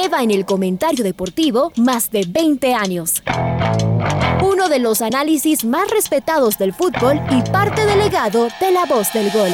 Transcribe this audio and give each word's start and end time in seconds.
lleva 0.00 0.22
en 0.22 0.30
el 0.30 0.46
comentario 0.46 1.04
deportivo 1.04 1.72
más 1.76 2.10
de 2.10 2.24
20 2.26 2.74
años. 2.74 3.22
Uno 4.42 4.68
de 4.70 4.78
los 4.78 5.02
análisis 5.02 5.64
más 5.64 5.90
respetados 5.90 6.56
del 6.56 6.72
fútbol 6.72 7.20
y 7.30 7.42
parte 7.50 7.84
delegado 7.84 8.48
de 8.60 8.72
la 8.72 8.86
voz 8.86 9.12
del 9.12 9.30
gol. 9.30 9.50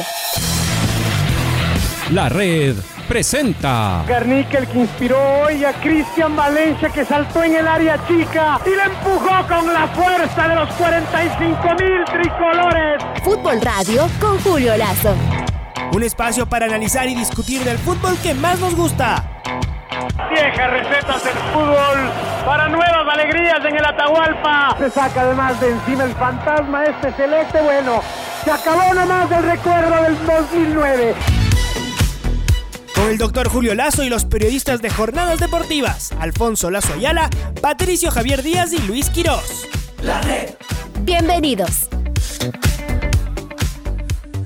La 2.11 2.29
red 2.29 2.77
presenta. 3.09 4.05
Garnica 4.07 4.59
el 4.59 4.67
que 4.67 4.79
inspiró 4.79 5.17
hoy 5.41 5.65
a 5.65 5.73
Cristian 5.81 6.33
Valencia 6.35 6.89
que 6.89 7.03
saltó 7.03 7.43
en 7.43 7.55
el 7.55 7.67
área 7.67 7.99
chica 8.07 8.61
y 8.65 8.69
le 8.69 8.83
empujó 8.83 9.47
con 9.49 9.73
la 9.73 9.87
fuerza 9.89 10.47
de 10.47 10.55
los 10.55 10.73
45 10.75 11.59
mil 11.79 12.05
tricolores. 12.05 13.03
Fútbol 13.21 13.59
Radio 13.59 14.07
con 14.21 14.39
Julio 14.39 14.77
Lazo. 14.77 15.13
Un 15.91 16.03
espacio 16.03 16.47
para 16.47 16.67
analizar 16.67 17.07
y 17.09 17.15
discutir 17.15 17.63
del 17.63 17.77
fútbol 17.77 18.17
que 18.23 18.33
más 18.33 18.59
nos 18.59 18.75
gusta. 18.75 19.36
Viejas 20.29 20.71
recetas 20.71 21.23
del 21.23 21.33
fútbol 21.53 22.11
para 22.45 22.69
nuevas 22.69 23.13
alegrías 23.13 23.63
en 23.65 23.75
el 23.75 23.85
Atahualpa. 23.85 24.75
Se 24.77 24.89
saca 24.89 25.21
además 25.21 25.59
de 25.59 25.71
encima 25.71 26.03
el 26.03 26.13
fantasma 26.13 26.83
este 26.83 27.11
celeste. 27.13 27.61
Bueno, 27.61 28.01
se 28.43 28.51
acabó 28.51 28.93
nomás 28.93 29.29
del 29.29 29.43
recuerdo 29.43 30.03
del 30.03 30.25
2009 30.25 31.15
con 32.97 33.09
el 33.09 33.17
doctor 33.19 33.47
Julio 33.47 33.75
Lazo 33.75 34.03
y 34.03 34.09
los 34.09 34.25
periodistas 34.25 34.81
de 34.81 34.89
Jornadas 34.89 35.39
Deportivas, 35.39 36.11
Alfonso 36.19 36.71
Lazo 36.71 36.93
Ayala, 36.93 37.29
Patricio 37.61 38.09
Javier 38.09 38.41
Díaz 38.41 38.73
y 38.73 38.79
Luis 38.87 39.11
Quirós. 39.11 39.67
La 40.01 40.19
red. 40.21 40.55
Bienvenidos. 41.01 41.89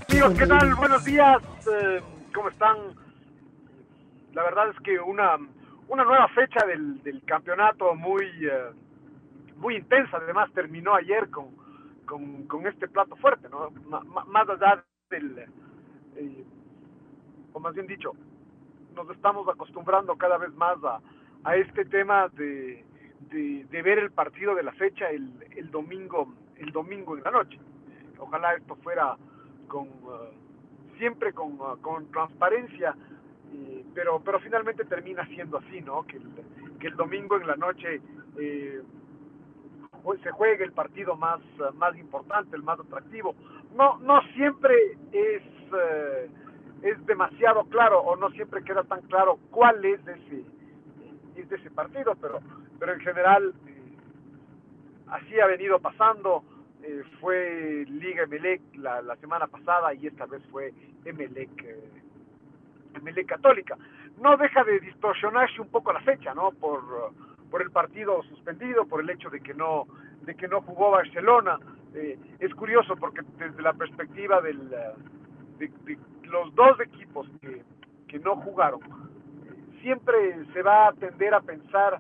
Amigos, 0.09 0.33
¿qué 0.37 0.47
tal? 0.47 0.75
Buenos 0.75 1.05
días. 1.05 1.37
Eh, 1.65 2.01
¿Cómo 2.33 2.49
están? 2.49 2.75
La 4.33 4.43
verdad 4.43 4.69
es 4.69 4.79
que 4.79 4.99
una, 4.99 5.37
una 5.87 6.03
nueva 6.03 6.27
fecha 6.29 6.65
del, 6.65 7.01
del 7.03 7.23
campeonato 7.23 7.95
muy, 7.95 8.25
eh, 8.41 8.71
muy 9.57 9.75
intensa. 9.75 10.17
Además, 10.17 10.51
terminó 10.53 10.95
ayer 10.95 11.29
con, 11.29 11.49
con, 12.05 12.47
con 12.47 12.65
este 12.67 12.87
plato 12.87 13.15
fuerte, 13.17 13.49
¿no? 13.49 13.69
más 14.27 14.49
allá 14.49 14.83
del... 15.09 15.39
Eh, 16.15 16.45
o 17.53 17.59
más 17.59 17.73
bien 17.73 17.87
dicho, 17.87 18.13
nos 18.95 19.09
estamos 19.09 19.47
acostumbrando 19.47 20.15
cada 20.15 20.37
vez 20.37 20.53
más 20.55 20.77
a, 20.83 21.01
a 21.43 21.55
este 21.55 21.85
tema 21.85 22.29
de, 22.29 22.85
de, 23.29 23.81
ver 23.81 23.99
el 23.99 24.11
partido 24.11 24.55
de 24.55 24.63
la 24.63 24.71
fecha 24.73 25.09
el, 25.09 25.31
el, 25.55 25.71
domingo 25.71 26.33
el 26.57 26.71
domingo 26.71 27.17
en 27.17 27.23
la 27.23 27.31
noche. 27.31 27.59
Ojalá 28.19 28.53
esto 28.53 28.75
fuera 28.75 29.17
con 29.67 29.87
uh, 29.87 30.97
siempre 30.97 31.33
con, 31.33 31.53
uh, 31.53 31.79
con 31.81 32.11
transparencia, 32.11 32.95
pero 33.93 34.21
pero 34.23 34.39
finalmente 34.39 34.85
termina 34.85 35.25
siendo 35.27 35.57
así, 35.57 35.81
¿no? 35.81 36.03
Que 36.03 36.17
el, 36.17 36.29
que 36.79 36.87
el 36.87 36.95
domingo 36.95 37.37
en 37.37 37.47
la 37.47 37.55
noche 37.55 38.01
eh, 38.37 38.81
se 40.23 40.31
juegue 40.31 40.63
el 40.63 40.71
partido 40.71 41.15
más 41.15 41.39
más 41.75 41.95
importante, 41.97 42.55
el 42.55 42.63
más 42.63 42.79
atractivo. 42.79 43.35
No 43.75 43.99
no 43.99 44.21
siempre 44.33 44.75
es 45.11 45.43
es 46.83 47.05
demasiado 47.05 47.63
claro 47.65 47.99
o 47.99 48.15
no 48.15 48.29
siempre 48.31 48.63
queda 48.63 48.83
tan 48.83 49.01
claro 49.01 49.39
cuál 49.51 49.83
es 49.85 49.99
ese, 50.01 50.43
es 51.35 51.51
ese 51.51 51.69
partido, 51.71 52.15
pero, 52.19 52.39
pero 52.79 52.93
en 52.93 52.99
general 53.01 53.53
eh, 53.67 53.97
así 55.07 55.39
ha 55.39 55.47
venido 55.47 55.79
pasando. 55.79 56.43
Eh, 56.83 57.03
fue 57.19 57.85
Liga 57.87 58.23
Emelec 58.23 58.61
la, 58.75 59.03
la, 59.03 59.15
semana 59.17 59.45
pasada 59.45 59.93
y 59.93 60.07
esta 60.07 60.25
vez 60.25 60.41
fue 60.49 60.73
Emelec, 61.05 61.51
Emelec 62.93 63.27
Católica. 63.27 63.77
No 64.21 64.37
deja 64.37 64.63
de 64.63 64.79
distorsionarse 64.79 65.61
un 65.61 65.69
poco 65.69 65.93
la 65.93 66.01
fecha, 66.01 66.33
¿no? 66.33 66.51
Por, 66.51 67.13
por 67.49 67.61
el 67.61 67.71
partido 67.71 68.23
suspendido, 68.23 68.85
por 68.85 69.01
el 69.01 69.09
hecho 69.09 69.29
de 69.29 69.41
que 69.41 69.53
no, 69.53 69.87
de 70.21 70.35
que 70.35 70.47
no 70.47 70.61
jugó 70.61 70.91
Barcelona. 70.91 71.59
Eh, 71.93 72.17
es 72.39 72.53
curioso 72.55 72.95
porque 72.95 73.21
desde 73.37 73.61
la 73.61 73.73
perspectiva 73.73 74.41
del, 74.41 74.69
de, 74.69 75.67
de, 75.85 75.97
los 76.23 76.53
dos 76.55 76.79
equipos 76.79 77.27
que, 77.41 77.63
que 78.07 78.19
no 78.19 78.37
jugaron, 78.37 78.79
siempre 79.81 80.45
se 80.53 80.61
va 80.61 80.87
a 80.87 80.93
tender 80.93 81.33
a 81.33 81.41
pensar 81.41 81.95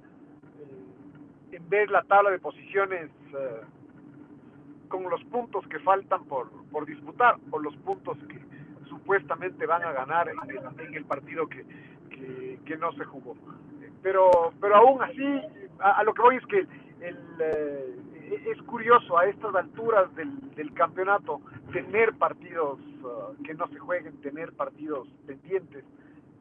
eh, 0.59 1.55
en 1.55 1.69
ver 1.69 1.89
la 1.91 2.03
tabla 2.03 2.31
de 2.31 2.39
posiciones 2.39 3.09
eh, 3.33 3.61
con 4.87 5.09
los 5.09 5.23
puntos 5.25 5.67
que 5.67 5.79
faltan 5.79 6.23
por, 6.25 6.49
por 6.71 6.85
disputar 6.85 7.37
o 7.49 7.59
los 7.59 7.75
puntos 7.77 8.17
que 8.29 8.40
supuestamente 8.91 9.65
van 9.65 9.83
a 9.83 9.93
ganar 9.93 10.27
en 10.27 10.37
el, 10.49 10.95
el 10.95 11.05
partido 11.05 11.47
que, 11.47 11.65
que, 12.65 12.77
no 12.77 12.91
se 12.91 13.05
jugó. 13.05 13.35
Pero, 14.03 14.53
pero 14.59 14.75
aún 14.75 15.01
así, 15.01 15.41
a, 15.79 16.03
lo 16.03 16.13
que 16.13 16.21
voy 16.21 16.35
es 16.35 16.45
que 16.45 16.67
eh, 16.99 17.95
es 18.51 18.61
curioso 18.63 19.17
a 19.17 19.25
estas 19.25 19.55
alturas 19.55 20.13
del, 20.15 20.29
del 20.55 20.73
campeonato 20.73 21.41
tener 21.71 22.13
partidos 22.15 22.79
uh, 23.03 23.41
que 23.43 23.53
no 23.53 23.67
se 23.67 23.79
jueguen, 23.79 24.19
tener 24.21 24.51
partidos 24.53 25.07
pendientes. 25.25 25.85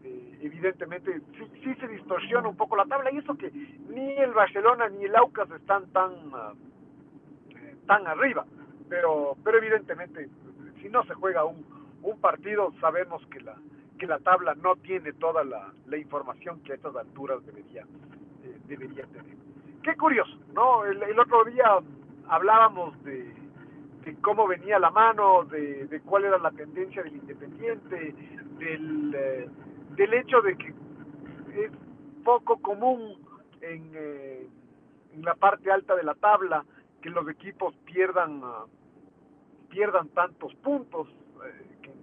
Eh, 0.02 0.38
evidentemente 0.42 1.20
sí, 1.36 1.44
sí, 1.62 1.74
se 1.74 1.88
distorsiona 1.88 2.48
un 2.48 2.56
poco 2.56 2.74
la 2.74 2.86
tabla 2.86 3.12
y 3.12 3.18
eso 3.18 3.36
que 3.36 3.50
ni 3.50 4.12
el 4.12 4.32
Barcelona 4.32 4.88
ni 4.88 5.04
el 5.04 5.14
Aucas 5.14 5.50
están 5.50 5.86
tan 5.92 6.12
uh, 6.28 6.56
tan 7.86 8.06
arriba, 8.06 8.46
pero 8.88 9.36
pero 9.44 9.58
evidentemente 9.58 10.28
si 10.80 10.88
no 10.88 11.04
se 11.04 11.14
juega 11.14 11.44
un, 11.44 11.64
un 12.02 12.20
partido 12.20 12.72
sabemos 12.80 13.24
que 13.26 13.40
la 13.40 13.56
que 13.98 14.06
la 14.06 14.18
tabla 14.18 14.54
no 14.54 14.76
tiene 14.76 15.12
toda 15.12 15.44
la, 15.44 15.74
la 15.86 15.96
información 15.98 16.60
que 16.62 16.72
a 16.72 16.74
estas 16.76 16.96
alturas 16.96 17.44
debería 17.44 17.82
eh, 18.42 18.58
debería 18.66 19.04
tener. 19.06 19.36
Qué 19.82 19.94
curioso, 19.96 20.36
¿no? 20.54 20.84
El, 20.86 21.18
otro 21.18 21.44
día 21.44 21.78
hablábamos 22.28 23.02
de, 23.04 23.34
de, 24.04 24.16
cómo 24.22 24.46
venía 24.46 24.78
la 24.78 24.90
mano, 24.90 25.44
de, 25.44 25.86
de, 25.86 26.00
cuál 26.00 26.24
era 26.24 26.38
la 26.38 26.50
tendencia 26.50 27.02
del 27.02 27.16
Independiente, 27.16 28.14
del, 28.58 29.14
eh, 29.14 29.48
del 29.96 30.14
hecho 30.14 30.40
de 30.40 30.56
que 30.56 30.68
es 30.68 31.72
poco 32.24 32.60
común 32.60 33.18
en, 33.60 33.90
eh, 33.94 34.48
en, 35.12 35.22
la 35.22 35.34
parte 35.34 35.70
alta 35.70 35.94
de 35.94 36.04
la 36.04 36.14
tabla 36.14 36.64
que 37.02 37.10
los 37.10 37.28
equipos 37.28 37.74
pierdan, 37.84 38.42
uh, 38.42 38.68
pierdan 39.70 40.08
tantos 40.08 40.54
puntos, 40.56 41.08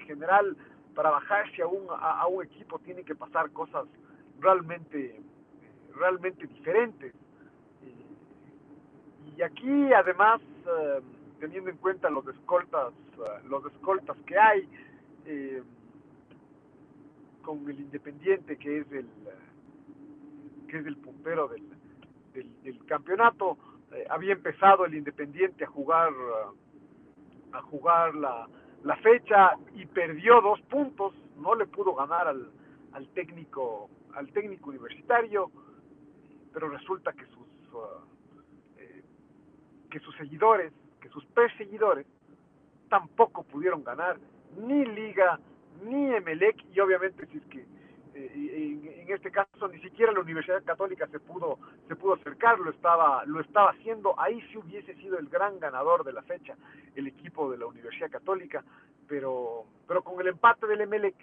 general 0.07 0.55
para 0.95 1.11
bajarse 1.11 1.61
a 1.61 1.67
un, 1.67 1.85
a, 1.91 2.25
un 2.25 2.43
equipo 2.43 2.79
tienen 2.79 3.05
que 3.05 3.13
pasar 3.13 3.51
cosas 3.51 3.85
realmente, 4.39 5.21
realmente 5.93 6.47
diferentes. 6.47 7.13
Y 9.35 9.41
aquí 9.43 9.93
además 9.93 10.41
eh, 10.65 11.01
teniendo 11.39 11.69
en 11.69 11.77
cuenta 11.77 12.09
los 12.09 12.27
escoltas 12.27 12.93
uh, 13.17 13.47
los 13.47 13.63
escoltas 13.71 14.17
que 14.25 14.37
hay 14.37 14.67
eh, 15.25 15.61
con 17.43 17.69
el 17.69 17.79
Independiente 17.79 18.57
que 18.57 18.79
es 18.79 18.91
el 18.91 19.07
que 20.67 20.79
es 20.79 20.85
el 20.87 20.97
puntero 20.97 21.47
del, 21.47 21.63
del, 22.63 22.85
campeonato 22.85 23.57
eh, 23.91 24.05
había 24.09 24.33
empezado 24.33 24.85
el 24.85 24.95
Independiente 24.95 25.65
a 25.65 25.67
jugar 25.67 26.11
a 27.53 27.61
jugar 27.61 28.15
la, 28.15 28.47
la 28.87 28.95
fecha 28.97 29.51
y 29.75 29.85
perdió 29.85 30.41
dos 30.41 30.59
puntos 30.61 31.13
no 31.37 31.53
le 31.53 31.67
pudo 31.67 31.93
ganar 31.93 32.27
al, 32.27 32.49
al 32.93 33.07
técnico 33.09 33.89
al 34.15 34.31
técnico 34.31 34.69
universitario 34.69 35.51
pero 36.53 36.69
resulta 36.69 37.13
que 37.13 37.25
sus 37.25 37.73
uh, 37.73 38.07
que 39.89 39.99
sus 39.99 40.15
seguidores, 40.15 40.73
que 41.01 41.09
sus 41.09 41.25
perseguidores, 41.27 42.05
tampoco 42.89 43.43
pudieron 43.43 43.83
ganar 43.83 44.17
ni 44.57 44.85
Liga, 44.85 45.39
ni 45.83 46.13
Emelec, 46.13 46.63
y 46.73 46.79
obviamente 46.79 47.25
si 47.27 47.37
es 47.37 47.45
que 47.45 47.65
eh, 48.17 48.31
en, 48.35 49.01
en, 49.01 49.13
este 49.13 49.31
caso 49.31 49.67
ni 49.67 49.79
siquiera 49.79 50.11
la 50.11 50.21
Universidad 50.21 50.63
Católica 50.63 51.07
se 51.07 51.19
pudo, 51.19 51.59
se 51.87 51.95
pudo 51.95 52.15
acercar, 52.15 52.59
lo 52.59 52.71
estaba, 52.71 53.23
lo 53.25 53.41
estaba 53.41 53.71
haciendo, 53.71 54.19
ahí 54.19 54.41
sí 54.51 54.57
hubiese 54.57 54.95
sido 54.95 55.17
el 55.19 55.29
gran 55.29 55.59
ganador 55.59 56.03
de 56.03 56.13
la 56.13 56.23
fecha, 56.23 56.55
el 56.95 57.07
equipo 57.07 57.51
de 57.51 57.57
la 57.57 57.67
Universidad 57.67 58.09
Católica, 58.09 58.63
pero, 59.07 59.65
pero 59.87 60.03
con 60.03 60.19
el 60.19 60.27
empate 60.27 60.67
del 60.67 60.81
Emelec 60.81 61.15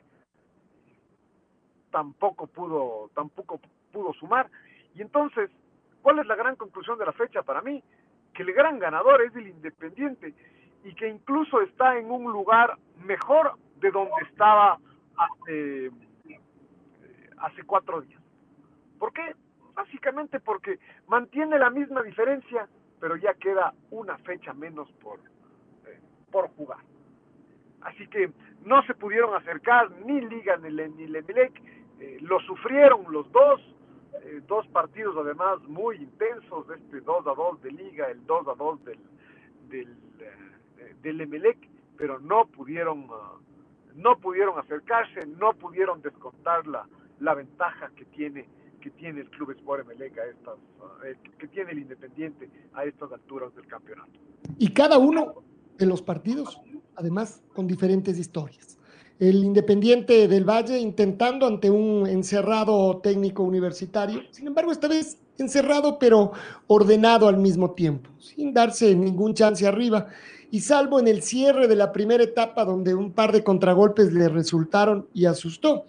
tampoco 1.91 2.47
pudo, 2.47 3.11
tampoco 3.15 3.61
pudo 3.93 4.13
sumar, 4.15 4.49
y 4.95 5.03
entonces, 5.03 5.51
¿cuál 6.03 6.21
es 6.21 6.27
la 6.27 6.37
gran 6.37 6.57
conclusión 6.57 6.99
de 6.99 7.07
la 7.07 7.13
fecha 7.13 7.43
para 7.43 7.61
mí? 7.61 7.83
que 8.35 8.43
el 8.43 8.53
gran 8.53 8.79
ganador 8.79 9.23
es 9.23 9.35
el 9.37 9.49
Independiente 9.49 10.35
y 10.85 10.95
que 10.95 11.09
incluso 11.09 11.63
está 11.63 11.97
en 11.97 12.11
un 12.11 12.25
lugar 12.25 12.77
mejor 13.07 13.53
de 13.81 13.91
donde 13.91 14.23
estaba 14.31 14.79
hace, 15.17 15.91
hace 17.39 17.63
cuatro 17.63 18.01
días. 18.01 18.21
¿Por 18.99 19.13
qué? 19.13 19.35
Básicamente 19.75 20.41
porque 20.41 20.79
mantiene 21.09 21.59
la 21.59 21.71
misma 21.71 22.03
diferencia, 22.03 22.69
pero 23.01 23.17
ya 23.17 23.35
queda 23.35 23.75
una 23.91 24.17
fecha 24.19 24.53
menos 24.55 24.91
por, 24.93 25.19
eh, 25.87 26.01
por 26.31 26.49
jugar. 26.51 26.79
Así 27.83 28.07
que 28.07 28.33
no 28.65 28.83
se 28.85 28.95
pudieron 28.95 29.35
acercar 29.35 29.91
ni 30.07 30.21
Liga 30.21 30.57
ni, 30.57 30.71
ni 30.71 31.07
Lemelec, 31.07 31.61
eh, 32.01 32.19
lo 32.21 32.41
sufrieron 32.41 33.05
los 33.13 33.31
dos, 33.31 33.61
eh, 34.23 34.41
dos 34.47 34.67
partidos 34.69 35.17
además 35.19 35.61
muy 35.65 35.97
intensos, 35.97 36.67
este 36.71 37.01
2 37.01 37.27
a 37.27 37.35
2 37.35 37.63
de 37.63 37.73
Liga, 37.73 38.11
el 38.11 38.25
2 38.25 38.49
a 38.49 38.55
2 38.55 38.85
del, 38.85 38.99
del, 39.69 39.97
del 41.03 41.21
Emelec, 41.21 41.59
pero 41.97 42.19
no 42.19 42.47
pudieron, 42.47 43.01
uh, 43.11 43.39
no 43.95 44.17
pudieron 44.19 44.59
acercarse, 44.59 45.27
no 45.27 45.53
pudieron 45.53 46.01
descontar 46.03 46.67
la, 46.67 46.87
la 47.21 47.35
ventaja 47.35 47.91
que 47.97 48.05
tiene 48.07 48.47
que 48.81 48.91
tiene 48.91 49.23
el 49.23 49.31
Club 49.31 49.53
Sport 49.53 49.87
Emelec 49.87 50.19
a 50.19 50.27
estas, 50.27 50.57
uh, 50.57 51.39
que 51.39 51.49
tiene 51.49 51.73
el 51.73 51.79
Independiente 51.79 52.51
a 52.75 52.85
estas 52.85 53.11
alturas 53.13 53.55
del 53.55 53.67
campeonato. 53.67 54.13
Y 54.59 54.75
cada 54.75 54.99
uno 54.99 55.43
de 55.79 55.87
los 55.87 56.03
partidos, 56.03 56.61
además, 56.95 57.43
con 57.55 57.67
diferentes 57.67 58.19
historias 58.19 58.75
el 59.19 59.45
Independiente 59.45 60.27
del 60.29 60.45
Valle 60.45 60.79
intentando 60.79 61.47
ante 61.47 61.71
un 61.71 62.07
encerrado 62.07 62.99
técnico 62.99 63.43
universitario. 63.43 64.23
Sin 64.31 64.47
embargo, 64.47 64.73
esta 64.73 64.89
vez 64.89 65.19
encerrado 65.39 65.99
pero 65.99 66.33
ordenado 66.67 67.29
al 67.29 67.39
mismo 67.39 67.73
tiempo, 67.73 68.11
sin 68.19 68.53
darse 68.53 68.95
ningún 68.95 69.35
chance 69.35 69.67
arriba. 69.67 70.09
Y 70.51 70.61
salvo 70.61 71.01
en 71.01 71.09
el 71.09 71.23
cierre 71.23 71.67
de 71.67 71.75
la 71.75 71.93
primera 71.93 72.23
etapa 72.23 72.65
donde 72.65 72.95
un 72.95 73.13
par 73.13 73.33
de 73.33 73.43
contragolpes 73.43 74.13
le 74.13 74.29
resultaron 74.29 75.09
y 75.13 75.27
asustó, 75.27 75.87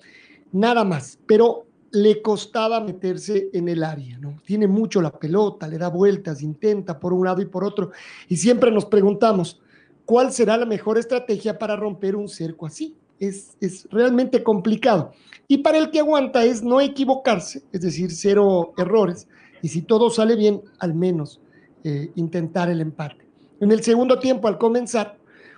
nada 0.55 0.83
más. 0.83 1.19
Pero 1.25 1.65
le 1.91 2.21
costaba 2.21 2.81
meterse 2.81 3.49
en 3.53 3.69
el 3.69 3.83
área, 3.83 4.17
¿no? 4.17 4.41
Tiene 4.45 4.67
mucho 4.67 5.01
la 5.01 5.11
pelota, 5.11 5.67
le 5.67 5.77
da 5.77 5.89
vueltas, 5.89 6.41
intenta 6.41 6.99
por 6.99 7.13
un 7.13 7.25
lado 7.25 7.41
y 7.41 7.45
por 7.45 7.63
otro. 7.63 7.91
Y 8.27 8.37
siempre 8.37 8.71
nos 8.71 8.85
preguntamos, 8.85 9.61
¿cuál 10.05 10.33
será 10.33 10.57
la 10.57 10.65
mejor 10.65 10.97
estrategia 10.97 11.57
para 11.57 11.75
romper 11.75 12.15
un 12.15 12.27
cerco 12.27 12.65
así? 12.65 12.95
es, 13.19 13.87
realmente 13.91 14.43
complicado. 14.43 15.11
Y 15.47 15.59
para 15.59 15.77
el 15.77 15.91
que 15.91 15.99
aguanta 15.99 16.43
es 16.43 16.63
no 16.63 16.81
equivocarse, 16.81 17.63
es 17.71 17.81
decir, 17.81 18.11
cero 18.11 18.73
errores. 18.77 19.27
Y 19.61 19.69
si 19.69 19.81
todo 19.81 20.09
sale 20.09 20.35
bien, 20.35 20.61
al 20.79 20.93
menos 20.93 21.39
eh, 21.83 22.11
intentar 22.15 22.69
el 22.69 22.81
empate. 22.81 23.27
En 23.59 23.71
el 23.71 23.83
segundo 23.83 24.19
tiempo, 24.19 24.47
al 24.47 24.57
comenzar, 24.57 25.17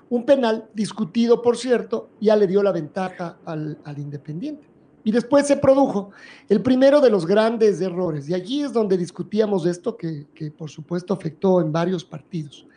un 0.09 0.25
penal 0.25 0.69
discutido, 0.73 1.41
por 1.41 1.57
cierto, 1.57 2.09
ya 2.21 2.35
le 2.35 2.47
dio 2.47 2.63
la 2.63 2.71
ventaja 2.71 3.37
al, 3.45 3.77
Independiente. 3.97 4.67
Y 5.07 5.11
después 5.11 5.47
se 5.47 5.55
produjo 5.55 6.11
el 6.49 6.61
primero 6.61 6.99
de 6.99 7.09
los 7.09 7.25
grandes 7.25 7.79
errores. 7.79 8.27
Y 8.27 8.33
allí 8.33 8.63
es 8.63 8.73
donde 8.73 8.97
discutíamos 8.97 9.65
esto 9.65 9.95
que, 9.95 10.25
que 10.35 10.51
por 10.51 10.69
supuesto 10.69 11.13
afectó 11.13 11.61
en 11.61 11.71
varios 11.71 12.03
partidos. 12.03 12.67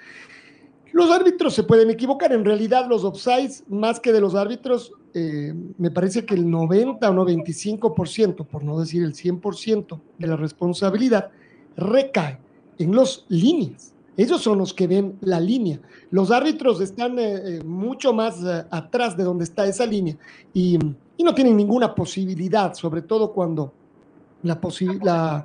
Los 0.92 1.10
árbitros 1.10 1.54
se 1.54 1.64
pueden 1.64 1.90
equivocar. 1.90 2.32
En 2.32 2.44
realidad, 2.44 2.86
los 2.88 3.02
offsides, 3.02 3.64
más 3.68 3.98
que 3.98 4.12
de 4.12 4.20
los 4.20 4.36
árbitros, 4.36 4.92
eh, 5.12 5.52
me 5.76 5.90
parece 5.90 6.24
que 6.24 6.34
el 6.34 6.48
90 6.48 7.10
o 7.10 7.12
95%, 7.12 8.46
por 8.46 8.62
no 8.62 8.78
decir 8.78 9.02
el 9.02 9.14
100% 9.14 10.00
de 10.16 10.26
la 10.28 10.36
responsabilidad, 10.36 11.32
recae 11.76 12.38
en 12.78 12.94
los 12.94 13.26
líneas. 13.28 13.92
Ellos 14.16 14.40
son 14.40 14.58
los 14.58 14.72
que 14.72 14.86
ven 14.86 15.16
la 15.20 15.40
línea. 15.40 15.80
Los 16.12 16.30
árbitros 16.30 16.80
están 16.80 17.18
eh, 17.18 17.56
eh, 17.58 17.64
mucho 17.64 18.12
más 18.12 18.44
atrás 18.70 19.16
de 19.16 19.24
donde 19.24 19.42
está 19.42 19.66
esa 19.66 19.84
línea 19.84 20.16
y, 20.54 20.78
y, 21.20 21.24
no 21.24 21.34
tienen 21.34 21.56
ninguna 21.56 21.94
posibilidad, 21.94 22.74
sobre 22.74 23.02
todo 23.02 23.32
cuando 23.32 23.72
la 24.42 24.60
posibilidad, 24.60 25.44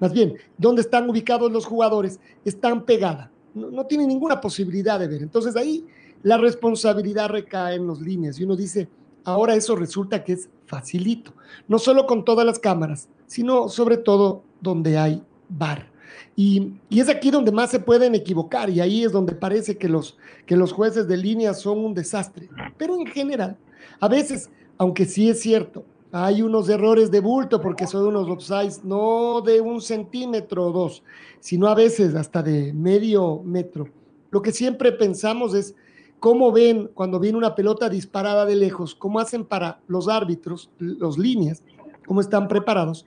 más 0.00 0.12
bien, 0.12 0.34
donde 0.58 0.82
están 0.82 1.08
ubicados 1.08 1.50
los 1.50 1.64
jugadores, 1.64 2.18
están 2.44 2.84
pegadas 2.84 3.32
no, 3.54 3.86
tiene 3.86 4.06
ninguna 4.06 4.40
posibilidad 4.40 4.98
de 4.98 5.08
ver. 5.08 5.22
Entonces 5.22 5.56
ahí 5.56 5.84
la 6.22 6.38
responsabilidad 6.38 7.28
recae 7.28 7.76
en 7.76 7.86
los 7.86 8.00
líneas 8.00 8.38
y 8.38 8.44
uno 8.44 8.56
dice, 8.56 8.88
ahora 9.24 9.54
eso 9.54 9.76
resulta 9.76 10.24
que 10.24 10.34
es 10.34 10.48
facilito, 10.66 11.32
no 11.68 11.78
solo 11.78 12.06
con 12.06 12.24
todas 12.24 12.46
las 12.46 12.58
cámaras, 12.58 13.08
sino 13.26 13.68
sobre 13.68 13.96
todo 13.96 14.42
donde 14.60 14.98
hay 14.98 15.22
bar. 15.48 15.90
Y, 16.34 16.74
es 16.90 17.08
aquí 17.08 17.30
donde 17.30 17.52
más 17.52 17.70
se 17.70 17.80
pueden 17.80 18.14
equivocar 18.14 18.70
y 18.70 18.80
ahí 18.80 19.04
es 19.04 19.12
donde 19.12 19.34
parece 19.34 19.76
que 19.76 19.88
los, 19.88 20.16
que 20.46 20.56
los 20.56 20.72
jueces 20.72 21.06
de 21.08 21.16
línea 21.16 21.52
son 21.52 21.78
un 21.84 21.94
desastre. 21.94 22.48
Pero 22.78 22.98
en 22.98 23.06
general, 23.06 23.58
a 24.00 24.08
veces, 24.08 24.50
aunque 24.82 25.04
sí 25.04 25.28
es 25.28 25.38
cierto, 25.38 25.84
hay 26.10 26.42
unos 26.42 26.68
errores 26.68 27.12
de 27.12 27.20
bulto 27.20 27.60
porque 27.60 27.86
son 27.86 28.04
unos 28.04 28.28
offsides 28.28 28.82
no 28.82 29.40
de 29.40 29.60
un 29.60 29.80
centímetro 29.80 30.66
o 30.66 30.72
dos, 30.72 31.04
sino 31.38 31.68
a 31.68 31.76
veces 31.76 32.16
hasta 32.16 32.42
de 32.42 32.72
medio 32.72 33.40
metro. 33.44 33.86
Lo 34.32 34.42
que 34.42 34.50
siempre 34.50 34.90
pensamos 34.90 35.54
es 35.54 35.76
cómo 36.18 36.50
ven 36.50 36.90
cuando 36.94 37.20
viene 37.20 37.38
una 37.38 37.54
pelota 37.54 37.88
disparada 37.88 38.44
de 38.44 38.56
lejos, 38.56 38.96
cómo 38.96 39.20
hacen 39.20 39.44
para 39.44 39.78
los 39.86 40.08
árbitros, 40.08 40.68
los 40.80 41.16
líneas, 41.16 41.62
cómo 42.04 42.20
están 42.20 42.48
preparados 42.48 43.06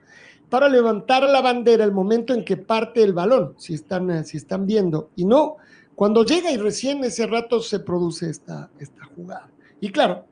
para 0.49 0.69
levantar 0.69 1.23
la 1.23 1.41
bandera 1.41 1.83
el 1.83 1.91
momento 1.91 2.33
en 2.33 2.45
que 2.45 2.55
parte 2.55 3.03
el 3.03 3.11
balón, 3.11 3.53
si 3.57 3.73
están, 3.73 4.09
eh, 4.11 4.23
si 4.23 4.37
están 4.37 4.65
viendo, 4.65 5.09
y 5.17 5.25
no 5.25 5.57
cuando 5.93 6.23
llega 6.23 6.51
y 6.51 6.57
recién 6.57 7.03
ese 7.03 7.27
rato 7.27 7.59
se 7.59 7.79
produce 7.79 8.29
esta, 8.29 8.69
esta 8.79 9.03
jugada. 9.13 9.49
Y 9.81 9.89
claro, 9.91 10.25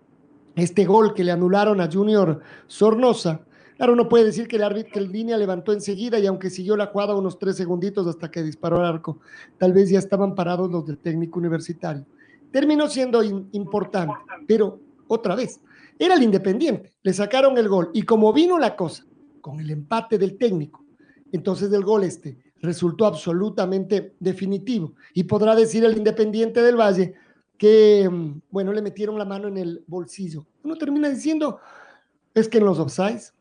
este 0.56 0.86
gol 0.86 1.14
que 1.14 1.24
le 1.24 1.32
anularon 1.32 1.82
a 1.82 1.90
Junior 1.92 2.42
Sornosa. 2.68 3.42
Claro, 3.78 3.94
uno 3.94 4.08
puede 4.08 4.26
decir 4.26 4.48
que 4.48 4.58
el 4.58 4.64
árbitro, 4.64 5.02
el 5.02 5.12
línea 5.12 5.38
levantó 5.38 5.74
enseguida 5.74 6.20
y 6.20 6.28
aunque 6.28 6.50
siguió 6.50 6.78
la 6.78 6.88
jugada 6.88 7.16
unos 7.16 7.40
tres 7.40 7.58
segunditos 7.58 8.06
hasta 8.08 8.30
que 8.30 8.44
disparó 8.44 8.80
al 8.80 8.86
arco, 8.86 9.20
tal 9.58 9.74
vez 9.74 9.90
ya 9.90 10.00
estaban 10.00 10.36
parados 10.36 10.72
los 10.72 10.86
del 10.86 11.00
técnico 11.00 11.40
universitario. 11.40 12.06
Terminó 12.52 12.88
siendo 12.88 13.24
importante, 13.24 14.14
pero 14.48 14.80
otra 15.08 15.36
vez, 15.36 15.60
era 15.98 16.16
el 16.16 16.24
Independiente, 16.24 16.94
le 17.02 17.14
sacaron 17.14 17.58
el 17.58 17.68
gol 17.68 17.90
y 17.94 18.04
como 18.04 18.32
vino 18.32 18.60
la 18.60 18.76
cosa 18.76 19.06
con 19.42 19.60
el 19.60 19.70
empate 19.72 20.18
del 20.18 20.38
técnico, 20.38 20.86
entonces 21.32 21.72
el 21.74 21.84
gol 21.84 22.04
este 22.04 22.38
resultó 22.62 23.06
absolutamente 23.06 24.16
definitivo 24.20 24.94
y 25.14 25.24
podrá 25.24 25.56
decir 25.56 25.84
el 25.84 25.98
Independiente 25.98 26.62
del 26.62 26.80
Valle, 26.80 27.14
que, 27.64 28.10
mm, 28.10 28.42
bueno, 28.52 28.74
le 28.74 28.82
metieron 28.82 29.18
la 29.18 29.24
mano 29.24 29.48
en 29.48 29.58
el 29.58 29.86
bolsillo. 29.88 30.46
Uno 30.66 30.76
termina 30.76 31.08
diciendo, 31.08 31.62
es 32.34 32.50
que 32.50 32.58
en 32.58 32.66
los 32.66 32.78
offsides 32.78 33.34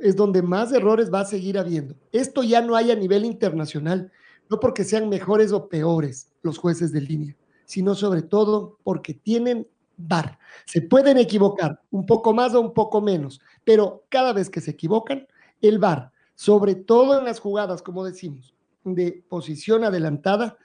es 0.00 0.16
donde 0.16 0.40
más 0.40 0.72
errores 0.72 1.12
va 1.12 1.20
a 1.20 1.24
seguir 1.26 1.58
habiendo. 1.58 1.94
Esto 2.10 2.42
ya 2.42 2.62
no 2.62 2.74
hay 2.74 2.90
a 2.90 2.96
nivel 2.96 3.26
internacional, 3.26 4.10
no 4.48 4.60
porque 4.60 4.82
sean 4.82 5.10
mejores 5.10 5.52
o 5.52 5.68
peores 5.68 6.32
los 6.40 6.56
jueces 6.56 6.90
de 6.90 7.02
línea, 7.02 7.36
sino 7.66 7.94
sobre 7.94 8.22
todo 8.22 8.78
porque 8.82 9.12
tienen 9.12 9.68
bar. 9.98 10.38
Se 10.64 10.80
pueden 10.80 11.18
equivocar 11.18 11.82
un 11.90 12.06
poco 12.06 12.32
más 12.32 12.54
o 12.54 12.62
un 12.62 12.72
poco 12.72 13.02
menos, 13.02 13.42
pero 13.62 14.06
cada 14.08 14.32
vez 14.32 14.48
que 14.48 14.62
se 14.62 14.70
equivocan, 14.70 15.26
el 15.60 15.78
bar, 15.78 16.12
sobre 16.34 16.76
todo 16.76 17.18
en 17.18 17.26
las 17.26 17.40
jugadas, 17.40 17.82
como 17.82 18.06
decimos, 18.06 18.54
de 18.84 19.22
posición 19.28 19.84
adelantada, 19.84 20.56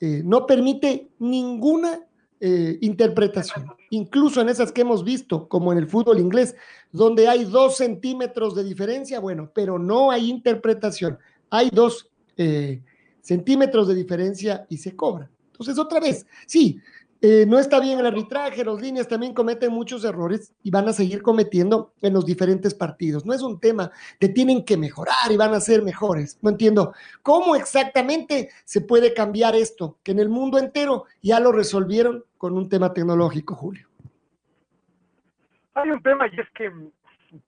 eh, 0.00 0.22
no 0.24 0.46
permite 0.46 1.12
ninguna 1.20 2.00
eh, 2.40 2.78
interpretación, 2.82 3.66
incluso 3.90 4.40
en 4.40 4.48
esas 4.48 4.70
que 4.70 4.82
hemos 4.82 5.04
visto, 5.04 5.48
como 5.48 5.72
en 5.72 5.78
el 5.78 5.88
fútbol 5.88 6.20
inglés, 6.20 6.54
donde 6.92 7.28
hay 7.28 7.44
dos 7.44 7.78
centímetros 7.78 8.54
de 8.54 8.64
diferencia, 8.64 9.20
bueno, 9.20 9.50
pero 9.54 9.78
no 9.78 10.10
hay 10.10 10.28
interpretación, 10.28 11.18
hay 11.48 11.70
dos 11.70 12.10
eh, 12.36 12.82
centímetros 13.22 13.88
de 13.88 13.94
diferencia 13.94 14.66
y 14.68 14.76
se 14.76 14.94
cobra. 14.94 15.30
Entonces, 15.52 15.78
otra 15.78 15.98
vez, 15.98 16.26
sí, 16.46 16.78
eh, 17.22 17.46
no 17.46 17.58
está 17.58 17.80
bien 17.80 17.98
el 17.98 18.06
arbitraje, 18.06 18.64
los 18.64 18.80
líneas 18.80 19.08
también 19.08 19.32
cometen 19.32 19.72
muchos 19.72 20.04
errores 20.04 20.54
y 20.62 20.70
van 20.70 20.86
a 20.88 20.92
seguir 20.92 21.22
cometiendo 21.22 21.92
en 22.02 22.12
los 22.12 22.26
diferentes 22.26 22.74
partidos. 22.74 23.24
No 23.24 23.32
es 23.32 23.42
un 23.42 23.58
tema 23.58 23.90
de 24.20 24.28
tienen 24.28 24.64
que 24.64 24.76
mejorar 24.76 25.30
y 25.30 25.36
van 25.36 25.54
a 25.54 25.60
ser 25.60 25.82
mejores. 25.82 26.38
No 26.42 26.50
entiendo 26.50 26.92
cómo 27.22 27.56
exactamente 27.56 28.50
se 28.64 28.82
puede 28.82 29.14
cambiar 29.14 29.54
esto, 29.54 29.98
que 30.02 30.12
en 30.12 30.18
el 30.18 30.28
mundo 30.28 30.58
entero 30.58 31.04
ya 31.22 31.40
lo 31.40 31.52
resolvieron 31.52 32.24
con 32.36 32.56
un 32.56 32.68
tema 32.68 32.92
tecnológico, 32.92 33.54
Julio. 33.54 33.88
Hay 35.74 35.90
un 35.90 36.02
tema 36.02 36.26
y 36.28 36.40
es 36.40 36.48
que, 36.50 36.70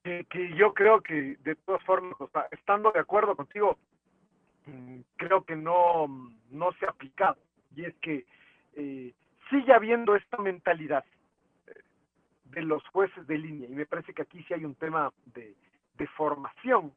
que, 0.03 0.55
yo 0.55 0.73
creo 0.73 1.01
que 1.01 1.37
de 1.43 1.55
todas 1.55 1.83
formas, 1.83 2.15
estando 2.51 2.91
de 2.91 2.99
acuerdo 2.99 3.35
contigo, 3.35 3.77
mm, 4.65 4.99
creo 5.15 5.43
que 5.43 5.55
no, 5.55 6.07
no 6.49 6.71
se 6.79 6.85
ha 6.85 6.89
aplicado. 6.89 7.37
Y 7.75 7.85
es 7.85 7.95
que 8.01 8.25
eh, 8.75 9.13
sigue 9.49 9.73
habiendo 9.73 10.15
esta 10.15 10.37
mentalidad 10.37 11.03
eh, 11.67 11.73
de 12.45 12.61
los 12.61 12.83
jueces 12.89 13.25
de 13.27 13.37
línea, 13.37 13.69
y 13.69 13.73
me 13.73 13.85
parece 13.85 14.13
que 14.13 14.21
aquí 14.21 14.43
sí 14.43 14.53
hay 14.53 14.65
un 14.65 14.75
tema 14.75 15.11
de, 15.25 15.55
formación, 16.15 16.93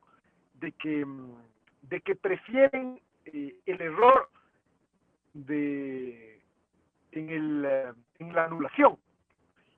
de 0.55 0.73
que, 0.73 1.05
mm, 1.05 1.35
de 1.83 2.01
que 2.01 2.15
prefieren 2.15 3.01
eh, 3.25 3.57
el 3.67 3.81
error 3.81 4.29
de, 5.35 6.41
en, 7.13 7.29
el, 7.31 7.65
eh, 7.65 7.93
en 8.19 8.35
la 8.35 8.45
anulación 8.45 8.97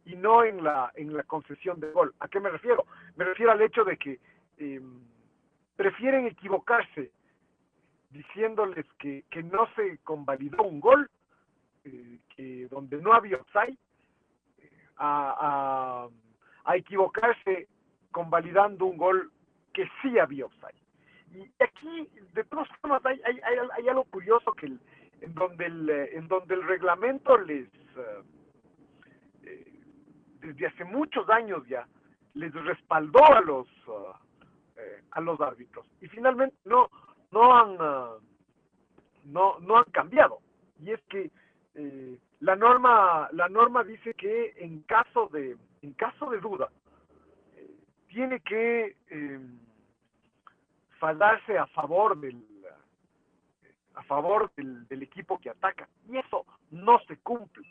y 0.05 0.17
no 0.17 0.45
en 0.45 0.63
la, 0.63 0.93
en 0.95 1.17
la 1.17 1.23
concesión 1.23 1.81
de 1.81 1.91
gol. 1.91 2.15
¿A 2.21 2.29
qué 2.29 2.39
me 2.39 2.51
refiero? 2.51 2.85
Me 3.17 3.25
refiero 3.25 3.53
al 3.53 3.63
hecho 3.63 3.85
de 3.85 3.97
que 3.97 4.21
prefieren 5.77 6.27
equivocarse 6.27 7.11
diciéndoles 8.11 8.87
que, 8.99 9.25
que 9.31 9.43
no 9.43 9.67
se 9.75 9.99
convalidó 10.05 10.63
un 10.63 10.81
gol 10.81 11.11
eh, 11.85 12.69
donde 12.71 12.97
no 12.99 13.13
había 13.13 13.37
offside 13.37 13.77
a, 14.97 16.09
a, 16.65 16.77
equivocarse 16.77 17.69
convalidando 18.11 18.87
un 18.87 18.97
gol 18.97 19.31
que 19.73 19.89
sí 20.01 20.19
había 20.19 20.47
offside. 20.47 20.81
y 21.33 21.51
aquí, 21.63 22.09
de 22.33 22.45
todas 22.45 22.69
formas, 22.81 23.05
hay, 23.05 23.21
hay, 23.25 23.39
hay, 23.77 23.89
algo 23.89 24.05
curioso 24.05 24.53
que 24.53 24.67
en, 24.67 25.35
donde 25.35 25.67
el, 25.67 25.91
en 25.91 26.29
donde 26.29 26.55
el 26.55 26.63
reglamento 26.63 27.37
les, 27.39 27.69
desde 30.41 30.67
hace 30.67 30.85
muchos 30.85 31.29
años 31.29 31.67
ya, 31.67 31.87
les 32.35 32.53
respaldó 32.53 33.25
a 33.25 33.41
los, 33.41 33.69
a 35.11 35.21
los 35.21 35.41
árbitros. 35.41 35.87
Y 36.01 36.09
finalmente 36.09 36.57
no, 36.65 36.89
no 37.31 37.57
han, 37.57 37.77
no, 39.25 39.59
no 39.61 39.79
han 39.79 39.91
cambiado. 39.91 40.39
Y 40.81 40.93
es 40.93 41.01
que 41.09 41.31
eh, 41.75 42.19
la 42.41 42.55
norma 42.57 43.29
la 43.33 43.49
norma 43.49 43.83
dice 43.83 44.15
que 44.15 44.55
en 44.59 44.83
caso 44.83 45.29
de 45.33 45.57
en 45.83 45.93
caso 45.95 46.31
de 46.31 46.41
duda 46.41 46.69
eh, 47.57 47.71
tiene 48.09 48.41
que 48.41 48.97
eh, 49.11 49.41
fallarse 51.01 51.59
a 51.59 51.67
favor 51.69 52.19
del 52.19 52.45
a 53.95 54.03
favor 54.05 54.51
del, 54.57 54.89
del, 54.89 55.05
equipo 55.05 55.39
que 55.39 55.51
ataca. 55.51 55.89
Y 56.11 56.17
eso 56.17 56.45
no 56.73 56.99
se 57.07 57.17
cumple. 57.19 57.65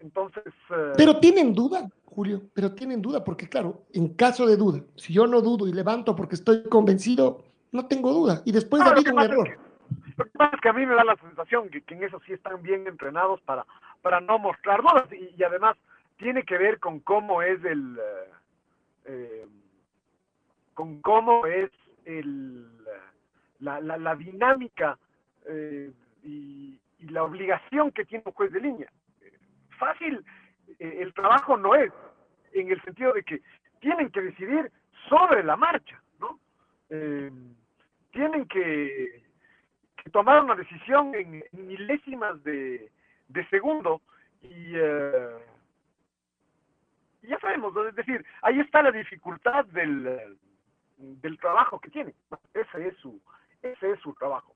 Entonces 0.00 0.52
pero 0.96 1.18
tienen 1.20 1.54
duda 1.54 1.88
Julio 2.04 2.42
pero 2.52 2.72
tienen 2.72 3.00
duda 3.00 3.22
porque 3.22 3.48
claro 3.48 3.84
en 3.92 4.14
caso 4.14 4.46
de 4.46 4.56
duda 4.56 4.80
si 4.96 5.12
yo 5.12 5.26
no 5.26 5.40
dudo 5.40 5.68
y 5.68 5.72
levanto 5.72 6.16
porque 6.16 6.34
estoy 6.34 6.64
convencido 6.64 7.44
no 7.70 7.86
tengo 7.86 8.12
duda. 8.12 8.42
Y 8.44 8.52
después 8.52 8.82
ha 8.82 8.90
habido 8.90 9.12
un 9.12 9.20
error 9.20 9.71
lo 10.16 10.24
que 10.24 10.30
pasa 10.30 10.56
es 10.56 10.60
que 10.60 10.68
a 10.68 10.72
mí 10.72 10.86
me 10.86 10.94
da 10.94 11.04
la 11.04 11.16
sensación 11.16 11.68
que, 11.68 11.82
en 11.88 12.02
eso 12.02 12.20
sí 12.26 12.32
están 12.32 12.62
bien 12.62 12.86
entrenados 12.86 13.40
para, 13.42 13.64
para 14.00 14.20
no 14.20 14.38
mostrar 14.38 14.80
dudas 14.82 15.08
y, 15.12 15.42
además 15.42 15.76
tiene 16.16 16.44
que 16.44 16.56
ver 16.56 16.78
con 16.78 17.00
cómo 17.00 17.42
es 17.42 17.62
el 17.64 17.98
eh, 17.98 18.30
eh, 19.06 19.46
con 20.74 21.00
cómo 21.02 21.46
es 21.46 21.70
el 22.04 22.66
la, 23.60 23.80
la, 23.80 24.14
dinámica 24.16 24.98
eh, 25.46 25.92
y, 26.22 26.78
la 27.10 27.24
obligación 27.24 27.90
que 27.90 28.04
tiene 28.04 28.22
un 28.26 28.32
juez 28.32 28.52
de 28.52 28.60
línea. 28.60 28.92
Fácil 29.76 30.24
el 30.78 31.12
trabajo 31.14 31.56
no 31.56 31.74
es, 31.74 31.92
en 32.52 32.70
el 32.70 32.80
sentido 32.82 33.12
de 33.12 33.24
que 33.24 33.42
tienen 33.80 34.08
que 34.10 34.22
decidir 34.22 34.70
sobre 35.08 35.42
la 35.42 35.56
marcha, 35.56 36.00
¿no? 36.20 36.38
tienen 36.88 38.46
que 38.46 39.22
que 40.02 40.10
tomaron 40.10 40.46
una 40.46 40.56
decisión 40.56 41.14
en, 41.14 41.44
milésimas 41.52 42.42
de, 42.44 42.90
segundo 43.50 44.00
y 44.42 44.74
eh, 44.74 45.38
ya 47.22 47.38
sabemos, 47.38 47.72
es 47.88 47.94
decir, 47.94 48.24
ahí 48.42 48.60
está 48.60 48.82
la 48.82 48.90
dificultad 48.90 49.64
del, 49.66 50.36
del 50.96 51.38
trabajo 51.38 51.78
que 51.78 51.90
tiene. 51.90 52.14
Ese 52.52 52.88
es 52.88 52.96
su, 52.96 53.20
ese 53.62 53.92
es 53.92 54.00
su 54.00 54.12
trabajo. 54.14 54.54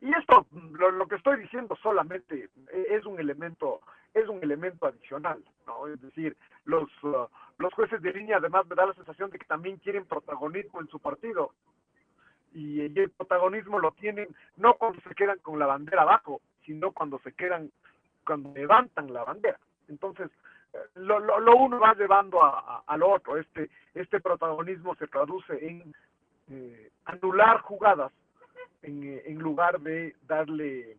Y, 0.00 0.10
esto, 0.14 0.46
lo, 0.72 1.06
que 1.06 1.16
estoy 1.16 1.40
diciendo 1.40 1.76
solamente 1.82 2.48
es 2.72 3.04
un 3.04 3.20
elemento, 3.20 3.80
es 4.14 4.26
un 4.26 4.42
elemento 4.42 4.86
adicional, 4.86 5.44
¿no? 5.66 5.86
Es 5.88 6.00
decir, 6.00 6.36
los, 6.64 6.88
uh, 7.04 7.28
los 7.58 7.74
jueces 7.74 8.00
de 8.00 8.12
línea 8.12 8.38
además 8.38 8.66
me 8.66 8.74
da 8.74 8.86
la 8.86 8.94
sensación 8.94 9.30
de 9.30 9.38
que 9.38 9.44
también 9.44 9.76
quieren 9.76 10.06
protagonismo 10.06 10.80
en 10.80 10.88
su 10.88 10.98
partido 10.98 11.52
y, 12.54 12.80
el 12.80 13.10
protagonismo 13.10 13.78
lo 13.78 13.92
tienen 13.92 14.28
no 14.56 14.74
cuando 14.74 15.00
se 15.02 15.14
quedan 15.14 15.38
con 15.38 15.58
la 15.58 15.66
bandera 15.66 16.02
abajo, 16.02 16.40
sino 16.64 16.92
cuando 16.92 17.18
se 17.20 17.32
quedan, 17.32 17.70
cuando 18.24 18.52
levantan 18.54 19.12
la 19.12 19.24
bandera. 19.24 19.58
Entonces, 19.88 20.30
eh, 20.72 20.78
lo, 20.94 21.18
lo, 21.18 21.56
uno 21.56 21.78
va 21.78 21.94
llevando 21.94 22.42
a, 22.42 22.84
al 22.86 23.02
otro. 23.02 23.36
Este, 23.36 23.70
este 23.94 24.20
protagonismo 24.20 24.94
se 24.96 25.06
traduce 25.06 25.66
en 25.66 25.94
eh, 26.50 26.90
anular 27.04 27.60
jugadas 27.60 28.12
en, 28.82 29.04
eh, 29.04 29.22
en, 29.26 29.38
lugar 29.38 29.80
de 29.80 30.16
darle 30.26 30.96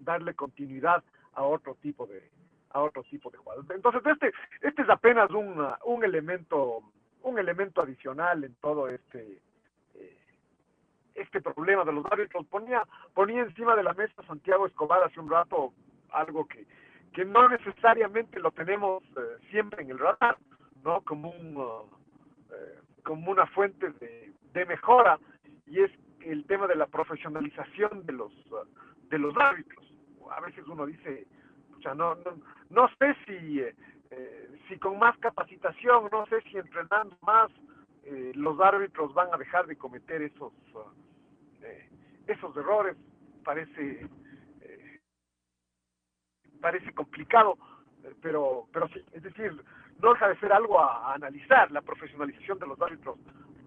darle 0.00 0.34
continuidad 0.34 1.02
a 1.34 1.42
otro 1.42 1.74
tipo 1.76 2.06
de 2.06 2.30
a 2.70 2.82
otro 2.82 3.02
tipo 3.04 3.30
de 3.30 3.38
jugadas. 3.38 3.64
Entonces 3.70 4.02
este 4.04 4.32
este 4.60 4.82
es 4.82 4.88
apenas 4.88 5.30
un, 5.30 5.66
un 5.84 6.04
elemento 6.04 6.82
un 7.22 7.38
elemento 7.38 7.82
adicional 7.82 8.44
en 8.44 8.54
todo 8.56 8.88
este 8.88 9.40
este 11.18 11.40
problema 11.40 11.84
de 11.84 11.92
los 11.92 12.04
árbitros. 12.06 12.46
Ponía, 12.46 12.82
ponía 13.14 13.42
encima 13.42 13.76
de 13.76 13.82
la 13.82 13.92
mesa 13.94 14.22
Santiago 14.26 14.66
Escobar 14.66 15.02
hace 15.02 15.20
un 15.20 15.30
rato 15.30 15.72
algo 16.10 16.46
que, 16.46 16.66
que 17.12 17.24
no 17.24 17.48
necesariamente 17.48 18.38
lo 18.40 18.50
tenemos 18.50 19.02
eh, 19.16 19.38
siempre 19.50 19.82
en 19.82 19.90
el 19.90 19.98
radar, 19.98 20.36
¿no? 20.84 21.00
Como, 21.02 21.30
un, 21.30 21.56
uh, 21.56 21.82
eh, 22.52 22.78
como 23.02 23.30
una 23.30 23.46
fuente 23.46 23.90
de, 23.90 24.66
mejora, 24.66 25.18
y 25.66 25.80
es 25.80 25.90
el 26.20 26.44
tema 26.46 26.66
de 26.66 26.74
la 26.74 26.86
profesionalización 26.86 28.04
de 28.06 28.12
los, 28.12 28.32
uh, 28.50 28.66
de 29.08 29.18
los 29.18 29.36
árbitros. 29.36 29.84
A 30.32 30.40
veces 30.40 30.66
uno 30.66 30.84
dice, 30.84 31.26
o 31.76 31.94
no, 31.94 32.16
no, 32.16 32.36
no 32.70 32.88
sé 32.98 33.14
si, 33.24 33.60
eh, 33.60 33.74
si 34.68 34.78
con 34.78 34.98
más 34.98 35.16
capacitación, 35.18 36.08
no 36.10 36.26
sé 36.26 36.40
si 36.42 36.58
entrenando 36.58 37.16
más, 37.22 37.50
los 38.34 38.58
árbitros 38.58 39.12
van 39.12 39.28
a 39.34 39.36
dejar 39.36 39.66
de 39.66 39.76
cometer 39.76 40.22
esos, 40.22 40.52
uh, 40.72 40.78
eh, 41.68 41.88
esos 42.26 42.56
errores 42.56 42.96
parece 43.44 44.06
eh, 44.60 45.00
parece 46.60 46.92
complicado 46.92 47.56
eh, 48.04 48.14
pero 48.20 48.66
pero 48.72 48.88
sí 48.88 49.02
es 49.12 49.22
decir 49.22 49.52
no 50.00 50.12
deja 50.12 50.28
de 50.28 50.38
ser 50.38 50.52
algo 50.52 50.78
a, 50.78 51.12
analizar. 51.14 51.72
La 51.72 51.82
profesionalización 51.82 52.58
de 52.60 52.68
los 52.68 52.80
árbitros 52.80 53.18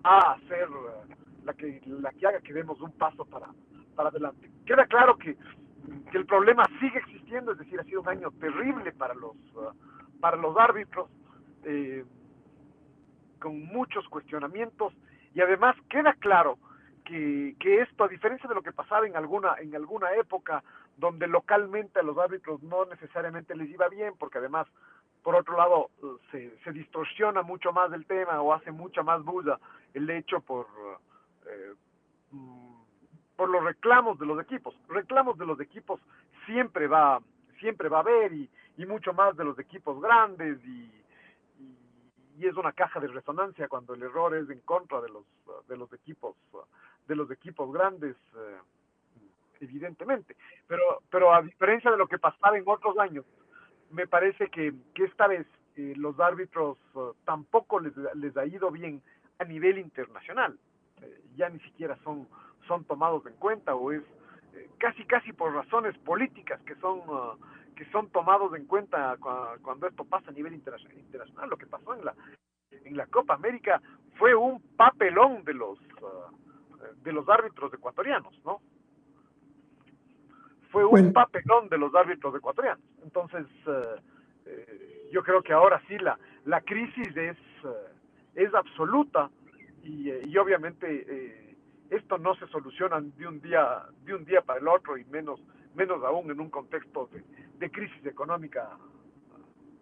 a 0.03 0.38
ser 0.48 0.70
la 1.43 1.53
que 1.53 1.81
la 1.86 2.12
que 2.12 2.27
haga 2.27 2.39
que 2.39 2.53
demos 2.53 2.79
un 2.81 2.91
paso 2.93 3.25
para 3.25 3.48
para 3.96 4.10
adelante. 4.10 4.50
Queda 4.65 4.86
claro 4.86 5.17
que, 5.17 5.36
que 6.10 6.17
el 6.17 6.25
problema 6.25 6.65
sigue 6.79 7.00
existiendo 7.00 7.51
es 7.51 7.58
decir 7.58 7.79
ha 7.79 7.84
sido 7.84 8.01
un 8.01 8.10
año 8.10 8.31
terrible 8.31 8.91
para 8.93 9.13
los 9.13 9.36
para 10.20 10.38
los 10.38 10.58
árbitros 10.58 11.10
con 13.39 13.65
muchos 13.65 14.08
cuestionamientos 14.08 14.93
y 15.34 15.41
además 15.41 15.75
queda 15.89 16.13
claro 16.13 16.58
que, 17.03 17.81
esto, 17.81 18.03
a 18.03 18.08
diferencia 18.08 18.48
de 18.48 18.55
lo 18.55 18.62
que 18.62 18.72
pasaba 18.72 19.05
en 19.08 19.15
alguna, 19.15 19.55
en 19.60 19.75
alguna 19.75 20.13
época, 20.13 20.63
donde 20.98 21.27
localmente 21.27 22.00
a 22.00 22.03
los 22.03 22.17
árbitros 22.17 22.62
no 22.63 22.86
necesariamente 22.86 23.55
les 23.55 23.70
iba 23.70 23.88
bien, 23.89 24.13
porque 24.17 24.38
además, 24.38 24.67
por 25.24 25.36
otro 25.36 25.58
lado, 25.58 25.89
se, 26.31 26.58
se 26.63 26.72
distorsiona 26.72 27.41
mucho 27.41 27.72
más 27.72 27.91
el 27.93 28.05
tema 28.05 28.41
o 28.41 28.53
hace 28.53 28.72
mucha 28.72 29.03
más 29.03 29.24
bulla 29.24 29.60
el 29.93 30.10
hecho 30.10 30.39
por, 30.41 30.67
eh, 31.48 31.74
mm, 32.31 32.81
por 33.36 33.50
los 33.50 33.63
reclamos 33.63 34.20
de 34.20 34.25
los 34.25 34.39
equipos. 34.39 34.75
Reclamos 34.88 35.38
de 35.38 35.46
los 35.46 35.60
equipos 35.60 36.00
siempre 36.46 36.88
va, 36.88 37.20
siempre 37.60 37.89
va 37.89 37.98
a 37.98 38.01
haber 38.01 38.34
y, 38.34 38.50
mucho 38.88 39.13
más 39.13 39.38
de 39.38 39.43
los 39.43 39.60
equipos 39.60 40.01
grandes 40.01 40.58
y, 40.65 40.91
y 42.39 42.48
es 42.48 42.55
una 42.55 42.72
caja 42.72 43.00
de 43.00 43.05
resonancia 43.05 43.67
cuando 43.67 43.93
el 43.93 44.01
error 44.01 44.36
es 44.36 44.50
en 44.50 44.60
contra 44.62 45.00
de 45.01 45.10
los 45.10 45.24
de 45.67 45.77
los 45.77 45.91
equipos 45.93 46.36
de 47.12 47.15
los 47.18 47.30
equipos 47.30 47.70
grandes, 47.74 48.15
eh, 48.38 48.58
evidentemente. 49.60 50.38
Pero, 50.65 51.03
pero 51.10 51.34
a 51.34 51.41
diferencia 51.41 51.91
de 51.91 51.98
lo 51.98 52.08
que 52.08 52.18
pasaba 52.18 52.58
en 52.58 52.63
otros 52.65 52.98
años, 52.98 53.25
me 53.89 54.08
parece 54.08 54.48
que, 54.48 54.74
que 54.94 55.03
esta 55.03 55.27
vez 55.27 55.46
eh, 55.75 55.94
los 55.98 56.18
árbitros 56.22 56.77
eh, 56.96 57.12
tampoco 57.25 57.82
les, 57.82 57.94
les, 58.15 58.36
ha 58.38 58.46
ido 58.46 58.72
bien 58.72 59.01
a 59.39 59.44
nivel 59.44 59.77
internacional. 59.77 60.58
ya 61.36 61.50
ni 61.50 61.60
siquiera 61.60 61.98
son, 62.06 62.27
son 62.65 62.86
tomados 62.86 63.25
en 63.25 63.34
cuenta 63.34 63.75
o 63.75 63.91
es 63.91 64.03
casi 64.77 65.03
casi 65.06 65.34
por 65.34 65.53
razones 65.53 65.98
políticas 66.00 66.62
que 66.62 66.75
son 66.75 67.01
que 67.75 67.86
son 67.91 68.10
tomados 68.10 68.53
en 68.56 68.65
cuenta 68.65 69.18
cuando, 69.63 69.88
esto 69.88 70.03
pasa 70.03 70.30
a 70.30 70.34
nivel 70.34 70.53
internacional. 70.53 71.50
Lo 71.50 71.58
que 71.58 71.65
pasó 71.65 71.94
en 71.96 72.06
la 72.06 72.13
en 72.70 72.96
la 72.96 73.08
Copa 73.08 73.34
América 73.34 73.82
fue 74.18 74.36
un 74.36 74.62
papelón 74.77 75.44
de 75.44 75.53
los 75.53 75.80
de 77.04 77.14
los 77.14 77.28
árbitros 77.30 77.74
ecuatorianos, 77.74 78.34
¿no? 78.46 78.62
Fue 80.72 80.86
un 80.86 81.12
papelón 81.12 81.68
de 81.68 81.78
los 81.78 81.94
árbitros 81.94 82.34
ecuatorianos. 82.36 82.84
Entonces, 83.04 83.46
eh, 83.68 83.96
eh, 84.46 85.10
yo 85.12 85.22
creo 85.22 85.42
que 85.42 85.52
ahora 85.52 85.82
sí 85.88 85.98
la, 85.98 86.18
la 86.46 86.62
crisis 86.62 87.08
es, 87.16 87.38
eh, 87.38 87.70
es 88.36 88.54
absoluta 88.54 89.30
y, 89.84 90.10
y 90.12 90.38
obviamente 90.38 91.58
esto 91.90 92.18
no 92.18 92.36
se 92.36 92.48
soluciona 92.48 93.02
de 93.02 93.28
un 93.28 93.42
día 93.42 93.84
de 94.06 94.16
un 94.16 94.24
día 94.24 94.42
para 94.42 94.60
el 94.60 94.68
otro 94.68 94.98
y 94.98 95.04
menos 95.06 95.42
menos 95.76 96.02
aún 96.04 96.32
en 96.32 96.40
un 96.40 96.50
contexto 96.50 97.10
de, 97.12 97.24
de 97.58 97.72
crisis 97.72 98.06
económica 98.06 98.70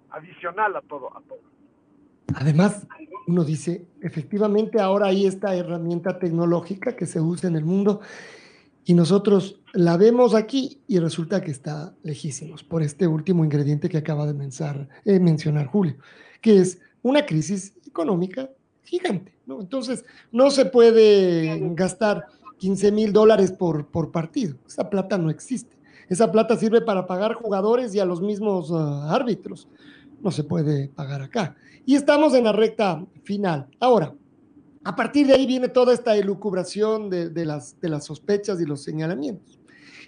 adicional 0.09 0.75
a 0.75 0.81
todo 0.81 1.15
a 1.15 1.21
todo. 1.21 1.58
Además, 2.35 2.87
uno 3.27 3.43
dice, 3.43 3.85
efectivamente 4.01 4.79
ahora 4.79 5.07
hay 5.07 5.25
esta 5.25 5.55
herramienta 5.55 6.17
tecnológica 6.19 6.95
que 6.95 7.05
se 7.05 7.21
usa 7.21 7.49
en 7.49 7.55
el 7.55 7.65
mundo 7.65 8.01
y 8.85 8.93
nosotros 8.93 9.61
la 9.73 9.97
vemos 9.97 10.33
aquí 10.33 10.81
y 10.87 10.99
resulta 10.99 11.41
que 11.41 11.51
está 11.51 11.93
lejísimos 12.01 12.63
por 12.63 12.81
este 12.81 13.07
último 13.07 13.43
ingrediente 13.43 13.89
que 13.89 13.97
acaba 13.97 14.25
de 14.25 14.49
eh, 15.05 15.19
mencionar 15.19 15.67
Julio, 15.67 15.97
que 16.41 16.59
es 16.59 16.79
una 17.03 17.25
crisis 17.25 17.73
económica 17.85 18.49
gigante. 18.83 19.33
¿no? 19.45 19.61
Entonces, 19.61 20.05
no 20.31 20.49
se 20.49 20.65
puede 20.65 21.59
gastar 21.75 22.25
15 22.57 22.91
mil 22.91 23.13
dólares 23.13 23.51
por, 23.51 23.87
por 23.87 24.11
partido. 24.11 24.55
Esa 24.67 24.89
plata 24.89 25.17
no 25.17 25.29
existe. 25.29 25.77
Esa 26.09 26.31
plata 26.31 26.57
sirve 26.57 26.81
para 26.81 27.05
pagar 27.05 27.33
jugadores 27.33 27.93
y 27.93 27.99
a 27.99 28.05
los 28.05 28.21
mismos 28.21 28.71
ah, 28.71 29.13
árbitros. 29.13 29.67
No 30.21 30.31
se 30.31 30.43
puede 30.43 30.89
pagar 30.89 31.21
acá. 31.21 31.55
Y 31.85 31.95
estamos 31.95 32.33
en 32.33 32.43
la 32.43 32.51
recta 32.51 33.05
final. 33.23 33.67
Ahora, 33.79 34.13
a 34.83 34.95
partir 34.95 35.27
de 35.27 35.33
ahí 35.33 35.45
viene 35.45 35.69
toda 35.69 35.93
esta 35.93 36.15
elucubración 36.15 37.09
de, 37.09 37.45
las, 37.45 37.79
de 37.79 37.89
las 37.89 38.05
sospechas 38.05 38.61
y 38.61 38.65
los 38.65 38.81
señalamientos. 38.83 39.59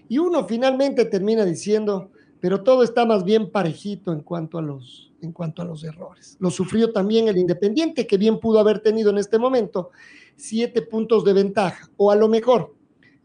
Y 0.08 0.18
uno 0.18 0.46
finalmente 0.48 1.06
termina 1.06 1.46
diciendo, 1.46 2.12
pero 2.40 2.64
todo 2.64 2.84
está 2.84 3.06
más 3.06 3.24
bien 3.24 3.52
parejito 3.52 4.12
en 4.12 4.22
cuanto 4.22 4.58
a 4.58 4.62
los, 4.62 5.12
en 5.22 5.32
cuanto 5.32 5.62
a 5.62 5.66
los 5.66 5.84
errores. 5.84 6.38
Lo 6.40 6.50
sufrió 6.50 6.92
también 6.92 7.28
el 7.28 7.38
Independiente, 7.38 8.08
que 8.08 8.18
bien 8.18 8.40
pudo 8.40 8.60
haber 8.60 8.80
tenido 8.80 9.12
en 9.12 9.18
este 9.18 9.38
momento 9.38 9.92
siete 10.36 10.82
puntos 10.82 11.24
de 11.24 11.34
ventaja, 11.34 11.90
o 11.98 12.12
a 12.12 12.16
lo 12.16 12.28
mejor. 12.28 12.74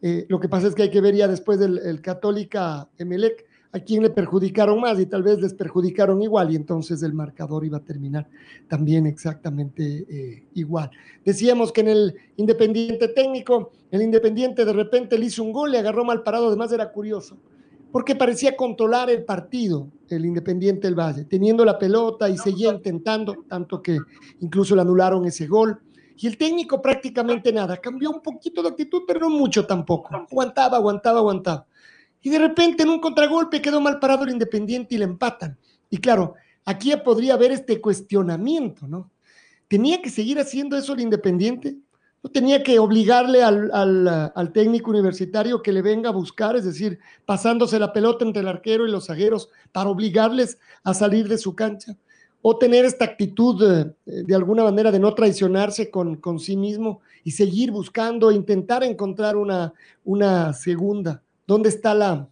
Eh, 0.02 0.26
lo 0.28 0.38
que 0.38 0.48
pasa 0.48 0.68
es 0.68 0.74
que 0.74 0.82
hay 0.82 0.90
que 0.90 1.00
ver 1.00 1.14
ya 1.14 1.26
después 1.26 1.58
del 1.58 1.78
el 1.78 2.02
Católica 2.02 2.88
Emelec 2.98 3.46
a 3.72 3.80
quién 3.80 4.02
le 4.02 4.10
perjudicaron 4.10 4.80
más 4.80 4.98
y 4.98 5.06
tal 5.06 5.22
vez 5.22 5.40
les 5.40 5.54
perjudicaron 5.54 6.22
igual 6.22 6.52
y 6.52 6.56
entonces 6.56 7.02
el 7.02 7.12
marcador 7.12 7.64
iba 7.64 7.78
a 7.78 7.84
terminar 7.84 8.28
también 8.68 9.06
exactamente 9.06 10.06
eh, 10.08 10.44
igual. 10.54 10.90
Decíamos 11.24 11.72
que 11.72 11.82
en 11.82 11.88
el 11.88 12.14
Independiente 12.36 13.08
técnico, 13.08 13.72
el 13.90 14.02
Independiente 14.02 14.64
de 14.64 14.72
repente 14.72 15.18
le 15.18 15.26
hizo 15.26 15.42
un 15.42 15.52
gol, 15.52 15.72
le 15.72 15.78
agarró 15.78 16.04
mal 16.04 16.22
parado, 16.22 16.48
además 16.48 16.72
era 16.72 16.90
curioso, 16.92 17.36
porque 17.92 18.14
parecía 18.14 18.56
controlar 18.56 19.10
el 19.10 19.24
partido, 19.24 19.88
el 20.08 20.24
Independiente 20.24 20.86
del 20.86 20.98
Valle, 20.98 21.24
teniendo 21.24 21.64
la 21.64 21.78
pelota 21.78 22.28
y 22.28 22.38
seguía 22.38 22.70
intentando, 22.72 23.44
tanto 23.48 23.82
que 23.82 23.98
incluso 24.40 24.74
le 24.74 24.82
anularon 24.82 25.24
ese 25.26 25.46
gol. 25.46 25.80
Y 26.18 26.26
el 26.26 26.38
técnico 26.38 26.80
prácticamente 26.80 27.52
nada, 27.52 27.76
cambió 27.76 28.10
un 28.10 28.22
poquito 28.22 28.62
de 28.62 28.70
actitud, 28.70 29.02
pero 29.06 29.20
no 29.20 29.28
mucho 29.28 29.66
tampoco. 29.66 30.16
Aguantaba, 30.16 30.78
aguantaba, 30.78 31.18
aguantaba 31.18 31.66
y 32.26 32.28
de 32.28 32.40
repente 32.40 32.82
en 32.82 32.88
un 32.88 32.98
contragolpe 32.98 33.62
quedó 33.62 33.80
mal 33.80 34.00
parado 34.00 34.24
el 34.24 34.30
Independiente 34.30 34.96
y 34.96 34.98
le 34.98 35.04
empatan. 35.04 35.56
Y 35.88 35.98
claro, 35.98 36.34
aquí 36.64 36.92
podría 37.04 37.34
haber 37.34 37.52
este 37.52 37.80
cuestionamiento, 37.80 38.88
¿no? 38.88 39.12
¿Tenía 39.68 40.02
que 40.02 40.10
seguir 40.10 40.40
haciendo 40.40 40.76
eso 40.76 40.94
el 40.94 41.02
Independiente? 41.02 41.76
¿No 42.24 42.30
tenía 42.30 42.64
que 42.64 42.80
obligarle 42.80 43.44
al, 43.44 43.70
al, 43.72 44.52
técnico 44.52 44.90
universitario 44.90 45.62
que 45.62 45.72
le 45.72 45.82
venga 45.82 46.08
a 46.08 46.12
buscar, 46.12 46.56
es 46.56 46.64
decir, 46.64 46.98
pasándose 47.24 47.78
la 47.78 47.92
pelota 47.92 48.24
entre 48.24 48.42
el 48.42 48.48
arquero 48.48 48.88
y 48.88 48.90
los 48.90 49.06
zagueros 49.06 49.48
para 49.70 49.88
obligarles 49.88 50.58
a 50.82 50.94
salir 50.94 51.28
de 51.28 51.38
su 51.38 51.54
cancha? 51.54 51.96
¿O 52.42 52.58
tener 52.58 52.84
esta 52.84 53.04
actitud 53.04 53.94
de, 54.04 54.24
de 54.24 54.34
alguna 54.34 54.64
manera 54.64 54.90
de 54.90 54.98
no 54.98 55.14
traicionarse 55.14 55.92
con, 55.92 56.16
con 56.16 56.40
sí 56.40 56.56
mismo 56.56 57.02
y 57.22 57.30
seguir 57.30 57.70
buscando, 57.70 58.32
intentar 58.32 58.82
encontrar 58.82 59.36
una, 59.36 59.72
una 60.02 60.52
segunda? 60.54 61.22
¿Dónde 61.46 61.68
está 61.68 61.94
la, 61.94 62.28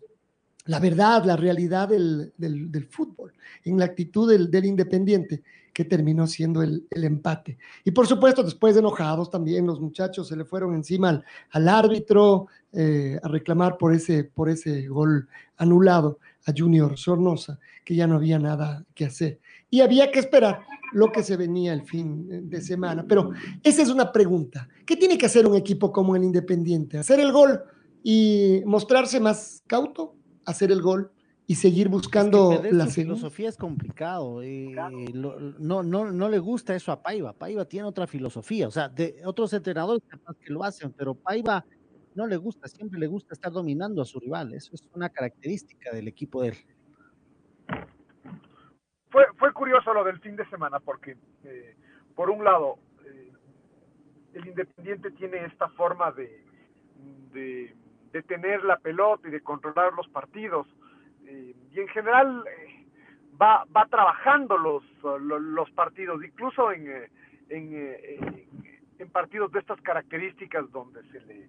la 0.66 0.80
verdad, 0.80 1.25
la 1.25 1.37
realidad 1.37 1.88
del, 1.88 2.33
del, 2.37 2.87
fútbol? 2.87 3.33
En 3.64 3.78
la 3.78 3.85
actitud 3.85 4.30
del, 4.30 4.50
del 4.50 4.64
Independiente, 4.64 5.42
que 5.73 5.85
terminó 5.85 6.26
siendo 6.26 6.62
el, 6.62 6.87
el, 6.90 7.04
empate. 7.04 7.59
Y 7.85 7.90
por 7.90 8.06
supuesto, 8.06 8.42
después 8.42 8.75
de 8.75 8.80
enojados 8.80 9.30
también, 9.30 9.66
los 9.66 9.80
muchachos 9.80 10.28
se 10.28 10.37
le 10.37 10.44
fueron 10.44 10.75
encima 10.75 11.11
al, 11.11 11.25
al 11.50 11.68
árbitro 11.68 12.47
eh, 12.73 13.18
a 13.23 13.28
reclamar 13.28 13.76
por 13.76 13.92
ese, 13.92 14.25
por 14.25 14.49
ese 14.49 14.88
gol 14.88 15.28
anulado 15.56 16.18
a 16.47 16.52
Junior 16.56 16.97
Sornosa, 16.99 17.59
que 17.85 17.94
ya 17.94 18.06
no 18.06 18.16
había 18.16 18.38
nada 18.38 18.85
que 18.94 19.04
hacer. 19.04 19.40
Y 19.71 19.80
había 19.80 20.11
que 20.11 20.21
esperar 20.21 20.61
lo 20.92 21.11
que 21.11 21.23
se 21.23 21.37
venía 21.37 21.73
el 21.73 21.83
fin 21.83 22.49
de 22.49 22.61
semana. 22.61 23.04
Pero 23.06 23.33
esa 23.62 23.83
es 23.83 23.90
una 23.90 24.12
pregunta. 24.12 24.68
¿Qué 24.87 24.97
tiene 24.97 25.18
que 25.18 25.26
hacer 25.26 25.47
un 25.47 25.56
equipo 25.56 25.92
como 25.92 26.14
el 26.16 26.25
Independiente? 26.25 26.99
¿Hacer 26.99 27.21
el 27.21 27.33
gol 27.33 27.61
y 28.06 28.62
mostrarse 28.66 29.18
más 29.18 29.62
cauto, 29.66 30.14
hacer 30.44 30.70
el 30.70 30.83
gol 30.83 31.11
y 31.46 31.55
seguir 31.55 31.88
buscando 31.88 32.52
es 32.52 32.61
que 32.61 32.72
la 32.72 32.87
filosofía 32.87 33.48
es 33.48 33.57
complicado. 33.57 34.42
Eh, 34.42 34.74
lo, 35.14 35.40
no, 35.40 35.83
no, 35.83 36.12
no 36.12 36.29
le 36.29 36.38
gusta 36.38 36.76
eso 36.76 36.92
a 36.92 37.02
Paiva. 37.02 37.33
Paiva 37.33 37.64
tiene 37.64 37.88
otra 37.88 38.07
filosofía. 38.07 38.68
O 38.68 38.70
sea, 38.70 38.90
de 38.90 39.22
otros 39.24 39.55
entrenadores 39.55 40.02
capaz 40.07 40.37
que 40.37 40.52
lo 40.52 40.62
hacen, 40.62 40.92
pero 40.92 41.14
Paiva 41.14 41.64
no 42.14 42.26
le 42.26 42.37
gusta, 42.37 42.68
siempre 42.68 43.00
le 43.00 43.07
gusta 43.07 43.33
estar 43.33 43.50
dominando 43.50 44.02
a 44.02 44.05
su 44.05 44.20
rival. 44.20 44.52
Eso 44.52 44.74
es 44.74 44.87
una 44.92 45.09
característica 45.09 45.90
del 45.90 46.07
equipo 46.07 46.42
de 46.42 46.48
él. 46.48 46.57
Fue, 49.09 49.24
fue 49.38 49.50
curioso 49.55 49.94
lo 49.94 50.05
del 50.05 50.20
fin 50.20 50.37
de 50.37 50.46
semana, 50.50 50.79
porque 50.79 51.16
eh, 51.44 51.74
por 52.14 52.29
un 52.29 52.44
lado, 52.44 52.81
eh, 53.07 53.33
el 54.35 54.46
Independiente 54.46 55.11
tiene 55.12 55.46
esta 55.46 55.70
forma 55.70 56.12
de, 56.12 56.44
de 57.33 57.74
de 58.14 58.22
tener 58.22 58.62
la 58.62 58.77
pelota 58.77 59.27
y 59.27 59.33
de 59.33 59.40
controlar 59.40 59.92
los 59.94 60.07
partidos. 60.09 60.68
Eh, 61.27 61.53
y 61.72 61.81
en 61.81 61.88
general 61.88 62.44
eh, 62.46 62.87
va, 63.42 63.64
va 63.77 63.87
trabajando 63.87 64.57
los, 64.57 64.85
los, 65.03 65.68
partidos, 65.72 66.22
incluso 66.24 66.70
en, 66.70 66.87
eh, 66.88 67.11
en, 67.48 68.46
en, 69.00 69.11
partidos 69.11 69.50
de 69.50 69.59
estas 69.59 69.81
características 69.81 70.70
donde 70.70 71.03
se 71.11 71.20
le 71.22 71.48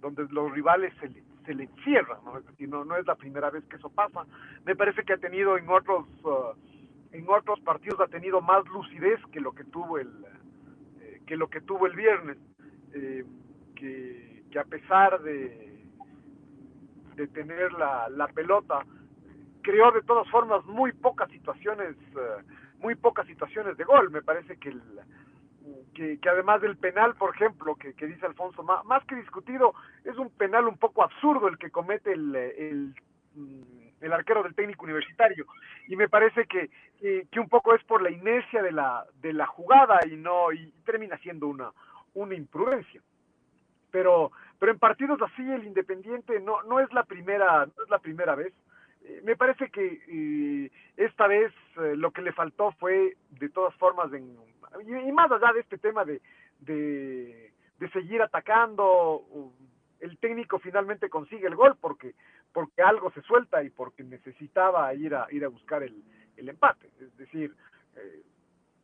donde 0.00 0.28
los 0.30 0.52
rivales 0.52 0.94
se 1.00 1.08
le, 1.08 1.24
se 1.44 1.54
le 1.54 1.64
encierran. 1.64 2.18
Es 2.38 2.68
no, 2.68 2.84
no 2.84 2.96
es 2.96 3.04
la 3.04 3.16
primera 3.16 3.50
vez 3.50 3.64
que 3.64 3.74
eso 3.74 3.90
pasa. 3.90 4.24
Me 4.64 4.76
parece 4.76 5.02
que 5.02 5.14
ha 5.14 5.18
tenido 5.18 5.58
en 5.58 5.68
otros 5.68 6.06
uh, 6.22 6.54
en 7.10 7.24
otros 7.28 7.58
partidos 7.60 7.98
ha 7.98 8.06
tenido 8.06 8.40
más 8.40 8.64
lucidez 8.68 9.18
que 9.32 9.40
lo 9.40 9.52
que 9.52 9.64
tuvo 9.64 9.98
el 9.98 10.08
que 11.26 11.36
lo 11.36 11.48
que 11.48 11.60
tuvo 11.62 11.88
el 11.88 11.96
viernes, 11.96 12.38
que 13.74 14.58
a 14.58 14.64
pesar 14.64 15.20
de 15.22 15.65
de 17.16 17.26
tener 17.28 17.72
la, 17.72 18.08
la 18.10 18.28
pelota, 18.28 18.84
creó 19.62 19.90
de 19.90 20.02
todas 20.02 20.28
formas 20.30 20.64
muy 20.66 20.92
pocas 20.92 21.30
situaciones, 21.30 21.96
uh, 22.14 22.42
muy 22.80 22.94
pocas 22.94 23.26
situaciones 23.26 23.76
de 23.76 23.84
gol. 23.84 24.10
Me 24.10 24.22
parece 24.22 24.56
que, 24.58 24.68
el, 24.68 24.82
que, 25.94 26.18
que, 26.20 26.28
además 26.28 26.60
del 26.60 26.76
penal, 26.76 27.14
por 27.16 27.34
ejemplo, 27.34 27.74
que, 27.74 27.94
que 27.94 28.06
dice 28.06 28.26
Alfonso, 28.26 28.62
más, 28.62 29.04
que 29.06 29.16
discutido, 29.16 29.74
es 30.04 30.16
un 30.16 30.30
penal 30.30 30.68
un 30.68 30.76
poco 30.76 31.02
absurdo 31.02 31.48
el 31.48 31.58
que 31.58 31.70
comete 31.70 32.12
el, 32.12 32.36
el, 32.36 32.94
mm, 33.34 33.86
el 34.02 34.12
arquero 34.12 34.42
del 34.42 34.54
técnico 34.54 34.84
universitario. 34.84 35.46
Y 35.88 35.96
me 35.96 36.08
parece 36.08 36.46
que, 36.46 36.70
que, 37.00 37.40
un 37.40 37.48
poco 37.48 37.74
es 37.74 37.82
por 37.84 38.02
la 38.02 38.10
inercia 38.10 38.62
de 38.62 38.72
la, 38.72 39.04
de 39.20 39.32
la 39.32 39.46
jugada 39.46 40.00
y 40.06 40.16
no 40.16 40.52
y 40.52 40.72
termina 40.84 41.16
siendo 41.18 41.48
una, 41.48 41.72
una 42.14 42.34
imprudencia. 42.34 43.00
Pero 43.96 44.30
pero 44.58 44.72
en 44.72 44.78
partidos 44.78 45.18
así 45.22 45.40
el 45.50 45.64
Independiente 45.64 46.38
no 46.40 46.62
no 46.64 46.80
es 46.80 46.92
la 46.92 47.04
primera 47.04 47.64
no 47.64 47.82
es 47.82 47.88
la 47.88 47.98
primera 47.98 48.34
vez. 48.34 48.52
Eh, 49.02 49.22
me 49.24 49.36
parece 49.36 49.70
que 49.70 50.02
eh, 50.06 50.70
esta 50.98 51.26
vez 51.26 51.50
eh, 51.78 51.96
lo 51.96 52.10
que 52.10 52.20
le 52.20 52.34
faltó 52.34 52.72
fue 52.72 53.16
de 53.30 53.48
todas 53.48 53.74
formas 53.76 54.12
en, 54.12 54.36
y, 54.86 55.12
más 55.12 55.32
allá 55.32 55.50
de 55.54 55.60
este 55.60 55.78
tema 55.78 56.04
de 56.04 56.20
de, 56.60 57.54
de 57.78 57.90
seguir 57.90 58.20
atacando 58.20 59.24
el 60.00 60.18
técnico 60.18 60.58
finalmente 60.58 61.08
consigue 61.08 61.46
el 61.46 61.56
gol 61.56 61.78
porque 61.80 62.14
porque 62.52 62.82
algo 62.82 63.10
se 63.12 63.22
suelta 63.22 63.62
y 63.62 63.70
porque 63.70 64.04
necesitaba 64.04 64.92
ir 64.92 65.14
a 65.14 65.26
ir 65.30 65.42
a 65.42 65.48
buscar 65.48 65.82
el, 65.82 66.04
el 66.36 66.50
empate. 66.50 66.90
Es 67.00 67.16
decir 67.16 67.56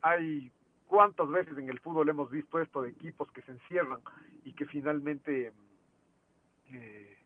hay 0.01 0.51
cuántas 0.93 1.27
veces 1.31 1.57
en 1.57 1.71
el 1.71 1.81
fútbol 1.81 2.11
hemos 2.11 2.31
visto 2.31 2.61
esto 2.61 2.83
de 2.83 2.91
equipos 2.91 3.33
que 3.33 3.41
se 3.41 3.53
encierran 3.53 4.01
y 4.45 4.53
que 4.53 4.67
finalmente 4.67 5.51
eh, 6.71 7.17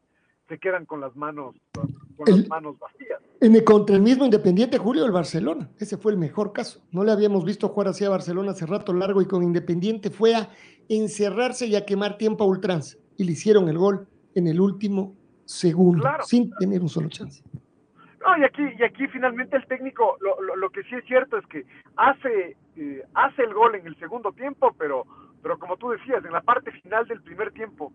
se 0.49 0.59
quedan 0.61 0.87
con 0.87 1.01
las 1.01 1.17
manos 1.17 1.57
con 1.73 2.29
el, 2.29 2.43
las 2.43 2.49
manos 2.49 2.79
vacías. 2.79 3.21
En 3.41 3.57
el, 3.57 3.65
contra 3.65 3.97
el 3.97 4.03
mismo 4.03 4.25
Independiente 4.25 4.79
Julio 4.79 5.05
el 5.05 5.11
Barcelona, 5.11 5.69
ese 5.81 5.97
fue 5.97 6.13
el 6.13 6.19
mejor 6.19 6.53
caso. 6.53 6.81
No 6.93 7.03
le 7.03 7.11
habíamos 7.11 7.45
visto 7.45 7.69
jugar 7.69 7.89
así 7.89 8.05
a 8.05 8.11
Barcelona 8.11 8.53
hace 8.53 8.67
rato 8.67 8.93
largo 8.93 9.21
y 9.21 9.27
con 9.27 9.43
Independiente 9.43 10.11
fue 10.11 10.37
a 10.37 10.49
encerrarse 10.89 11.67
y 11.67 11.75
a 11.75 11.85
quemar 11.85 12.19
tiempo 12.19 12.45
a 12.45 12.47
ultranza 12.47 12.99
y 13.17 13.25
le 13.25 13.33
hicieron 13.33 13.69
el 13.69 13.79
gol 13.79 14.07
en 14.37 14.47
el 14.47 14.61
último 14.61 15.17
segundo 15.45 16.03
claro. 16.03 16.23
sin 16.23 16.53
tener 16.61 16.83
un 16.83 16.89
solo 16.89 17.09
chance. 17.09 17.43
No, 18.25 18.39
y 18.39 18.45
aquí, 18.45 18.63
y 18.79 18.85
aquí 18.85 19.09
finalmente 19.09 19.57
el 19.57 19.67
técnico, 19.67 20.17
lo, 20.21 20.41
lo, 20.41 20.55
lo 20.55 20.71
que 20.71 20.85
sí 20.85 20.95
es 20.95 21.05
cierto 21.07 21.37
es 21.37 21.47
que 21.47 21.65
hace, 21.97 22.57
eh, 22.77 23.03
hace 23.15 23.43
el 23.43 23.55
gol 23.55 23.75
en 23.75 23.87
el 23.87 23.97
segundo 23.97 24.33
tiempo, 24.33 24.75
pero, 24.79 25.05
pero 25.43 25.59
como 25.59 25.77
tú 25.77 25.91
decías, 25.91 26.25
en 26.25 26.33
la 26.33 26.43
parte 26.43 26.73
final 26.73 27.07
del 27.07 27.23
primer 27.23 27.53
tiempo 27.53 27.93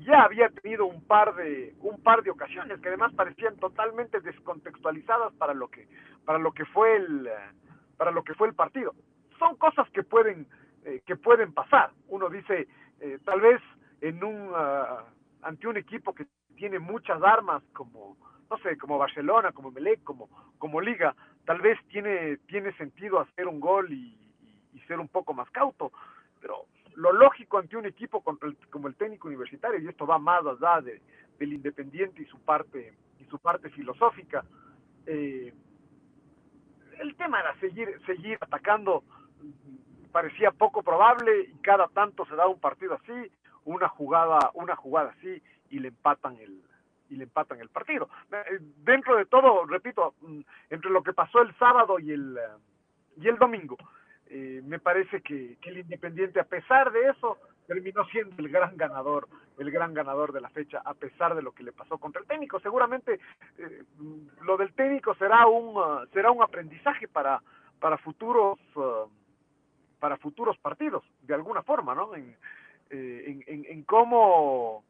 ya 0.00 0.22
había 0.22 0.48
tenido 0.48 0.86
un 0.86 1.02
par 1.02 1.34
de 1.34 1.74
un 1.80 2.00
par 2.02 2.22
de 2.22 2.30
ocasiones 2.30 2.80
que 2.80 2.88
además 2.88 3.12
parecían 3.14 3.56
totalmente 3.56 4.20
descontextualizadas 4.20 5.32
para 5.34 5.54
lo 5.54 5.68
que 5.68 5.88
para 6.24 6.38
lo 6.38 6.52
que 6.52 6.64
fue 6.66 6.96
el 6.96 7.28
para 7.96 8.10
lo 8.10 8.22
que 8.22 8.34
fue 8.34 8.48
el 8.48 8.54
partido. 8.54 8.94
Son 9.38 9.56
cosas 9.56 9.88
que 9.90 10.02
pueden 10.02 10.46
eh, 10.84 11.02
que 11.04 11.16
pueden 11.16 11.52
pasar. 11.52 11.90
Uno 12.08 12.28
dice 12.28 12.68
eh, 13.00 13.18
tal 13.24 13.40
vez 13.40 13.60
en 14.00 14.22
un 14.22 14.50
uh, 14.50 15.02
ante 15.42 15.66
un 15.66 15.76
equipo 15.76 16.14
que 16.14 16.26
tiene 16.56 16.78
muchas 16.78 17.22
armas 17.22 17.62
como 17.72 18.16
no 18.50 18.58
sé, 18.58 18.78
como 18.78 18.98
Barcelona, 18.98 19.52
como 19.52 19.70
Melec, 19.70 20.02
como, 20.04 20.28
como 20.58 20.80
Liga, 20.80 21.14
tal 21.48 21.62
vez 21.62 21.78
tiene, 21.88 22.36
tiene 22.46 22.74
sentido 22.74 23.20
hacer 23.20 23.48
un 23.48 23.58
gol 23.58 23.90
y, 23.90 24.14
ser 24.86 25.00
un 25.00 25.08
poco 25.08 25.34
más 25.34 25.50
cauto, 25.50 25.92
pero 26.40 26.64
lo 26.94 27.12
técnico 27.12 27.58
ante 27.58 27.76
un 27.76 27.84
equipo 27.84 28.22
como 28.22 28.88
el 28.88 28.94
técnico 28.94 29.28
universitario, 29.28 29.78
y 29.80 29.88
esto 29.88 30.06
va 30.06 30.18
más 30.18 30.42
allá 30.46 30.80
de, 30.80 31.02
del 31.38 31.52
independiente 31.54 32.22
y 32.22 32.26
su 32.26 32.38
parte, 32.40 32.94
y 33.20 33.24
su 33.24 33.38
parte 33.38 33.68
filosófica. 33.68 34.44
Eh, 35.04 35.52
el 37.00 37.16
tema 37.16 37.40
era 37.40 37.58
seguir, 37.60 37.98
seguir 38.06 38.38
atacando, 38.40 39.04
parecía 40.10 40.52
poco 40.52 40.82
probable, 40.82 41.50
y 41.50 41.58
cada 41.62 41.88
tanto 41.88 42.24
se 42.26 42.34
da 42.34 42.46
un 42.46 42.60
partido 42.60 42.94
así, 42.94 43.32
una 43.64 43.88
jugada, 43.88 44.50
una 44.54 44.76
jugada 44.76 45.14
así, 45.18 45.42
y 45.70 45.80
le 45.80 45.88
empatan 45.88 46.36
el, 46.36 46.62
y 47.08 47.16
le 47.16 47.24
empatan 47.24 47.60
el 47.60 47.68
partido. 47.68 48.08
Eh, 48.32 48.58
dentro 48.84 49.16
de 49.16 49.26
todo, 49.26 49.64
repito, 49.66 50.14
mm, 50.20 50.40
entre 50.70 50.90
lo 50.90 51.02
que 51.02 51.12
pasó 51.12 51.40
el 51.42 51.54
sábado 51.56 51.98
y 51.98 52.12
el, 52.12 52.38
y 53.16 53.28
el 53.28 53.36
domingo, 53.36 53.76
eh, 54.30 54.60
me 54.64 54.78
parece 54.78 55.22
que, 55.22 55.56
el 55.62 55.78
Independiente, 55.78 56.40
a 56.40 56.44
pesar 56.44 56.92
de 56.92 57.08
eso, 57.08 57.38
terminó 57.66 58.04
siendo 58.06 58.34
el 58.38 58.48
gran 58.50 58.76
ganador, 58.76 59.28
el 59.58 59.70
gran 59.70 59.94
ganador 59.94 60.32
de 60.32 60.40
la 60.40 60.50
fecha, 60.50 60.82
a 60.84 60.94
pesar 60.94 61.34
de 61.34 61.42
lo 61.42 61.52
que 61.52 61.62
le 61.62 61.72
pasó 61.72 61.98
contra 61.98 62.20
el 62.20 62.26
técnico. 62.26 62.60
Seguramente 62.60 63.20
eh, 63.58 63.84
lo 64.42 64.56
del 64.56 64.72
técnico 64.74 65.14
será 65.14 65.46
un 65.46 65.76
uh, 65.76 66.06
será 66.12 66.30
un 66.30 66.42
aprendizaje 66.42 67.08
para 67.08 67.42
para 67.78 67.98
futuros 67.98 68.58
uh, 68.76 69.08
para 69.98 70.16
futuros 70.16 70.56
partidos, 70.58 71.04
de 71.22 71.34
alguna 71.34 71.62
forma, 71.62 71.94
¿no? 71.94 72.14
En, 72.14 72.36
en, 72.90 73.44
en, 73.46 73.82
cómo 73.82 74.84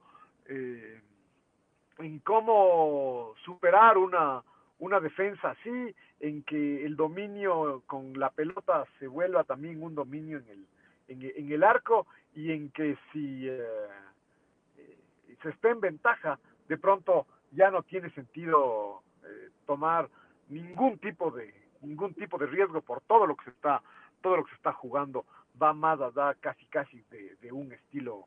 en 1.99 2.21
cómo 2.21 3.35
superar 3.45 3.99
una, 3.99 4.43
una 4.79 5.01
defensa 5.01 5.51
así, 5.51 5.95
en 6.21 6.43
que 6.43 6.85
el 6.85 6.97
dominio 6.97 7.83
con 7.87 8.19
la 8.19 8.31
pelota 8.31 8.85
se 8.99 9.07
vuelva 9.07 9.45
también 9.45 9.83
un 9.83 9.95
dominio 9.95 10.39
en 10.39 10.49
el, 10.49 10.67
en, 11.09 11.53
el 11.53 11.63
arco 11.63 12.07
y 12.35 12.53
en 12.53 12.71
que 12.71 12.97
si 13.13 13.49
eh, 13.49 13.63
eh, 14.77 14.99
se 15.43 15.51
esté 15.51 15.71
en 15.71 15.81
ventaja, 15.81 16.39
de 16.69 16.77
pronto 16.77 17.27
ya 17.53 17.71
no 17.71 17.83
tiene 17.83 18.11
sentido 18.11 19.03
eh, 19.25 19.51
tomar 19.67 20.09
ningún 20.49 20.99
tipo 20.99 21.31
de 21.31 21.55
ningún 21.81 22.13
tipo 22.15 22.39
de 22.39 22.47
riesgo 22.47 22.81
por 22.81 23.01
todo 23.03 23.27
lo 23.27 23.37
que 23.37 23.45
se 23.45 23.51
está 23.51 23.81
todo 24.21 24.37
lo 24.37 24.45
que 24.45 24.51
se 24.51 24.57
está 24.57 24.73
jugando 24.73 25.25
va 25.63 25.73
más 25.73 26.01
allá 26.01 26.35
casi 26.41 26.67
casi 26.67 27.03
de, 27.11 27.37
de 27.37 27.53
un 27.53 27.73
estilo 27.73 28.27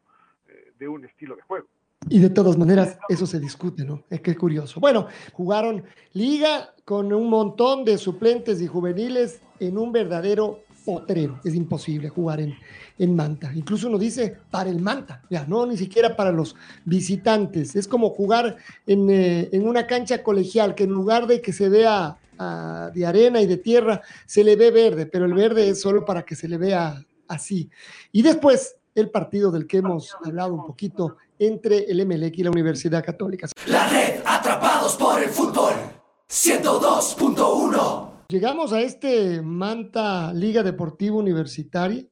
de 0.77 0.87
un 0.87 1.05
estilo 1.05 1.35
de 1.35 1.41
juego. 1.43 1.67
Y 2.11 2.19
de 2.19 2.29
todas 2.29 2.57
maneras, 2.57 2.97
eso 3.07 3.25
se 3.25 3.39
discute, 3.39 3.85
¿no? 3.85 4.03
Es 4.09 4.19
que 4.19 4.35
curioso. 4.35 4.81
Bueno, 4.81 5.07
jugaron 5.31 5.85
liga 6.11 6.73
con 6.83 7.13
un 7.13 7.29
montón 7.29 7.85
de 7.85 7.97
suplentes 7.97 8.61
y 8.61 8.67
juveniles 8.67 9.39
en 9.61 9.77
un 9.77 9.93
verdadero 9.93 10.59
potrero. 10.83 11.39
Es 11.45 11.55
imposible 11.55 12.09
jugar 12.09 12.41
en, 12.41 12.53
en 12.99 13.15
Manta. 13.15 13.53
Incluso 13.55 13.87
uno 13.87 13.97
dice 13.97 14.35
para 14.51 14.69
el 14.69 14.81
Manta, 14.81 15.23
ya, 15.29 15.45
no 15.45 15.65
ni 15.65 15.77
siquiera 15.77 16.17
para 16.17 16.33
los 16.33 16.53
visitantes. 16.83 17.77
Es 17.77 17.87
como 17.87 18.09
jugar 18.09 18.57
en, 18.85 19.09
eh, 19.09 19.47
en 19.53 19.65
una 19.65 19.87
cancha 19.87 20.21
colegial, 20.21 20.75
que 20.75 20.83
en 20.83 20.89
lugar 20.89 21.27
de 21.27 21.41
que 21.41 21.53
se 21.53 21.69
vea 21.69 22.17
ah, 22.37 22.91
de 22.93 23.05
arena 23.05 23.39
y 23.39 23.45
de 23.45 23.55
tierra, 23.55 24.01
se 24.25 24.43
le 24.43 24.57
ve 24.57 24.69
verde, 24.71 25.05
pero 25.05 25.23
el 25.23 25.33
verde 25.33 25.69
es 25.69 25.79
solo 25.79 26.03
para 26.03 26.23
que 26.23 26.35
se 26.35 26.49
le 26.49 26.57
vea 26.57 27.01
así. 27.29 27.69
Y 28.11 28.21
después, 28.21 28.75
el 28.95 29.09
partido 29.09 29.49
del 29.49 29.65
que 29.65 29.77
hemos 29.77 30.13
hablado 30.25 30.53
un 30.53 30.65
poquito 30.65 31.15
entre 31.41 31.85
el 31.89 32.05
MLEC 32.05 32.37
y 32.37 32.43
la 32.43 32.51
Universidad 32.51 33.03
Católica. 33.03 33.47
La 33.65 33.89
red 33.89 34.21
Atrapados 34.23 34.95
por 34.95 35.19
el 35.19 35.29
Fútbol 35.29 35.73
102.1. 36.29 38.27
Llegamos 38.29 38.71
a 38.71 38.81
este 38.81 39.41
Manta 39.41 40.31
Liga 40.33 40.61
Deportiva 40.61 41.15
Universitaria 41.15 42.05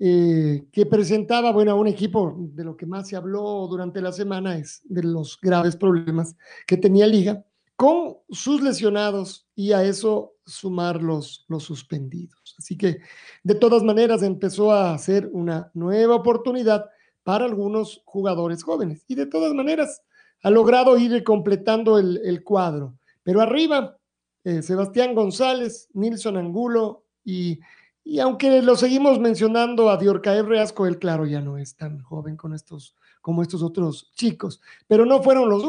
eh, 0.00 0.64
que 0.72 0.84
presentaba, 0.84 1.52
bueno, 1.52 1.70
a 1.70 1.74
un 1.76 1.86
equipo 1.86 2.34
de 2.36 2.64
lo 2.64 2.76
que 2.76 2.86
más 2.86 3.08
se 3.08 3.14
habló 3.14 3.68
durante 3.68 4.00
la 4.02 4.10
semana 4.10 4.58
es 4.58 4.80
de 4.84 5.04
los 5.04 5.38
graves 5.40 5.76
problemas 5.76 6.34
que 6.66 6.76
tenía 6.76 7.06
Liga 7.06 7.44
con 7.76 8.16
sus 8.30 8.60
lesionados 8.62 9.46
y 9.54 9.70
a 9.72 9.84
eso 9.84 10.34
sumar 10.44 11.00
los, 11.00 11.44
los 11.46 11.62
suspendidos. 11.62 12.56
Así 12.58 12.76
que 12.76 12.98
de 13.44 13.54
todas 13.54 13.84
maneras 13.84 14.24
empezó 14.24 14.72
a 14.72 14.98
ser 14.98 15.30
una 15.32 15.70
nueva 15.72 16.16
oportunidad 16.16 16.86
para 17.22 17.44
algunos 17.44 18.02
jugadores 18.04 18.62
jóvenes. 18.62 19.04
Y 19.08 19.14
de 19.14 19.26
todas 19.26 19.52
maneras, 19.54 20.02
ha 20.42 20.50
lorado 20.50 20.96
ir 20.96 21.22
completando 21.24 21.98
el, 21.98 22.42
cuadro. 22.44 22.94
Pero 23.22 23.40
arriba, 23.40 23.96
eh, 24.44 24.62
Sebastián 24.62 25.14
González, 25.14 25.88
Nilson 25.92 26.36
Angulo 26.36 27.04
y, 27.24 27.60
aunque 28.20 28.62
lo 28.62 28.76
seguimos 28.76 29.20
mencionando 29.20 29.90
a 29.90 29.96
Diorcaer 29.96 30.46
Reasco, 30.46 30.86
él 30.86 30.98
claro 30.98 31.26
ya 31.26 31.40
no 31.40 31.58
es 31.58 31.76
tan 31.76 32.00
joven 32.00 32.36
con 32.36 32.54
estos, 32.54 32.96
como 33.20 33.42
estos 33.42 33.62
otros 33.62 34.10
chicos, 34.14 34.60
pero 34.88 35.04
no 35.04 35.22
fueron 35.22 35.48
los, 35.48 35.62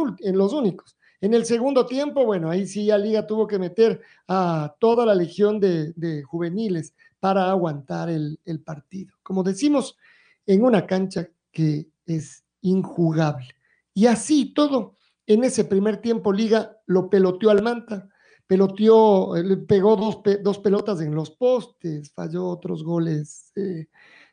únicos. 0.53 0.97
En 1.19 1.33
el 1.33 1.45
segundo 1.45 1.85
tiempo, 1.85 2.25
bueno, 2.25 2.49
ahí 2.49 2.65
sí 2.65 2.85
ya 2.85 2.97
Liga 2.97 3.27
tuvo 3.27 3.45
que 3.45 3.59
meter 3.59 4.01
a 4.27 4.73
toda 4.79 5.05
la 5.05 5.13
legión 5.13 5.59
de, 5.59 6.23
juveniles 6.25 6.95
para 7.19 7.51
aguantar 7.51 8.09
el 8.09 8.61
partido. 8.65 9.13
Como 9.21 9.43
decimos, 9.43 9.97
en 10.45 10.63
una 10.63 10.87
cancha 10.87 11.29
que 11.51 11.89
es 12.05 12.43
injugable. 12.61 13.49
Y 13.93 14.05
así 14.07 14.53
todo, 14.53 14.95
en 15.25 15.43
ese 15.43 15.65
primer 15.65 15.97
tiempo 15.97 16.33
Liga 16.33 16.77
lo 16.87 17.09
peloteó 17.09 17.49
al 17.49 17.61
Manta, 17.61 18.09
peloteó, 18.47 19.35
le 19.35 19.57
pegó 19.57 19.95
dos, 19.95 20.21
dos 20.43 20.59
pelotas 20.59 21.01
en 21.01 21.15
los 21.15 21.31
postes, 21.31 22.11
falló 22.11 22.47
otros 22.47 22.83
goles 22.83 23.51
eh, 23.55 23.87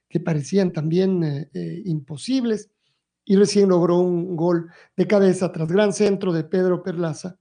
que 0.08 0.20
parecían 0.20 0.72
también 0.72 1.22
eh, 1.22 1.50
eh, 1.54 1.82
imposibles 1.84 2.70
y 3.24 3.36
recién 3.36 3.68
logró 3.68 3.98
un 3.98 4.34
gol 4.36 4.70
de 4.96 5.06
cabeza 5.06 5.52
tras 5.52 5.70
gran 5.70 5.92
centro 5.92 6.32
de 6.32 6.44
Pedro 6.44 6.82
Perlaza, 6.82 7.38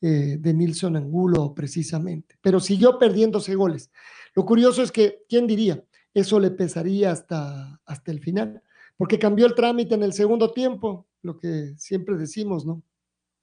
de 0.00 0.54
Nilson 0.54 0.94
Angulo 0.94 1.54
precisamente, 1.54 2.36
pero 2.40 2.60
siguió 2.60 3.00
perdiéndose 3.00 3.56
goles. 3.56 3.90
Lo 4.32 4.44
curioso 4.44 4.80
es 4.80 4.92
que, 4.92 5.24
¿quién 5.28 5.48
diría? 5.48 5.82
Eso 6.14 6.38
le 6.38 6.52
pesaría 6.52 7.10
hasta, 7.10 7.80
hasta 7.84 8.12
el 8.12 8.20
final 8.20 8.62
porque 8.98 9.18
cambió 9.18 9.46
el 9.46 9.54
trámite 9.54 9.94
en 9.94 10.02
el 10.02 10.12
segundo 10.12 10.50
tiempo, 10.52 11.06
lo 11.22 11.38
que 11.38 11.72
siempre 11.78 12.16
decimos, 12.16 12.66
¿no? 12.66 12.82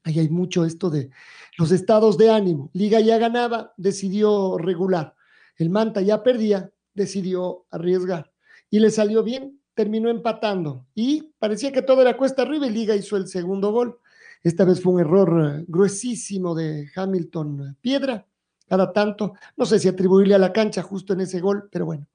Ahí 0.03 0.19
hay 0.19 0.29
mucho 0.29 0.65
esto 0.65 0.91
de 0.91 1.09
los 1.57 1.71
estados 1.71 2.17
de 2.19 2.29
ánimo. 2.29 2.69
Liga 2.73 2.99
ya 2.99 3.17
ganaba, 3.17 3.73
decidió 3.75 4.59
regular. 4.59 5.15
El 5.57 5.71
Manta 5.71 6.01
ya 6.01 6.21
perdía, 6.21 6.71
decidió 6.93 7.65
arriesgar. 7.71 8.31
Y 8.69 8.79
le 8.79 8.91
salió 8.91 9.23
bien, 9.23 9.59
terminó 9.73 10.09
empatando. 10.09 10.85
Y 10.93 11.33
parecía 11.39 11.71
que 11.71 11.81
todo 11.81 12.01
era 12.01 12.17
cuesta 12.17 12.43
arriba 12.43 12.67
y 12.67 12.71
Liga 12.71 12.95
hizo 12.95 13.17
el 13.17 13.27
segundo 13.27 13.71
gol. 13.71 13.97
Esta 14.43 14.63
vez 14.63 14.81
fue 14.81 14.93
un 14.93 14.99
error 14.99 15.59
eh, 15.59 15.65
gruesísimo 15.67 16.53
de 16.53 16.87
Hamilton 16.95 17.77
Piedra. 17.81 18.27
Cada 18.67 18.91
tanto, 18.91 19.33
no 19.57 19.65
sé 19.65 19.79
si 19.79 19.87
atribuirle 19.87 20.35
a 20.35 20.39
la 20.39 20.53
cancha 20.53 20.83
justo 20.83 21.13
en 21.13 21.21
ese 21.21 21.39
gol, 21.39 21.69
pero 21.71 21.85
bueno, 21.85 22.07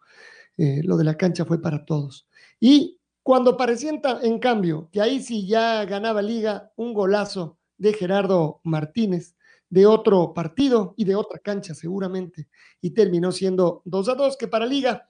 eh, 0.59 0.83
lo 0.85 0.97
de 0.97 1.05
la 1.05 1.17
cancha 1.17 1.45
fue 1.45 1.61
para 1.61 1.85
todos. 1.85 2.29
Y 2.61 3.00
cuando 3.23 3.57
parecía 3.57 3.93
en, 4.23 4.39
cambio 4.39 4.89
que 4.91 5.01
ahí 5.01 5.21
sí 5.21 5.47
ya 5.47 5.85
ganaba 5.85 6.23
liga 6.23 6.73
un 6.77 6.95
golazo 6.95 7.59
de 7.77 7.93
Gerardo 7.93 8.61
Martínez 8.65 9.37
de 9.69 9.87
otro 9.87 10.35
partido 10.35 10.95
y 10.97 11.05
de 11.05 11.15
otra 11.15 11.39
cancha 11.39 11.75
seguramente 11.75 12.49
y 12.81 12.91
terminó 12.91 13.31
siendo 13.31 13.83
2 13.85 14.09
a 14.09 14.15
2 14.15 14.37
que 14.37 14.49
para 14.49 14.67
liga 14.67 15.09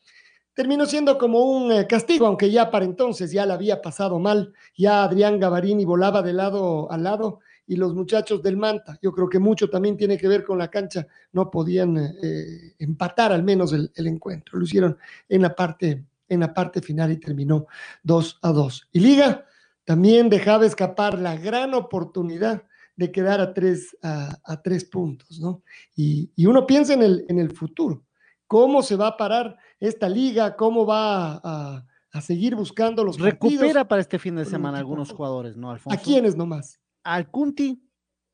terminó 0.54 0.84
siendo 0.86 1.16
como 1.16 1.44
un 1.44 1.72
eh, 1.72 1.86
castigo, 1.86 2.26
aunque 2.26 2.50
ya 2.50 2.70
para 2.70 2.84
entonces 2.84 3.32
ya 3.32 3.46
la 3.46 3.54
había 3.54 3.80
pasado 3.80 4.18
mal, 4.18 4.52
ya 4.76 5.04
Adrián 5.04 5.38
Gavarini 5.38 5.84
volaba 5.84 6.22
de 6.22 6.32
lado 6.32 6.90
a 6.90 6.98
lado 6.98 7.40
y 7.66 7.76
los 7.76 7.94
muchachos 7.94 8.42
del 8.42 8.56
Manta, 8.56 8.98
yo 9.00 9.12
creo 9.12 9.28
que 9.28 9.38
mucho 9.38 9.70
también 9.70 9.96
tiene 9.96 10.18
que 10.18 10.26
ver 10.26 10.44
con 10.44 10.58
la 10.58 10.68
cancha, 10.68 11.06
no 11.32 11.50
podían 11.50 11.96
eh, 11.96 12.74
empatar 12.78 13.32
al 13.32 13.44
menos 13.44 13.72
el, 13.72 13.92
el, 13.94 14.08
encuentro, 14.08 14.58
lo 14.58 14.64
hicieron 14.64 14.98
en 15.28 15.42
la 15.42 15.54
parte 15.54 16.04
en 16.30 16.40
la 16.40 16.54
parte 16.54 16.80
final 16.80 17.12
y 17.12 17.18
terminó 17.18 17.66
2 18.04 18.38
a 18.40 18.52
2. 18.52 18.88
Y 18.92 19.00
Liga 19.00 19.44
también 19.84 20.30
dejaba 20.30 20.64
escapar 20.64 21.18
la 21.18 21.36
gran 21.36 21.74
oportunidad 21.74 22.62
de 22.96 23.10
quedar 23.10 23.40
a 23.40 23.54
tres, 23.54 23.96
a, 24.02 24.60
tres 24.62 24.84
puntos, 24.84 25.40
¿no? 25.40 25.62
Y, 25.96 26.30
uno 26.46 26.66
piensa 26.66 26.94
en 26.94 27.02
el, 27.02 27.24
en 27.28 27.38
el 27.38 27.50
futuro, 27.50 28.04
cómo 28.46 28.82
se 28.82 28.96
va 28.96 29.08
a 29.08 29.16
parar 29.16 29.56
esta 29.80 30.08
liga, 30.08 30.54
cómo 30.56 30.86
va 30.86 31.40
a, 31.42 31.86
seguir 32.20 32.56
buscando 32.56 33.04
los 33.04 33.18
Recupera 33.18 33.86
para 33.86 34.02
este 34.02 34.18
fin 34.18 34.34
de 34.36 34.44
semana 34.44 34.78
algunos 34.78 35.12
jugadores, 35.12 35.56
¿no, 35.56 35.70
Alfonso? 35.70 35.98
¿A 35.98 36.02
quiénes 36.02 36.36
nomás? 36.36 36.80
Al 37.02 37.30
Cunti, 37.30 37.82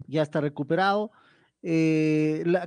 ya 0.07 0.23
está 0.23 0.41
recuperado. 0.41 1.13
Eh, 1.63 2.43
la, 2.47 2.67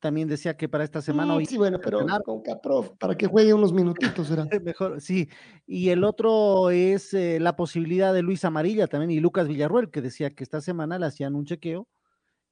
también 0.00 0.28
decía 0.28 0.56
que 0.56 0.68
para 0.68 0.84
esta 0.84 1.02
semana. 1.02 1.38
Mm, 1.38 1.44
sí, 1.44 1.58
bueno, 1.58 1.78
pero 1.82 2.04
con 2.24 2.42
Caprof, 2.42 2.90
para 2.98 3.16
que 3.16 3.26
juegue 3.26 3.54
unos 3.54 3.72
minutitos, 3.72 4.26
será. 4.26 4.46
Mejor, 4.62 5.00
sí. 5.00 5.28
Y 5.66 5.90
el 5.90 6.04
otro 6.04 6.70
es 6.70 7.14
eh, 7.14 7.38
la 7.38 7.54
posibilidad 7.54 8.12
de 8.12 8.22
Luis 8.22 8.44
Amarilla 8.44 8.86
también 8.86 9.10
y 9.10 9.20
Lucas 9.20 9.46
Villarruel, 9.46 9.90
que 9.90 10.00
decía 10.00 10.30
que 10.30 10.42
esta 10.42 10.60
semana 10.60 10.98
le 10.98 11.06
hacían 11.06 11.34
un 11.34 11.44
chequeo 11.44 11.86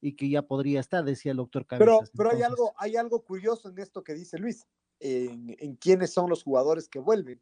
y 0.01 0.15
que 0.15 0.29
ya 0.29 0.43
podría 0.43 0.81
estar, 0.81 1.05
decía 1.05 1.33
el 1.33 1.39
doctor 1.39 1.67
Cabezas. 1.67 1.87
Pero, 1.87 2.11
pero 2.17 2.31
hay 2.37 2.43
algo, 2.43 2.73
hay 2.77 2.97
algo 2.97 3.25
curioso 3.25 3.71
en 3.71 3.79
esto 3.79 4.05
que 4.05 4.15
dice 4.15 4.39
Luis. 4.39 4.67
en, 5.01 5.77
quiénes 5.77 6.13
son 6.13 6.29
los 6.29 6.43
jugadores 6.43 6.89
que 6.89 6.99
vuelven. 6.99 7.41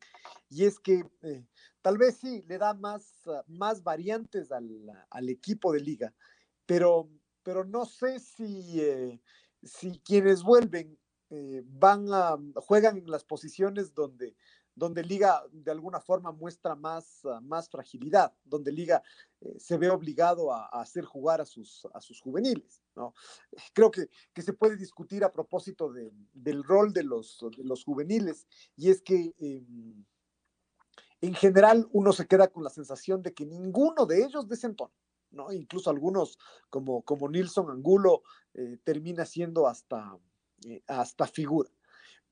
Y 0.48 0.64
es 0.64 0.78
que 0.78 1.04
eh, 1.22 1.44
tal 1.82 1.98
vez 1.98 2.16
sí 2.16 2.44
le 2.46 2.58
da 2.58 2.74
más, 2.74 3.26
ah, 3.26 3.44
más 3.46 3.82
variantes 3.82 4.50
al, 4.52 5.28
equipo 5.28 5.72
de 5.72 5.80
liga, 5.80 6.14
pero, 6.66 7.08
pero 7.42 7.64
no 7.64 7.84
sé 7.86 8.18
si, 8.18 8.80
eh, 8.80 9.20
si 9.62 9.98
quienes 10.00 10.42
vuelven 10.42 10.98
eh, 11.30 11.62
van 11.66 12.06
a, 12.12 12.38
juegan 12.56 12.98
en 12.98 13.10
las 13.10 13.24
posiciones 13.24 13.92
donde, 13.94 14.36
donde 14.76 15.02
Liga 15.02 15.42
de 15.50 15.72
alguna 15.72 16.00
forma 16.00 16.30
muestra 16.30 16.76
más, 16.76 17.24
ah, 17.24 17.40
más 17.42 17.68
fragilidad, 17.68 18.32
donde 18.44 18.70
Liga 18.70 19.02
eh, 19.40 19.56
se 19.58 19.76
ve 19.76 19.90
obligado 19.90 20.52
a, 20.52 20.66
hacer 20.66 21.04
jugar 21.04 21.40
a 21.40 21.46
sus, 21.46 21.84
a 21.94 22.00
sus 22.00 22.20
juveniles. 22.20 22.80
¿no? 22.94 23.12
Creo 23.72 23.90
que, 23.90 24.08
que 24.32 24.42
se 24.42 24.52
puede 24.52 24.76
discutir 24.76 25.24
a 25.24 25.32
propósito 25.32 25.92
del 26.32 26.62
rol 26.62 26.92
de 26.92 27.02
los, 27.02 27.44
de 27.56 27.64
los 27.64 27.82
juveniles, 27.82 28.46
y 28.76 28.90
es 28.90 29.02
que 29.02 29.34
em, 29.38 30.04
en 31.22 31.34
general 31.34 31.88
uno 31.90 32.12
se 32.12 32.26
queda 32.26 32.48
con 32.48 32.62
la 32.62 32.70
sensación 32.70 33.22
de 33.22 33.34
que 33.34 33.46
ninguno 33.46 34.06
de 34.06 34.22
ellos 34.22 34.46
desentona. 34.46 34.92
¿No? 35.30 35.52
Incluso 35.52 35.90
algunos, 35.90 36.38
como, 36.70 37.02
como 37.02 37.28
Nilson 37.28 37.70
Angulo, 37.70 38.22
eh, 38.54 38.78
termina 38.84 39.24
siendo 39.24 39.66
hasta, 39.66 40.18
eh, 40.64 40.82
hasta 40.86 41.26
figura. 41.26 41.70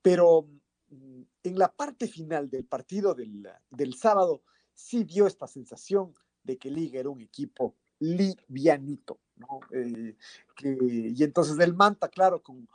Pero 0.02 0.48
Mm, 0.94 1.22
en 1.42 1.58
la 1.58 1.72
parte 1.72 2.06
final 2.06 2.48
del 2.48 2.64
partido 2.64 3.14
del, 3.14 3.94
sábado, 3.94 4.42
sí 4.74 5.04
dio 5.04 5.26
esta 5.26 5.46
sensación 5.46 6.14
de 6.42 6.56
que 6.58 6.70
Liga 6.70 7.00
era 7.00 7.10
un 7.10 7.20
equipo 7.20 7.76
livianito, 7.98 9.20
¿no? 9.36 9.60
Eh, 9.72 10.16
y 10.62 11.22
entonces 11.22 11.58
el 11.58 11.74
Manta, 11.74 12.08
claro, 12.08 12.42
con, 12.42 12.68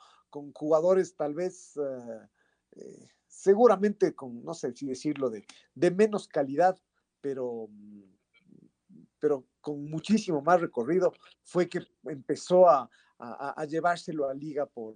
jugadores 0.53 1.15
tal 1.15 1.33
vez, 1.33 1.77
eh, 2.75 3.09
seguramente 3.27 4.13
con, 4.15 4.43
no 4.43 4.53
sé 4.53 4.73
si 4.75 4.87
decirlo, 4.87 5.29
de, 5.29 5.45
de 5.75 5.91
menos 5.91 6.27
calidad, 6.27 6.79
pero, 7.21 7.67
mm, 7.69 8.03
pero 9.19 9.45
con 9.61 9.89
muchísimo 9.89 10.41
más 10.41 10.61
recorrido, 10.61 11.13
fue 11.43 11.67
que 11.67 11.79
empezó 12.05 12.69
a, 12.69 12.89
a 13.19 13.65
llevárselo 13.65 14.29
a 14.29 14.33
Liga 14.33 14.65
por, 14.65 14.95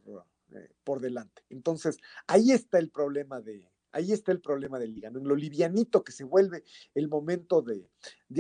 eh, 0.56 0.70
por 0.84 1.00
delante. 1.00 1.42
Entonces, 1.50 1.98
ahí 2.28 2.52
está 2.52 2.78
el 2.78 2.90
problema 2.90 3.42
de, 3.42 3.72
ahí 3.92 4.12
está 4.12 4.32
el 4.32 4.40
problema 4.40 4.78
del 4.78 4.94
Liga, 4.94 5.08
en 5.08 5.24
lo 5.28 5.36
livianito 5.36 6.04
que 6.04 6.12
se 6.12 6.26
vuelve 6.26 6.64
el 6.94 7.08
momento 7.08 7.62
de, 7.62 7.90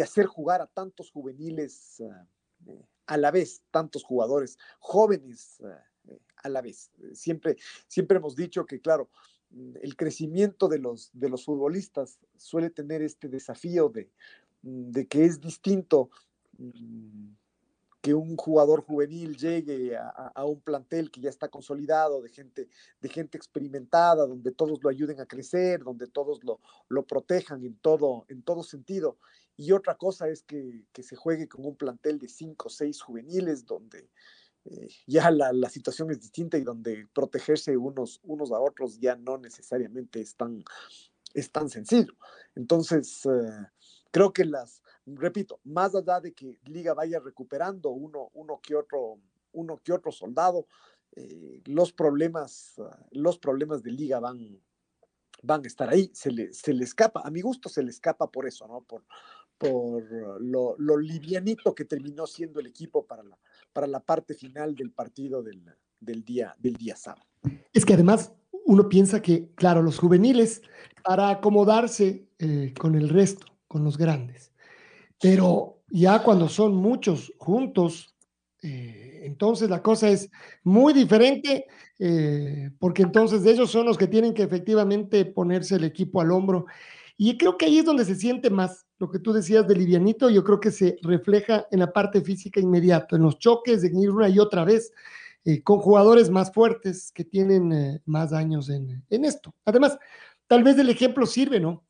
hacer 0.01 0.27
jugar 0.27 0.61
a 0.61 0.67
tantos 0.67 1.09
juveniles 1.09 2.01
ah, 2.01 2.27
eh, 2.67 2.85
a 3.07 3.17
la 3.17 3.31
vez, 3.31 3.63
tantos 3.71 4.03
jugadores 4.03 4.59
jóvenes 4.79 5.59
ah, 5.63 5.83
eh, 6.09 6.19
a 6.43 6.49
la 6.49 6.61
vez. 6.61 6.91
Siempre, 7.13 7.55
siempre 7.87 8.17
hemos 8.17 8.35
dicho 8.35 8.65
que, 8.65 8.79
claro, 8.79 9.09
el 9.81 9.95
crecimiento 9.95 10.67
de 10.67 10.79
los, 10.79 11.09
de 11.13 11.29
los 11.29 11.45
futbolistas 11.45 12.19
suele 12.37 12.69
tener 12.69 13.01
este 13.01 13.27
desafío 13.27 13.89
de, 13.89 14.11
de 14.63 15.07
que 15.07 15.25
es 15.25 15.39
distinto 15.39 16.09
mm, 16.57 17.33
que 18.01 18.13
un 18.13 18.35
jugador 18.35 18.81
juvenil 18.83 19.37
llegue 19.37 19.95
a, 19.95 20.43
un 20.43 20.59
plantel 20.59 21.09
que 21.09 21.21
ya 21.21 21.29
está 21.29 21.47
consolidado, 21.47 22.21
de 22.21 22.27
gente, 22.27 22.67
de 22.99 23.09
gente 23.09 23.37
experimentada, 23.37 24.27
donde 24.27 24.51
todos 24.51 24.83
lo 24.83 24.89
ayuden 24.89 25.21
a 25.21 25.25
crecer, 25.25 25.83
donde 25.83 26.07
todos 26.07 26.43
lo, 26.43 26.59
lo 26.89 27.05
protejan 27.05 27.63
en 27.63 27.75
todo, 27.75 28.25
en 28.27 28.41
todo 28.41 28.61
sentido. 28.61 29.17
Y 29.55 29.71
otra 29.71 29.95
cosa 29.95 30.27
es 30.27 30.43
que, 30.43 30.85
se 31.01 31.15
juegue 31.15 31.47
con 31.47 31.65
un 31.65 31.75
plantel 31.75 32.19
de 32.19 32.27
cinco 32.27 32.67
o 32.67 32.71
seis 32.71 33.01
juveniles, 33.01 33.65
donde 33.65 34.09
eh, 34.65 34.89
ya 35.07 35.29
la, 35.31 35.69
situación 35.69 36.11
es 36.11 36.19
distinta 36.19 36.57
y 36.57 36.63
donde 36.63 37.07
protegerse 37.13 37.77
unos, 37.77 38.19
unos 38.23 38.51
a 38.51 38.59
otros 38.59 38.99
ya 38.99 39.15
no 39.15 39.37
necesariamente 39.37 40.21
es 40.21 40.35
tan, 40.35 40.63
es 41.33 41.51
tan 41.51 41.69
sencillo. 41.69 42.13
Entonces, 42.55 43.25
eh, 43.25 43.67
creo 44.13 44.31
que 44.31 44.45
las, 44.45 44.81
repito, 45.07 45.59
más 45.63 45.95
allá 45.95 46.21
de 46.21 46.33
que 46.33 46.59
Liga 46.65 46.93
vaya 46.93 47.19
recuperando 47.19 47.89
uno, 47.89 48.29
uno, 48.33 48.59
que, 48.61 48.75
otro, 48.75 49.17
uno 49.53 49.81
que 49.83 49.91
otro 49.91 50.11
soldado, 50.11 50.67
eh, 51.15 51.61
los, 51.65 51.91
problemas, 51.91 52.75
ah, 52.77 53.05
los 53.11 53.39
problemas 53.39 53.81
de 53.81 53.91
Liga 53.91 54.19
van, 54.19 54.61
van 55.41 55.63
a 55.63 55.67
estar 55.67 55.89
ahí. 55.89 56.11
Se 56.13 56.31
le, 56.31 56.53
se 56.53 56.73
le 56.73 56.83
escapa, 56.83 57.23
a 57.25 57.31
mi 57.31 57.41
gusto 57.41 57.69
se 57.69 57.81
le 57.81 57.89
escapa 57.89 58.29
por 58.29 58.47
eso, 58.47 58.67
¿no? 58.67 58.81
Por, 58.81 59.03
por 59.57 60.03
lo, 60.41 60.97
livianito 60.97 61.73
que 61.73 61.85
terminó 61.85 62.27
siendo 62.27 62.59
el 62.59 62.67
equipo 62.67 63.07
para 63.07 63.23
la, 63.23 63.39
para 63.73 63.87
la 63.87 63.99
parte 63.99 64.35
final 64.35 64.75
del 64.75 64.91
partido 64.91 65.41
del, 65.41 65.63
del, 65.99 66.23
día, 66.23 66.55
del 66.59 66.75
día 66.75 66.95
sábado. 66.95 67.25
Es 67.73 67.83
que 67.83 67.95
además 67.95 68.31
uno 68.65 68.89
piensa 68.89 69.23
que, 69.23 69.49
claro, 69.55 69.81
los 69.81 69.97
juveniles, 69.97 70.61
para 71.03 71.29
acomodarse 71.29 72.27
eh, 72.37 72.73
con 72.79 72.95
el 72.95 73.09
resto, 73.09 73.52
con 73.73 73.83
los 73.83 73.97
grandes, 73.97 74.51
pero 75.19 75.79
ya 75.89 76.21
cuando 76.21 76.47
son 76.47 76.75
muchos 76.75 77.33
juntos, 77.39 78.13
eh, 78.61 79.21
entonces 79.23 79.67
la 79.67 79.81
cosa 79.81 80.09
es 80.09 80.29
muy 80.63 80.93
diferente, 80.93 81.65
eh, 81.97 82.69
porque 82.77 83.01
entonces 83.01 83.43
ellos 83.47 83.71
son 83.71 83.87
los 83.87 83.97
que 83.97 84.05
tienen 84.05 84.35
que 84.35 84.43
efectivamente 84.43 85.25
ponerse 85.25 85.75
el 85.75 85.85
equipo 85.85 86.21
al 86.21 86.31
hombro. 86.31 86.67
Y 87.17 87.35
creo 87.35 87.57
que 87.57 87.65
ahí 87.65 87.79
es 87.79 87.85
donde 87.85 88.05
se 88.05 88.13
siente 88.13 88.51
más 88.51 88.85
lo 88.99 89.09
que 89.09 89.17
tú 89.17 89.33
decías 89.33 89.67
de 89.67 89.75
Livianito, 89.75 90.29
yo 90.29 90.43
creo 90.43 90.59
que 90.59 90.69
se 90.69 90.97
refleja 91.01 91.65
en 91.71 91.79
la 91.79 91.91
parte 91.91 92.21
física 92.21 92.59
inmediata, 92.59 93.15
en 93.15 93.23
los 93.23 93.39
choques, 93.39 93.81
de 93.81 93.89
ir 93.89 94.11
una 94.11 94.29
y 94.29 94.37
otra 94.37 94.63
vez, 94.63 94.93
eh, 95.45 95.63
con 95.63 95.79
jugadores 95.79 96.29
más 96.29 96.53
fuertes 96.53 97.11
que 97.11 97.25
tienen 97.25 98.01
más 98.05 98.33
años 98.33 98.69
en, 98.69 99.03
en, 99.09 99.25
esto. 99.25 99.55
Además, 99.65 99.97
tal 100.47 100.63
vez 100.63 100.77
el 100.77 100.89
ejemplo 100.89 101.25
sirve, 101.25 101.59
¿no? 101.59 101.83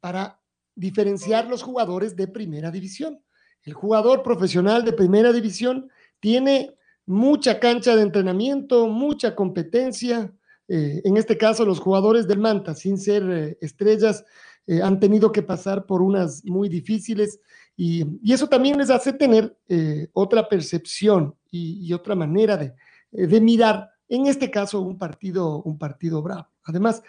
para 0.00 0.41
diferenciar 0.74 1.48
los 1.48 1.62
jugadores 1.62 2.16
de 2.16 2.28
primera 2.28 2.70
división. 2.70 3.22
El 3.62 3.74
jugador 3.74 4.22
profesional 4.22 4.84
de 4.84 4.92
primera 4.92 5.32
división 5.32 5.88
tiene 6.20 6.74
mucha 7.06 7.58
cancha 7.60 7.96
de 7.96 8.02
entrenamiento, 8.02 8.86
mucha 8.88 9.34
competencia. 9.34 10.32
Eh, 10.68 11.02
en 11.04 11.16
este 11.16 11.36
caso, 11.36 11.64
los 11.64 11.80
jugadores 11.80 12.26
del 12.26 12.38
Manta, 12.38 12.74
sin 12.74 12.98
ser 12.98 13.22
eh, 13.30 13.58
estrellas, 13.60 14.24
eh, 14.66 14.80
han 14.80 15.00
tenido 15.00 15.32
que 15.32 15.42
pasar 15.42 15.86
por 15.86 16.02
unas 16.02 16.44
muy 16.44 16.68
difíciles 16.68 17.40
y, 17.76 18.04
eso 18.32 18.48
también 18.48 18.78
les 18.78 18.90
hace 18.90 19.12
tener 19.12 19.56
otra 20.12 20.48
percepción 20.48 21.34
y, 21.50 21.92
otra 21.92 22.14
manera 22.14 22.56
de, 22.56 22.74
de, 23.10 23.40
mirar, 23.40 23.90
en 24.08 24.26
este 24.26 24.50
caso, 24.50 24.80
un 24.80 24.98
partido, 24.98 25.62
un 25.62 25.78
partido 25.78 26.22
bravo. 26.22 26.48
Además, 26.64 27.02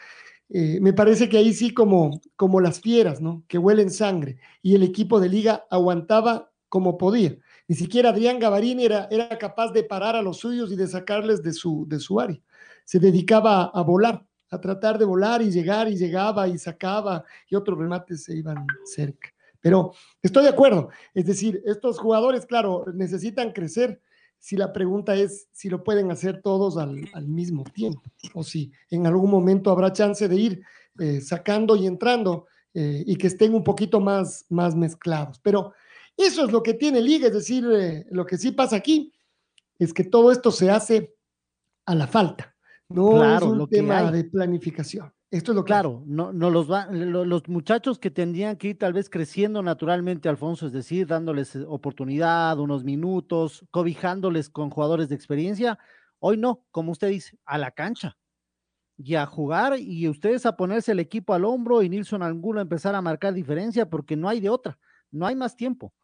eh, 0.56 0.80
me 0.80 0.94
parece 0.94 1.28
que 1.28 1.40
ahí 1.40 1.52
sí 1.52 1.74
como, 1.74 2.22
como 2.36 2.62
las 2.62 2.80
fieras, 2.80 3.20
¿no? 3.20 3.44
Que 3.48 3.58
huelen 3.58 3.90
sangre. 3.90 4.38
Y 4.62 4.76
el 4.76 4.84
equipo 4.84 5.20
de 5.20 5.28
liga 5.28 5.66
aguantaba 5.72 6.52
como 6.70 6.96
podía. 7.00 7.36
Ni 7.68 7.76
siquiera 7.76 8.10
Adrián 8.10 8.38
Gavarini 8.38 8.86
era, 8.86 9.08
era 9.10 9.36
capaz 9.40 9.72
de 9.72 9.84
parar 9.84 10.16
a 10.16 10.22
los 10.22 10.38
suyos 10.38 10.72
y 10.72 10.76
de 10.76 10.88
sacarles 10.88 11.42
de 11.42 11.54
su, 11.54 11.88
de 11.88 12.00
su 12.00 12.20
área. 12.20 12.40
Se 12.86 13.00
dedicaba 13.00 13.64
a, 13.64 13.82
volar, 13.82 14.24
a 14.52 14.62
tratar 14.62 15.00
de 15.00 15.06
volar 15.06 15.42
y 15.42 15.50
llegar 15.50 15.88
y 15.88 15.98
llegaba 15.98 16.48
y 16.48 16.60
sacaba 16.60 17.24
y 17.50 17.56
otros 17.56 17.80
remates 17.80 18.24
se 18.24 18.38
iban 18.38 18.68
cerca. 18.86 19.30
Pero 19.60 19.94
estoy 20.22 20.44
de 20.44 20.50
acuerdo. 20.50 20.90
Es 21.16 21.26
decir, 21.26 21.64
estos 21.66 21.98
jugadores, 21.98 22.46
claro, 22.46 22.86
necesitan 22.94 23.54
crecer 23.54 24.00
si 24.44 24.58
la 24.58 24.74
pregunta 24.74 25.16
es 25.16 25.48
si 25.54 25.70
lo 25.70 25.86
pueden 25.86 26.12
hacer 26.12 26.42
todos 26.42 26.76
al, 26.76 27.08
mismo 27.26 27.64
tiempo 27.64 28.02
o 28.34 28.44
si 28.44 28.74
en 28.90 29.08
algún 29.08 29.32
momento 29.32 29.72
habrá 29.72 29.94
chance 29.94 30.28
de 30.28 30.36
ir 30.36 30.62
eh, 31.00 31.22
sacando 31.22 31.78
y 31.78 31.88
entrando 31.88 32.48
eh, 32.74 33.06
y 33.08 33.16
que 33.16 33.28
estén 33.28 33.56
un 33.56 33.64
poquito 33.64 34.02
más, 34.02 34.46
más 34.50 34.76
mezclados. 34.76 35.40
Pero 35.40 35.72
eso 36.18 36.44
es 36.44 36.52
lo 36.52 36.62
que 36.62 36.74
tiene 36.74 37.00
Liga, 37.00 37.28
es 37.28 37.34
decir, 37.34 37.66
eh, 37.72 38.06
lo 38.12 38.26
que 38.26 38.38
sí 38.38 38.52
pasa 38.52 38.76
aquí 38.76 39.14
es 39.80 39.94
que 39.94 40.04
todo 40.04 40.30
esto 40.30 40.52
se 40.52 40.70
hace 40.70 41.16
a 41.86 41.96
la 41.96 42.08
falta, 42.08 42.54
no 42.90 43.24
es 43.38 43.42
un 43.44 43.66
tema 43.70 44.12
de 44.12 44.26
planificación. 44.26 45.14
Esto 45.34 45.52
es 45.52 45.56
lo 45.56 45.66
claro, 45.66 46.04
no, 46.06 46.32
no 46.32 46.52
los, 46.52 46.72
va, 46.72 46.86
los 46.92 47.48
muchachos 47.48 47.98
que 47.98 48.12
tendrían 48.12 48.56
que 48.56 48.68
ir 48.68 48.78
tal 48.78 48.94
vez 48.94 49.10
creciendo 49.10 49.64
naturalmente, 49.64 50.30
Alfonso, 50.30 50.68
es 50.68 50.74
decir, 50.74 51.08
dándoles 51.08 51.56
eh, 51.56 51.66
oportunidad, 51.68 52.60
unos 52.60 52.84
minutos, 52.84 53.66
cobijándoles 53.72 54.52
con 54.52 54.70
jugadores 54.70 55.10
de 55.10 55.16
experiencia, 55.16 55.80
hoy 56.20 56.38
no, 56.38 56.68
como 56.70 56.92
usted 56.92 57.08
dice, 57.08 57.40
a 57.46 57.58
la 57.58 57.72
cancha 57.72 58.16
y 58.96 59.16
a 59.16 59.26
jugar 59.26 59.80
y 59.80 60.08
ustedes 60.08 60.46
a 60.46 60.56
ponerse 60.56 60.92
el 60.92 61.00
equipo 61.00 61.34
al 61.34 61.46
hombro 61.46 61.82
y 61.82 61.90
Nilson 61.90 62.22
Angulo 62.22 62.60
a 62.60 62.62
empezar 62.62 62.94
a 62.94 63.02
marcar 63.02 63.34
diferencia 63.34 63.90
porque 63.90 64.16
no 64.16 64.30
hay 64.30 64.40
de 64.40 64.52
otra, 64.52 64.78
no 65.10 65.26
hay 65.26 65.36
más 65.36 65.56
tiempo. 65.56 65.96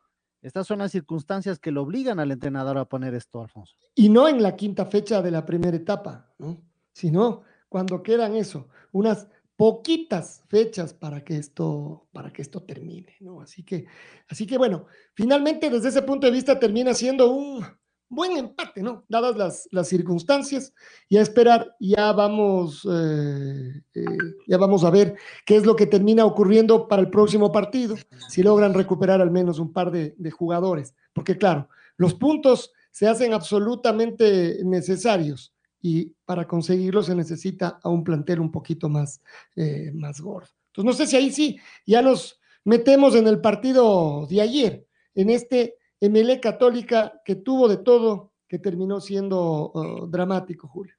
Estas 0.41 0.65
son 0.65 0.79
las 0.79 0.91
circunstancias 0.91 1.59
que 1.59 1.69
lo 1.69 1.83
obligan 1.83 2.19
al 2.19 2.31
entrenador 2.31 2.79
a 2.79 2.85
poner 2.85 3.13
esto, 3.13 3.43
Alfonso. 3.43 3.75
Y 3.93 4.09
no 4.09 4.27
en 4.27 4.41
la 4.41 4.55
quinta 4.55 4.87
fecha 4.87 5.21
de 5.21 5.29
la 5.29 5.45
primera 5.45 5.77
etapa, 5.77 6.33
¿no? 6.39 6.63
Sino 6.93 7.43
cuando 7.69 8.03
quedan 8.03 8.35
eso, 8.35 8.67
unas 8.91 9.27
poquitas 9.55 10.43
fechas 10.47 10.93
para 10.93 11.23
que 11.23 11.37
esto, 11.37 12.07
para 12.11 12.31
que 12.31 12.41
esto 12.41 12.63
termine, 12.63 13.15
¿no? 13.19 13.41
Así 13.41 13.63
que, 13.63 13.85
así 14.27 14.47
que 14.47 14.57
bueno, 14.57 14.85
finalmente 15.13 15.69
desde 15.69 15.89
ese 15.89 16.01
punto 16.01 16.27
de 16.27 16.33
vista 16.33 16.59
termina 16.59 16.93
siendo 16.93 17.31
un, 17.31 17.65
buen 18.09 18.35
empate, 18.37 18.81
¿no? 18.81 19.05
Dadas 19.07 19.37
las, 19.37 19.69
las 19.71 19.87
circunstancias, 19.87 20.73
y 21.07 21.17
a 21.17 21.21
esperar, 21.21 21.75
ya 21.79 22.11
vamos, 22.11 22.85
eh, 22.91 23.83
eh, 23.93 24.05
ya 24.47 24.57
vamos 24.57 24.83
a 24.83 24.89
ver 24.89 25.15
qué 25.45 25.55
es 25.55 25.65
lo 25.65 25.75
que 25.75 25.85
termina 25.85 26.25
ocurriendo 26.25 26.87
para 26.87 27.03
el 27.03 27.09
próximo 27.09 27.51
partido, 27.51 27.95
si 28.27 28.41
logran 28.41 28.73
recuperar 28.73 29.21
al 29.21 29.31
menos 29.31 29.59
un 29.59 29.71
par 29.71 29.91
de, 29.91 30.15
de 30.17 30.31
jugadores, 30.31 30.95
porque 31.13 31.37
claro, 31.37 31.69
los 31.97 32.15
puntos 32.15 32.73
se 32.91 33.07
hacen 33.07 33.33
absolutamente 33.33 34.59
necesarios 34.63 35.53
y 35.81 36.13
para 36.25 36.47
conseguirlo 36.47 37.03
se 37.03 37.15
necesita 37.15 37.79
a 37.81 37.89
un 37.89 38.03
plantel 38.03 38.39
un 38.39 38.51
poquito 38.51 38.89
más, 38.89 39.21
eh, 39.55 39.91
más 39.93 40.19
gordo. 40.19 40.49
Entonces, 40.67 40.85
no 40.85 40.93
sé 40.93 41.07
si 41.07 41.15
ahí 41.15 41.31
sí, 41.31 41.57
ya 41.85 42.01
nos 42.01 42.39
metemos 42.63 43.15
en 43.15 43.27
el 43.27 43.41
partido 43.41 44.27
de 44.27 44.41
ayer, 44.41 44.87
en 45.15 45.29
este 45.29 45.77
MLE 46.01 46.39
Católica 46.39 47.21
que 47.25 47.35
tuvo 47.35 47.67
de 47.67 47.77
todo, 47.77 48.33
que 48.47 48.59
terminó 48.59 48.99
siendo 48.99 49.71
uh, 49.73 50.07
dramático, 50.07 50.67
Julio. 50.67 50.95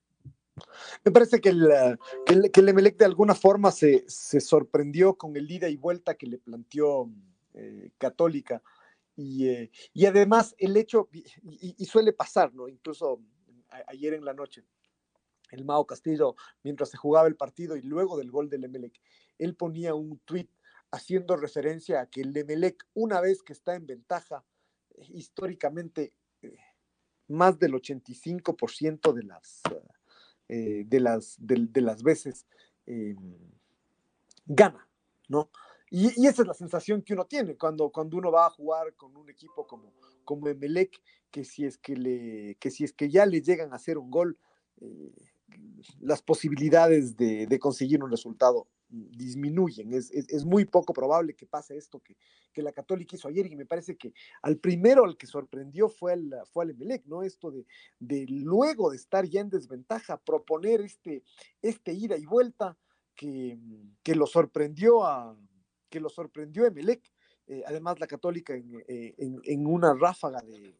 Me 1.04 1.10
parece 1.10 1.40
que 1.40 1.50
el, 1.50 1.68
que 2.26 2.34
el, 2.34 2.50
que 2.50 2.60
el 2.60 2.68
Emelec 2.68 2.98
de 2.98 3.06
alguna 3.06 3.34
forma 3.34 3.70
se, 3.70 4.04
se, 4.08 4.40
sorprendió 4.40 5.14
con 5.14 5.34
el 5.36 5.50
ida 5.50 5.68
y 5.68 5.76
vuelta 5.76 6.14
que 6.14 6.26
le 6.26 6.38
planteó 6.38 7.10
eh, 7.54 7.90
Católica. 7.96 8.62
Y, 9.16 9.48
eh, 9.48 9.70
y, 9.94 10.06
además 10.06 10.54
el 10.58 10.76
hecho, 10.76 11.08
y, 11.12 11.74
y, 11.78 11.84
suele 11.86 12.12
pasar, 12.12 12.54
¿no? 12.54 12.68
Incluso 12.68 13.20
ayer 13.86 14.14
en 14.14 14.24
la 14.24 14.34
noche, 14.34 14.64
el 15.50 15.64
Mao 15.64 15.86
Castillo, 15.86 16.36
mientras 16.62 16.90
se 16.90 16.96
jugaba 16.96 17.28
el 17.28 17.36
partido 17.36 17.76
y 17.76 17.82
luego 17.82 18.16
del 18.16 18.30
gol 18.30 18.48
del 18.48 18.64
Emelec, 18.64 19.00
él 19.38 19.56
ponía 19.56 19.94
un 19.94 20.18
tuit 20.20 20.50
haciendo 20.90 21.36
referencia 21.36 22.00
a 22.00 22.06
que 22.06 22.22
el 22.22 22.36
Emelec, 22.36 22.86
una 22.94 23.20
vez 23.20 23.42
que 23.42 23.52
está 23.52 23.74
en 23.74 23.86
ventaja, 23.86 24.44
históricamente 25.08 26.12
eh, 26.42 26.56
más 27.28 27.58
del 27.58 27.72
85% 27.74 29.12
de 29.12 29.22
las, 29.22 29.62
eh, 30.48 30.84
de, 30.86 31.00
las, 31.00 31.36
de, 31.38 31.66
de 31.70 31.80
las 31.80 32.02
veces 32.02 32.46
eh, 32.86 33.14
gana, 34.46 34.88
¿no? 35.28 35.50
Y, 35.92 36.22
y, 36.22 36.26
esa 36.28 36.42
es 36.42 36.48
la 36.48 36.54
sensación 36.54 37.02
que 37.02 37.14
uno 37.14 37.26
tiene 37.26 37.56
cuando, 37.56 37.90
cuando 37.90 38.16
uno 38.16 38.30
va 38.30 38.46
a 38.46 38.50
jugar 38.50 38.94
con 38.94 39.16
un 39.16 39.28
equipo 39.28 39.66
como, 39.66 39.92
como 40.24 40.48
Emelec, 40.48 41.00
que 41.30 41.44
si, 41.44 41.64
es 41.64 41.78
que, 41.78 41.96
le, 41.96 42.56
que 42.56 42.70
si 42.70 42.84
es 42.84 42.92
que 42.92 43.08
ya 43.10 43.26
le 43.26 43.40
llegan 43.40 43.72
a 43.72 43.76
hacer 43.76 43.98
un 43.98 44.10
gol, 44.10 44.38
eh, 44.80 45.12
las 46.00 46.22
posibilidades 46.22 47.16
de, 47.16 47.46
de, 47.46 47.58
conseguir 47.58 48.02
un 48.02 48.10
resultado 48.10 48.68
disminuyen. 48.88 49.92
Es, 49.94 50.10
es, 50.10 50.44
muy 50.44 50.64
poco 50.64 50.92
probable 50.92 51.34
que 51.34 51.46
pase 51.46 51.76
esto 51.76 52.00
que, 52.00 52.16
que, 52.52 52.62
la 52.62 52.72
Católica 52.72 53.14
hizo 53.14 53.28
ayer 53.28 53.46
y 53.46 53.56
me 53.56 53.66
parece 53.66 53.96
que 53.96 54.12
al 54.42 54.58
primero 54.58 55.04
al 55.04 55.16
que 55.16 55.26
sorprendió 55.26 55.88
fue 55.88 56.12
al, 56.12 56.34
fue 56.52 56.64
al 56.64 56.70
Emelec, 56.70 57.06
¿no? 57.06 57.22
Esto 57.22 57.50
de, 57.50 57.66
de, 57.98 58.26
luego 58.28 58.90
de 58.90 58.96
estar 58.96 59.24
ya 59.26 59.40
en 59.40 59.50
desventaja, 59.50 60.18
proponer 60.18 60.80
este, 60.80 61.22
este 61.62 61.92
ida 61.92 62.16
y 62.16 62.26
vuelta 62.26 62.76
que, 63.14 63.58
que 64.02 64.14
lo 64.14 64.26
sorprendió 64.26 65.04
a 65.04 65.36
que 65.88 66.00
lo 66.00 66.08
sorprendió 66.08 66.66
Emelec. 66.66 67.02
Eh, 67.46 67.62
además, 67.66 67.98
la 67.98 68.06
Católica 68.06 68.54
eh, 68.54 69.14
en, 69.18 69.40
en 69.44 69.66
una 69.66 69.92
ráfaga 69.94 70.40
de, 70.40 70.79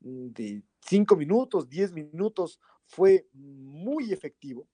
de 0.00 0.62
cinco 0.80 1.16
minutos, 1.16 1.68
diez 1.68 1.92
minutos, 1.92 2.60
fue 2.86 3.26
muy 3.32 4.12
efectivo 4.12 4.68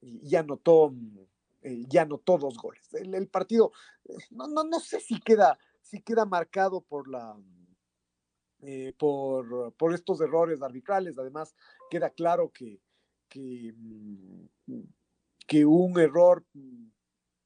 y, 0.00 0.28
y 0.28 0.36
anotó 0.36 0.92
eh, 1.62 1.84
ya 1.88 2.02
anotó 2.02 2.38
dos 2.38 2.56
goles. 2.58 2.92
El, 2.94 3.14
el 3.14 3.28
partido, 3.28 3.72
eh, 4.04 4.16
no, 4.30 4.48
no, 4.48 4.64
no, 4.64 4.80
sé 4.80 4.98
si 4.98 5.20
queda, 5.20 5.56
si 5.80 6.02
queda 6.02 6.24
marcado 6.24 6.80
por 6.80 7.08
la 7.08 7.36
eh, 8.62 8.92
por, 8.98 9.72
por, 9.74 9.94
estos 9.94 10.20
errores 10.20 10.60
arbitrales. 10.60 11.18
Además, 11.18 11.54
queda 11.88 12.10
claro 12.10 12.50
que, 12.50 12.80
que, 13.28 13.72
mm, 13.76 14.46
un 15.66 16.00
error, 16.00 16.44
mm, 16.52 16.86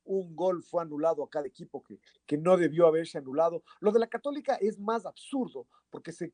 un 0.07 0.35
gol 0.35 0.63
fue 0.63 0.83
anulado 0.83 1.23
a 1.23 1.31
cada 1.31 1.47
equipo 1.47 1.83
que, 1.83 2.01
que, 2.27 2.39
no 2.39 2.57
debió 2.57 2.87
haberse 2.87 3.19
anulado. 3.19 3.63
Lo 3.81 3.93
de 3.93 3.99
la 3.99 4.07
Católica 4.07 4.55
es 4.57 4.79
más 4.79 5.05
absurdo, 5.05 5.67
porque 5.91 6.13
se, 6.13 6.33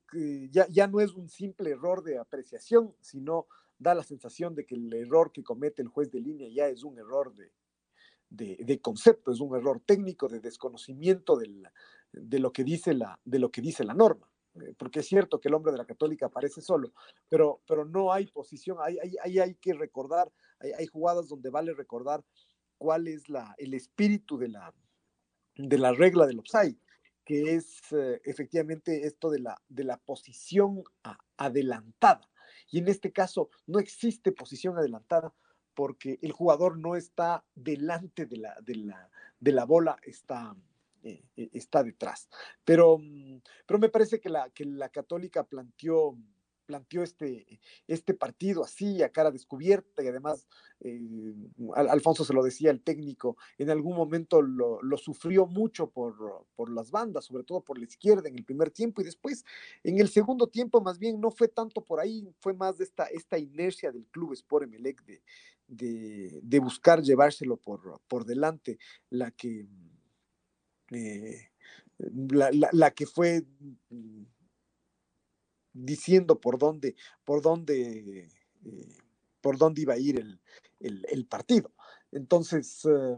ya, 0.50 0.66
ya 0.68 0.86
no 0.86 1.00
es 1.00 1.14
un 1.14 1.28
simple 1.28 1.70
error 1.70 2.02
de 2.02 2.18
apreciación, 2.18 2.94
sino 3.00 3.46
da 3.78 3.94
la 3.94 4.02
sensación 4.02 4.54
de 4.54 4.64
que 4.64 4.76
el 4.76 4.92
error 4.92 5.32
que 5.32 5.42
comete 5.42 5.82
el 5.82 5.88
juez 5.88 6.10
de 6.10 6.20
línea 6.20 6.48
ya 6.48 6.68
es 6.68 6.84
un 6.84 6.98
error 6.98 7.34
de, 7.34 7.52
de, 8.30 8.56
de, 8.64 8.80
concepto, 8.80 9.32
es 9.32 9.40
un 9.40 9.56
error 9.56 9.82
técnico 9.84 10.28
de 10.28 10.40
desconocimiento 10.40 11.36
del, 11.36 11.68
de, 12.12 12.38
lo 12.38 12.52
que 12.52 12.64
dice 12.64 12.94
la, 12.94 13.18
de 13.24 13.38
lo 13.38 13.50
que 13.50 13.60
dice 13.60 13.84
la 13.84 13.94
norma. 13.94 14.28
Eh, 14.54 14.74
porque 14.76 15.00
es 15.00 15.06
cierto 15.06 15.40
que 15.40 15.48
el 15.48 15.54
hombre 15.54 15.72
de 15.72 15.78
la 15.78 15.86
católica 15.86 16.26
aparece 16.26 16.60
solo, 16.60 16.92
pero, 17.28 17.62
pero 17.66 17.84
no 17.86 18.12
hay 18.12 18.26
posición, 18.26 18.76
hay, 18.80 18.98
hay, 19.22 19.38
hay, 19.38 19.54
que 19.54 19.72
recordar, 19.72 20.30
hay, 20.60 20.86
jugadas 20.86 21.28
donde 21.28 21.48
vale 21.48 21.72
recordar 21.72 22.22
cuál 22.82 23.06
es 23.06 23.28
la, 23.28 23.54
el 23.58 23.74
espíritu 23.74 24.36
de 24.36 24.48
la, 24.48 24.74
de 25.54 25.78
la 25.78 25.92
regla 25.92 26.26
del 26.26 26.40
offside, 26.40 26.76
que 27.24 27.54
es 27.54 27.80
eh, 27.92 28.20
efectivamente 28.24 29.06
esto 29.06 29.30
de 29.30 29.38
la, 29.38 29.62
de 29.68 29.84
la 29.84 29.98
posición 29.98 30.82
adelantada. 31.36 32.28
Y 32.72 32.80
en 32.80 32.88
este 32.88 33.12
caso 33.12 33.50
no 33.68 33.78
existe 33.78 34.32
posición 34.32 34.76
adelantada 34.76 35.32
porque 35.74 36.18
el 36.22 36.32
jugador 36.32 36.76
no 36.76 36.96
está 36.96 37.44
delante 37.54 38.26
de 38.26 38.38
la, 38.38 38.56
de 38.62 38.74
la, 38.74 39.10
de 39.38 39.52
la 39.52 39.64
bola, 39.64 39.96
está, 40.02 40.56
eh, 41.04 41.22
está 41.36 41.84
detrás. 41.84 42.28
Pero, 42.64 42.98
mm, 42.98 43.42
pero 43.64 43.78
me 43.78 43.90
parece 43.90 44.18
que 44.18 44.28
la, 44.28 44.50
que 44.50 44.64
la 44.64 44.88
Católica 44.88 45.44
planteó, 45.44 46.18
planteó 46.66 47.02
este, 47.02 47.60
este 47.86 48.14
partido 48.14 48.64
así, 48.64 49.02
a 49.02 49.10
cara 49.10 49.30
descubierta, 49.30 50.02
y 50.02 50.08
además, 50.08 50.46
eh, 50.80 51.00
Alfonso 51.76 52.24
se 52.24 52.32
lo 52.32 52.42
decía 52.42 52.70
el 52.70 52.82
técnico, 52.82 53.36
en 53.58 53.70
algún 53.70 53.96
momento 53.96 54.42
lo, 54.42 54.82
lo, 54.82 54.96
sufrió 54.96 55.46
mucho 55.46 55.90
por, 55.90 56.46
por 56.54 56.70
las 56.70 56.90
bandas, 56.90 57.26
sobre 57.26 57.44
todo 57.44 57.60
por 57.60 57.78
la 57.78 57.84
izquierda 57.84 58.28
en 58.28 58.36
el 58.36 58.44
primer 58.44 58.70
tiempo, 58.70 59.00
y 59.00 59.04
después 59.04 59.44
en 59.82 59.98
el 59.98 60.08
segundo 60.08 60.48
tiempo 60.48 60.80
más 60.80 60.98
bien 60.98 61.20
no 61.20 61.30
fue 61.30 61.48
tanto 61.48 61.84
por 61.84 62.00
ahí, 62.00 62.28
fue 62.40 62.54
más 62.54 62.78
de 62.78 62.84
esta, 62.84 63.04
esta 63.06 63.38
inercia 63.38 63.92
del 63.92 64.06
club 64.06 64.32
Sport 64.32 64.64
Emelec 64.64 65.04
de, 65.04 65.22
de, 65.66 66.58
buscar 66.60 67.02
llevárselo 67.02 67.56
por, 67.56 68.00
por 68.08 68.24
delante, 68.24 68.78
la 69.10 69.30
que, 69.30 69.66
eh, 70.90 71.50
la, 71.98 72.50
la, 72.52 72.68
la, 72.72 72.90
que 72.90 73.06
fue 73.06 73.44
mm, 73.90 74.22
diciendo 75.72 76.40
por 76.40 76.58
dónde, 76.58 76.94
por 77.24 77.42
dónde, 77.42 78.28
eh, 78.64 78.98
por 79.40 79.58
dónde 79.58 79.82
iba 79.82 79.94
a 79.94 79.98
ir 79.98 80.18
el, 80.80 81.06
el, 81.08 81.26
partido. 81.26 81.72
Entonces, 82.10 82.84
eh, 82.84 83.16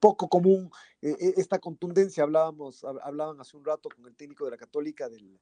poco 0.00 0.28
común 0.28 0.70
eh, 1.00 1.34
esta 1.36 1.58
contundencia, 1.58 2.24
hablábamos, 2.24 2.84
hablaban 2.84 3.40
hace 3.40 3.56
un 3.56 3.64
rato 3.64 3.88
con 3.94 4.06
el 4.06 4.16
técnico 4.16 4.44
de 4.44 4.52
la 4.52 4.56
Católica 4.56 5.08
del, 5.08 5.38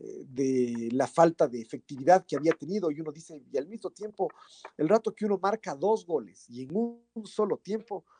de 0.00 0.88
la 0.92 1.06
falta 1.06 1.46
de 1.46 1.60
efectividad 1.60 2.24
que 2.26 2.36
había 2.36 2.52
tenido 2.52 2.90
y 2.90 3.00
uno 3.00 3.12
dice, 3.12 3.42
y 3.52 3.58
al 3.58 3.66
mismo 3.66 3.90
tiempo, 3.90 4.28
el 4.76 4.88
rato 4.88 5.14
que 5.14 5.26
uno 5.26 5.38
marca 5.38 5.74
dos 5.74 6.06
goles 6.06 6.48
y 6.48 6.62
en 6.62 6.74
un 6.74 7.26
solo 7.26 7.58
tiempo, 7.58 8.04
eh, 8.04 8.19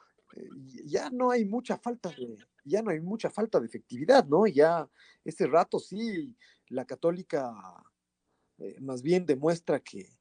ya 0.84 1.10
no 1.10 1.30
hay 1.30 1.44
mucha 1.44 1.78
falta 1.78 2.10
de, 2.10 2.38
ya 2.64 2.82
no 2.82 2.90
hay 2.90 3.00
mucha 3.00 3.30
falta 3.30 3.60
de 3.60 3.66
efectividad, 3.66 4.26
¿no? 4.26 4.46
Ya 4.46 4.88
ese 5.24 5.46
rato 5.46 5.78
sí, 5.78 6.36
la 6.68 6.84
católica 6.84 7.52
eh, 8.58 8.76
más 8.80 9.02
bien 9.02 9.26
demuestra 9.26 9.80
que, 9.80 10.18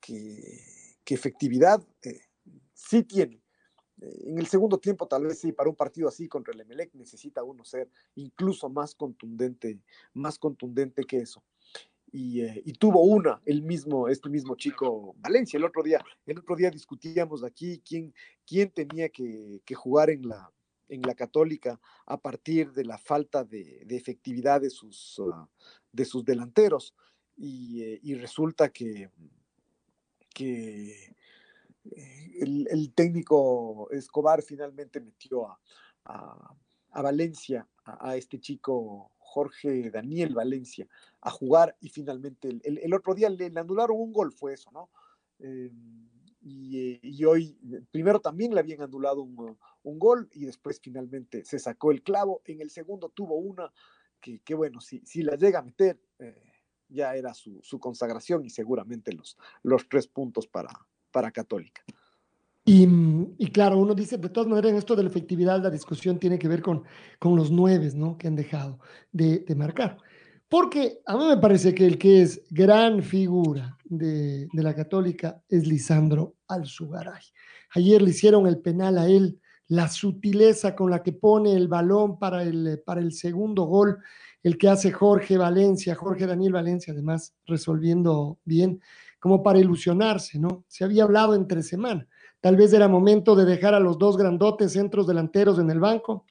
que, 0.00 0.60
que 1.04 1.14
efectividad 1.14 1.86
eh, 2.02 2.20
sí 2.72 3.02
tiene. 3.02 3.42
En 4.00 4.38
el 4.38 4.46
segundo 4.46 4.78
tiempo, 4.78 5.06
tal 5.06 5.26
vez 5.26 5.40
sí, 5.40 5.52
para 5.52 5.68
un 5.68 5.76
partido 5.76 6.08
así 6.08 6.26
contra 6.26 6.54
el 6.54 6.60
Emelec 6.60 6.94
necesita 6.94 7.42
uno 7.42 7.64
ser 7.64 7.90
incluso 8.14 8.70
más 8.70 8.94
contundente, 8.94 9.78
más 10.14 10.38
contundente 10.38 11.04
que 11.04 11.18
eso. 11.18 11.44
Y, 12.12 12.42
eh, 12.42 12.62
y, 12.64 12.72
tuvo 12.72 13.02
una, 13.02 13.40
el 13.44 13.62
mismo, 13.62 14.08
este 14.08 14.28
mismo 14.28 14.56
chico 14.56 15.14
Valencia. 15.18 15.58
El 15.58 15.64
otro 15.64 15.82
día, 15.82 16.02
el 16.26 16.38
otro 16.38 16.56
día 16.56 16.70
discutíamos 16.70 17.44
aquí 17.44 17.80
quién, 17.86 18.12
quién 18.46 18.70
tenía 18.70 19.08
que, 19.08 19.60
que 19.64 19.74
jugar 19.74 20.10
en 20.10 20.28
la, 20.28 20.50
en 20.88 21.02
la 21.02 21.14
Católica 21.14 21.80
a 22.06 22.16
partir 22.18 22.72
de 22.72 22.84
la 22.84 22.98
falta 22.98 23.44
de, 23.44 23.84
de 23.86 23.96
efectividad 23.96 24.60
de 24.60 24.70
sus, 24.70 25.18
uh, 25.18 25.46
de 25.92 26.04
sus 26.04 26.24
delanteros. 26.24 26.94
Y, 27.36 27.82
eh, 27.82 28.00
y 28.02 28.14
resulta 28.14 28.70
que, 28.70 29.08
que 30.34 31.14
el, 32.40 32.66
el, 32.70 32.92
técnico 32.92 33.88
Escobar 33.92 34.42
finalmente 34.42 35.00
metió 35.00 35.48
a, 35.48 35.60
a, 36.04 36.54
a 36.90 37.02
Valencia, 37.02 37.66
a, 37.84 38.10
a, 38.10 38.16
este 38.16 38.40
chico 38.40 39.12
Jorge 39.30 39.90
Daniel 39.90 40.34
Valencia, 40.34 40.88
a 41.20 41.30
jugar 41.30 41.76
y 41.80 41.88
finalmente 41.88 42.48
el, 42.48 42.78
el, 42.78 42.94
otro 42.94 43.14
día 43.14 43.30
le, 43.30 43.46
anularon 43.56 43.96
un 44.00 44.12
gol, 44.12 44.32
fue 44.32 44.54
eso, 44.54 44.70
¿no? 44.72 44.90
Eh, 45.38 45.70
y, 46.42 46.98
y, 47.02 47.24
hoy, 47.24 47.56
primero 47.92 48.18
también 48.18 48.52
le 48.54 48.60
habían 48.60 48.82
anulado 48.82 49.22
un, 49.22 49.56
un, 49.82 49.98
gol 49.98 50.28
y 50.32 50.46
después 50.46 50.80
finalmente 50.80 51.44
se 51.44 51.58
sacó 51.58 51.92
el 51.92 52.02
clavo. 52.02 52.42
En 52.46 52.60
el 52.60 52.70
segundo 52.70 53.10
tuvo 53.10 53.36
una 53.36 53.70
que, 54.20 54.40
que 54.40 54.54
bueno, 54.54 54.80
si, 54.80 55.00
si 55.04 55.22
la 55.22 55.36
llega 55.36 55.60
a 55.60 55.62
meter, 55.62 56.00
eh, 56.18 56.42
ya 56.88 57.14
era 57.14 57.34
su, 57.34 57.60
su 57.62 57.78
consagración 57.78 58.44
y 58.44 58.50
seguramente 58.50 59.12
los, 59.12 59.36
los 59.62 59.88
tres 59.88 60.08
puntos 60.08 60.46
para, 60.46 60.70
para 61.12 61.30
Católica. 61.30 61.82
Y, 62.64 62.86
y, 63.38 63.50
claro, 63.50 63.78
uno 63.78 63.94
dice, 63.94 64.18
de 64.18 64.28
todas 64.28 64.48
maneras, 64.48 64.72
en 64.72 64.78
esto 64.78 64.94
de 64.94 65.02
la 65.02 65.08
efectividad, 65.08 65.62
la 65.62 65.70
discusión 65.70 66.18
tiene 66.18 66.38
que 66.38 66.48
ver 66.48 66.60
con, 66.60 66.84
con 67.18 67.34
los 67.34 67.50
nueve, 67.50 67.90
¿no? 67.94 68.18
Que 68.18 68.28
han 68.28 68.36
dejado 68.36 68.78
de, 69.10 69.40
de, 69.40 69.54
marcar. 69.54 69.96
Porque 70.48 71.00
a 71.06 71.16
mí 71.16 71.24
me 71.26 71.38
parece 71.38 71.74
que 71.74 71.86
el 71.86 71.96
que 71.96 72.22
es 72.22 72.42
gran 72.50 73.02
figura 73.02 73.78
de, 73.84 74.46
de 74.52 74.62
la 74.62 74.74
Católica 74.74 75.42
es 75.48 75.66
Lisandro 75.66 76.36
Alzugaray. 76.48 77.22
Ayer 77.74 78.02
le 78.02 78.10
hicieron 78.10 78.46
el 78.46 78.58
penal 78.58 78.98
a 78.98 79.06
él, 79.06 79.40
la 79.68 79.88
sutileza 79.88 80.74
con 80.74 80.90
la 80.90 81.02
que 81.02 81.12
pone 81.12 81.54
el 81.54 81.68
balón 81.68 82.18
para 82.18 82.42
el, 82.42 82.82
para 82.84 83.00
el 83.00 83.12
segundo 83.12 83.64
gol, 83.64 83.98
el 84.42 84.58
que 84.58 84.68
hace 84.68 84.90
Jorge 84.90 85.38
Valencia, 85.38 85.94
Jorge 85.94 86.26
Daniel 86.26 86.52
Valencia, 86.52 86.92
además 86.92 87.34
resolviendo 87.46 88.38
bien, 88.44 88.80
como 89.18 89.42
para 89.42 89.60
ilusionarse, 89.60 90.38
¿no? 90.38 90.64
Se 90.66 90.84
había 90.84 91.04
hablado 91.04 91.34
entre 91.34 91.62
semana 91.62 92.06
Tal 92.40 92.56
vez 92.56 92.72
era 92.72 92.88
momento 92.88 93.36
de 93.36 93.44
dejar 93.44 93.74
a 93.74 93.80
los 93.80 93.98
dos 93.98 94.16
grandotes 94.16 94.72
centros 94.72 95.06
delanteros 95.06 95.58
en 95.58 95.70
el 95.70 95.80
banco 95.80 96.24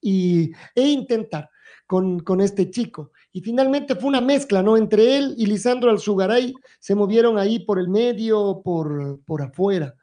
y, 0.00 0.52
e 0.74 0.88
intentar 0.88 1.50
con, 1.86 2.20
con 2.20 2.40
este 2.40 2.70
chico. 2.70 3.12
Y 3.32 3.40
finalmente 3.40 3.94
fue 3.96 4.08
una 4.08 4.20
mezcla, 4.20 4.62
¿no? 4.62 4.76
Entre 4.76 5.16
él 5.16 5.34
y 5.36 5.46
Lisandro 5.46 5.90
Alzugaray 5.90 6.54
se 6.78 6.94
movieron 6.94 7.38
ahí 7.38 7.58
por 7.60 7.78
el 7.78 7.88
medio, 7.88 8.62
por, 8.64 9.20
por 9.24 9.42
afuera. 9.42 9.94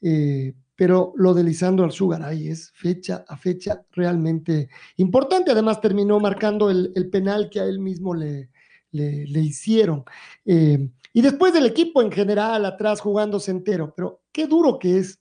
Eh, 0.00 0.54
pero 0.74 1.12
lo 1.16 1.34
de 1.34 1.42
Lisandro 1.42 1.84
Alzugaray 1.84 2.48
es 2.48 2.70
fecha 2.72 3.24
a 3.28 3.36
fecha 3.36 3.82
realmente 3.92 4.68
importante. 4.96 5.50
Además, 5.50 5.80
terminó 5.80 6.20
marcando 6.20 6.70
el, 6.70 7.08
penal 7.10 7.48
que 7.50 7.60
a 7.60 7.64
él 7.64 7.80
mismo 7.80 8.14
le, 8.14 8.50
le, 8.92 9.26
le 9.26 9.40
hicieron. 9.40 10.04
Eh, 10.44 10.90
y 11.16 11.22
después 11.22 11.54
del 11.54 11.64
equipo 11.64 12.02
en 12.02 12.12
general, 12.12 12.66
atrás 12.66 13.00
jugándose 13.00 13.50
entero, 13.50 13.94
pero 13.96 14.20
qué 14.32 14.46
duro 14.46 14.78
que 14.78 14.98
es 14.98 15.18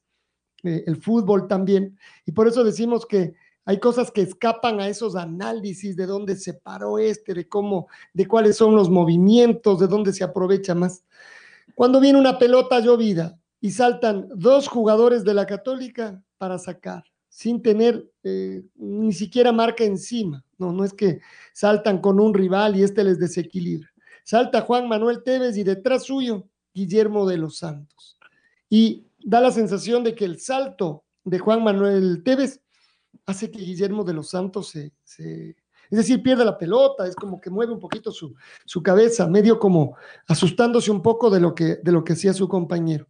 eh, 0.61 0.83
el 0.87 0.97
fútbol 0.97 1.47
también. 1.47 1.97
Y 2.25 2.33
por 2.33 2.49
eso 2.49 2.65
decimos 2.65 3.05
que 3.05 3.35
hay 3.63 3.79
cosas 3.79 4.11
que 4.11 4.19
escapan 4.19 4.81
a 4.81 4.89
esos 4.89 5.15
análisis 5.15 5.95
de 5.95 6.05
dónde 6.05 6.35
se 6.35 6.53
paró 6.53 6.99
este, 6.99 7.33
de 7.33 7.47
cómo, 7.47 7.87
de 8.13 8.27
cuáles 8.27 8.57
son 8.57 8.75
los 8.75 8.89
movimientos, 8.89 9.79
de 9.79 9.87
dónde 9.87 10.11
se 10.11 10.25
aprovecha 10.25 10.75
más. 10.75 11.05
Cuando 11.75 12.01
viene 12.01 12.19
una 12.19 12.39
pelota 12.39 12.81
llovida 12.81 13.39
y 13.61 13.71
saltan 13.71 14.27
dos 14.35 14.67
jugadores 14.67 15.23
de 15.23 15.33
la 15.33 15.45
Católica 15.45 16.21
para 16.37 16.59
sacar, 16.59 17.05
sin 17.29 17.61
tener 17.61 18.05
eh, 18.23 18.65
ni 18.75 19.13
siquiera 19.13 19.53
marca 19.53 19.85
encima. 19.85 20.43
No, 20.57 20.73
no 20.73 20.83
es 20.83 20.91
que 20.91 21.21
saltan 21.53 21.99
con 21.99 22.19
un 22.19 22.33
rival 22.33 22.75
y 22.75 22.83
este 22.83 23.01
les 23.01 23.17
desequilibra. 23.17 23.94
Salta 24.25 24.61
Juan 24.61 24.87
Manuel 24.87 25.21
Tevez 25.23 25.55
y 25.55 25.63
detrás 25.63 26.05
suyo 26.05 26.49
Guillermo 26.73 27.27
de 27.27 27.37
los 27.37 27.59
Santos. 27.59 28.17
Y 28.67 29.05
da 29.23 29.39
la 29.39 29.51
sensación 29.51 30.03
de 30.03 30.15
que 30.15 30.25
el 30.25 30.39
salto 30.39 31.05
de 31.23 31.37
Juan 31.37 31.63
Manuel 31.63 32.23
Tevez 32.23 32.59
hace 33.27 33.51
que 33.51 33.59
Guillermo 33.59 34.03
de 34.03 34.13
los 34.13 34.31
Santos 34.31 34.69
se, 34.69 35.55
es 35.89 35.97
decir, 35.97 36.23
pierde 36.23 36.43
la 36.43 36.57
pelota, 36.57 37.05
es 37.07 37.15
como 37.15 37.39
que 37.39 37.51
mueve 37.51 37.71
un 37.71 37.79
poquito 37.79 38.11
su, 38.11 38.35
su, 38.65 38.81
cabeza, 38.81 39.27
medio 39.27 39.59
como 39.59 39.95
asustándose 40.27 40.89
un 40.89 41.03
poco 41.03 41.29
de 41.29 41.39
lo, 41.39 41.53
que, 41.53 41.75
de 41.75 41.91
lo 41.91 42.03
que 42.03 42.13
hacía 42.13 42.33
su 42.33 42.49
compañero. 42.49 43.07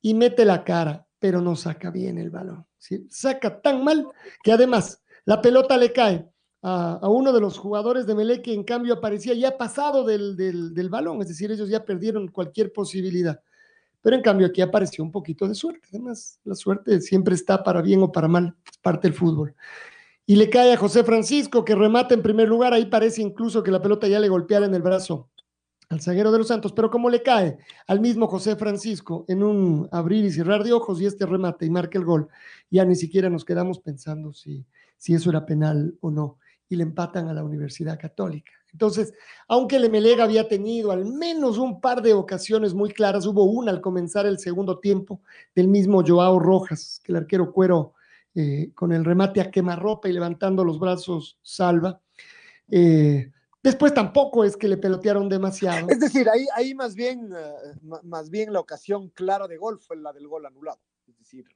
Y 0.00 0.14
mete 0.14 0.44
la 0.44 0.62
cara, 0.62 1.04
pero 1.18 1.40
no 1.40 1.56
saca 1.56 1.90
bien 1.90 2.16
el 2.16 2.30
balón. 2.30 2.64
Saca 3.10 3.60
tan 3.60 3.82
mal 3.82 4.06
que 4.44 4.52
además 4.52 5.02
la 5.24 5.42
pelota 5.42 5.76
le 5.76 5.92
cae 5.92 6.28
a, 6.66 7.08
uno 7.10 7.30
de 7.30 7.40
los 7.40 7.58
jugadores 7.58 8.06
de 8.06 8.14
Melé 8.14 8.40
que 8.40 8.54
en 8.54 8.64
cambio 8.64 8.94
aparecía 8.94 9.34
ya 9.34 9.58
pasado 9.58 10.02
del, 10.02 10.34
del, 10.34 10.88
balón, 10.88 11.20
es 11.20 11.28
decir, 11.28 11.52
ellos 11.52 11.68
ya 11.68 11.84
perdieron 11.84 12.28
cualquier 12.28 12.72
posibilidad. 12.72 13.38
Pero 14.00 14.16
en 14.16 14.22
cambio 14.22 14.46
aquí 14.46 14.62
apareció 14.62 15.04
un 15.04 15.12
poquito 15.12 15.46
de 15.46 15.54
suerte. 15.54 15.88
Además, 15.90 16.40
la 16.44 16.54
suerte 16.54 17.02
siempre 17.02 17.34
está 17.34 17.62
para 17.62 17.82
bien 17.82 18.02
o 18.02 18.10
para 18.10 18.28
mal, 18.28 18.56
es 18.70 18.78
parte 18.78 19.08
del 19.08 19.16
fútbol. 19.16 19.54
Y 20.24 20.36
le 20.36 20.48
cae 20.48 20.72
a 20.72 20.78
José 20.78 21.04
Francisco, 21.04 21.66
que 21.66 21.74
remata 21.74 22.14
en 22.14 22.22
primer 22.22 22.48
lugar, 22.48 22.72
ahí 22.72 22.86
parece 22.86 23.20
incluso 23.20 23.62
que 23.62 23.70
la 23.70 23.82
pelota 23.82 24.08
ya 24.08 24.18
le 24.18 24.30
golpeara 24.30 24.64
en 24.64 24.74
el 24.74 24.82
brazo 24.82 25.28
al 25.90 26.00
zaguero 26.00 26.32
de 26.32 26.38
los 26.38 26.48
Santos, 26.48 26.72
pero 26.72 26.90
como 26.90 27.10
le 27.10 27.22
cae 27.22 27.58
al 27.86 28.00
mismo 28.00 28.26
José 28.26 28.56
Francisco 28.56 29.26
en 29.28 29.42
un 29.42 29.86
abrir 29.92 30.24
y 30.24 30.30
cerrar 30.30 30.64
de 30.64 30.72
ojos 30.72 30.98
y 30.98 31.04
este 31.04 31.26
remate 31.26 31.66
y 31.66 31.70
marca 31.70 31.98
el 31.98 32.06
gol, 32.06 32.28
ya 32.70 32.86
ni 32.86 32.96
siquiera 32.96 33.28
nos 33.28 33.44
quedamos 33.44 33.80
pensando 33.80 34.32
si, 34.32 34.64
si 34.96 35.12
eso 35.12 35.28
era 35.28 35.44
penal 35.44 35.94
o 36.00 36.10
no 36.10 36.38
y 36.68 36.76
le 36.76 36.82
empatan 36.82 37.28
a 37.28 37.34
la 37.34 37.44
Universidad 37.44 37.98
Católica. 37.98 38.52
Entonces, 38.72 39.14
aunque 39.46 39.76
el 39.76 40.20
había 40.20 40.48
tenido 40.48 40.90
al 40.90 41.04
menos 41.04 41.58
un 41.58 41.80
par 41.80 42.02
de 42.02 42.12
ocasiones 42.12 42.74
muy 42.74 42.90
claras, 42.90 43.24
hubo 43.24 43.44
una 43.44 43.70
al 43.70 43.80
comenzar 43.80 44.26
el 44.26 44.38
segundo 44.40 44.80
tiempo 44.80 45.20
del 45.54 45.68
mismo 45.68 46.02
Joao 46.04 46.40
Rojas, 46.40 47.00
que 47.04 47.12
el 47.12 47.16
arquero 47.18 47.52
cuero 47.52 47.94
eh, 48.34 48.72
con 48.74 48.90
el 48.92 49.04
remate 49.04 49.40
a 49.40 49.48
quemarropa 49.48 50.08
y 50.08 50.12
levantando 50.12 50.64
los 50.64 50.80
brazos 50.80 51.38
salva. 51.40 52.00
Eh, 52.68 53.30
después 53.62 53.94
tampoco 53.94 54.42
es 54.42 54.56
que 54.56 54.66
le 54.66 54.76
pelotearon 54.76 55.28
demasiado. 55.28 55.88
Es 55.88 56.00
decir, 56.00 56.28
ahí, 56.28 56.44
ahí 56.56 56.74
más, 56.74 56.96
bien, 56.96 57.32
uh, 57.32 57.98
más 58.02 58.28
bien 58.28 58.52
la 58.52 58.58
ocasión 58.58 59.08
clara 59.10 59.46
de 59.46 59.56
gol 59.56 59.78
fue 59.78 59.96
la 59.98 60.12
del 60.12 60.26
gol 60.26 60.46
anulado. 60.46 60.80
Es 61.06 61.16
decir, 61.16 61.46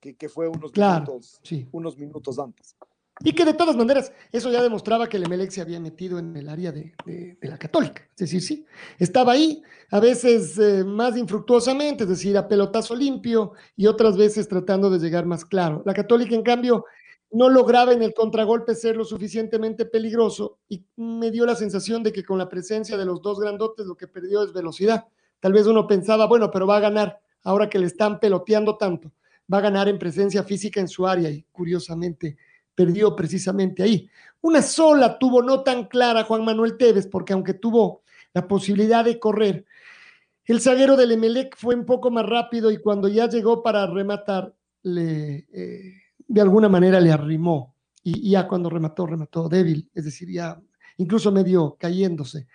que, 0.00 0.16
que 0.16 0.28
fue 0.28 0.48
unos, 0.48 0.72
claro, 0.72 1.04
minutos, 1.04 1.38
sí. 1.44 1.68
unos 1.70 1.96
minutos 1.96 2.40
antes. 2.40 2.74
Y 3.20 3.32
que 3.32 3.46
de 3.46 3.54
todas 3.54 3.76
maneras, 3.76 4.12
eso 4.30 4.50
ya 4.50 4.62
demostraba 4.62 5.08
que 5.08 5.16
el 5.16 5.24
Emelec 5.24 5.50
se 5.50 5.62
había 5.62 5.80
metido 5.80 6.18
en 6.18 6.36
el 6.36 6.48
área 6.48 6.70
de, 6.70 6.94
de, 7.06 7.38
la 7.48 7.58
Católica. 7.58 8.02
Es 8.10 8.16
decir, 8.16 8.42
sí, 8.42 8.66
estaba 8.98 9.32
ahí, 9.32 9.62
a 9.90 10.00
veces 10.00 10.58
eh, 10.58 10.84
más 10.84 11.16
infructuosamente, 11.16 12.04
es 12.04 12.10
decir, 12.10 12.36
a 12.36 12.46
pelotazo 12.46 12.94
limpio, 12.94 13.52
y 13.74 13.86
otras 13.86 14.18
veces 14.18 14.48
tratando 14.48 14.90
de 14.90 14.98
llegar 14.98 15.24
más 15.24 15.46
claro. 15.46 15.82
La 15.86 15.94
Católica, 15.94 16.34
en 16.34 16.42
cambio, 16.42 16.84
no 17.30 17.48
lograba 17.48 17.92
en 17.92 18.02
el 18.02 18.14
contragolpe 18.14 18.74
ser 18.74 18.96
lo 18.96 19.04
suficientemente 19.04 19.84
peligroso 19.84 20.58
y 20.68 20.84
me 20.96 21.30
dio 21.30 21.44
la 21.44 21.56
sensación 21.56 22.02
de 22.02 22.12
que 22.12 22.24
con 22.24 22.38
la 22.38 22.48
presencia 22.48 22.96
de 22.96 23.04
los 23.04 23.20
dos 23.20 23.40
grandotes 23.40 23.86
lo 23.86 23.96
que 23.96 24.08
perdió 24.08 24.42
es 24.42 24.52
velocidad. 24.52 25.06
Tal 25.40 25.52
vez 25.52 25.66
uno 25.66 25.86
pensaba, 25.86 26.26
bueno, 26.26 26.50
pero 26.50 26.66
va 26.66 26.76
a 26.76 26.80
ganar 26.80 27.20
ahora 27.42 27.68
que 27.68 27.78
le 27.78 27.86
están 27.86 28.20
peloteando 28.20 28.76
tanto, 28.76 29.12
va 29.52 29.58
a 29.58 29.62
ganar 29.62 29.88
en 29.88 29.98
presencia 29.98 30.44
física 30.44 30.80
en 30.80 30.88
su 30.88 31.06
área 31.06 31.30
y 31.30 31.42
curiosamente 31.52 32.36
perdió 32.76 33.16
precisamente 33.16 33.82
ahí. 33.82 34.08
Una 34.42 34.62
sola 34.62 35.18
tuvo 35.18 35.42
no 35.42 35.62
tan 35.62 35.86
clara 35.86 36.22
Juan 36.22 36.44
Manuel 36.44 36.76
Tevez, 36.76 37.08
porque 37.08 37.32
aunque 37.32 37.54
tuvo 37.54 38.02
la 38.32 38.46
posibilidad 38.46 39.04
de 39.04 39.18
correr, 39.18 39.64
el 40.44 40.60
zaguero 40.60 40.96
del 40.96 41.10
Emelec 41.10 41.56
fue 41.56 41.74
un 41.74 41.84
poco 41.84 42.12
más 42.12 42.24
rápido 42.24 42.70
y 42.70 42.78
cuando 42.78 43.08
ya 43.08 43.28
llegó 43.28 43.62
para 43.62 43.84
rematar, 43.86 44.54
le, 44.84 45.48
eh, 45.52 45.94
de 46.28 46.40
alguna 46.40 46.68
manera 46.68 47.00
le 47.00 47.10
arrimó. 47.10 47.74
Y, 48.04 48.30
ya 48.30 48.46
cuando 48.46 48.70
remató, 48.70 49.04
remató 49.06 49.48
débil, 49.48 49.90
es 49.92 50.04
decir, 50.04 50.30
ya 50.30 50.62
incluso 50.98 51.32
medio 51.32 51.76
cayéndose. 51.76 52.46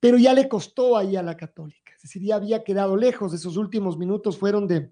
Pero 0.00 0.16
ya 0.16 0.32
le 0.32 0.48
costó 0.48 0.96
ahí 0.96 1.16
a 1.16 1.22
la 1.22 1.36
Católica, 1.36 1.92
es 1.94 2.02
decir, 2.02 2.22
ya 2.22 2.36
había 2.36 2.64
quedado 2.64 2.96
lejos. 2.96 3.34
Esos 3.34 3.58
últimos 3.58 3.98
minutos 3.98 4.38
fueron 4.38 4.66
de 4.66 4.90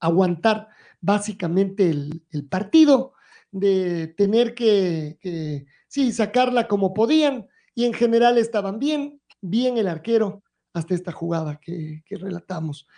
aguantar 0.00 0.68
básicamente 1.00 1.88
el 1.88 2.46
partido 2.50 3.14
de 3.54 4.08
tener 4.08 4.52
que, 4.54 5.66
sí, 5.86 6.12
sacarla 6.12 6.66
como 6.66 6.92
podían 6.92 7.46
y 7.72 7.84
en 7.84 7.92
general 7.92 8.36
estaban 8.36 8.80
bien, 8.80 9.20
bien 9.40 9.78
el 9.78 9.86
arquero 9.86 10.42
hasta 10.72 10.94
esta 10.94 11.12
jugada 11.12 11.60
que, 11.60 12.02
que 12.04 12.16
relatamos. 12.16 12.88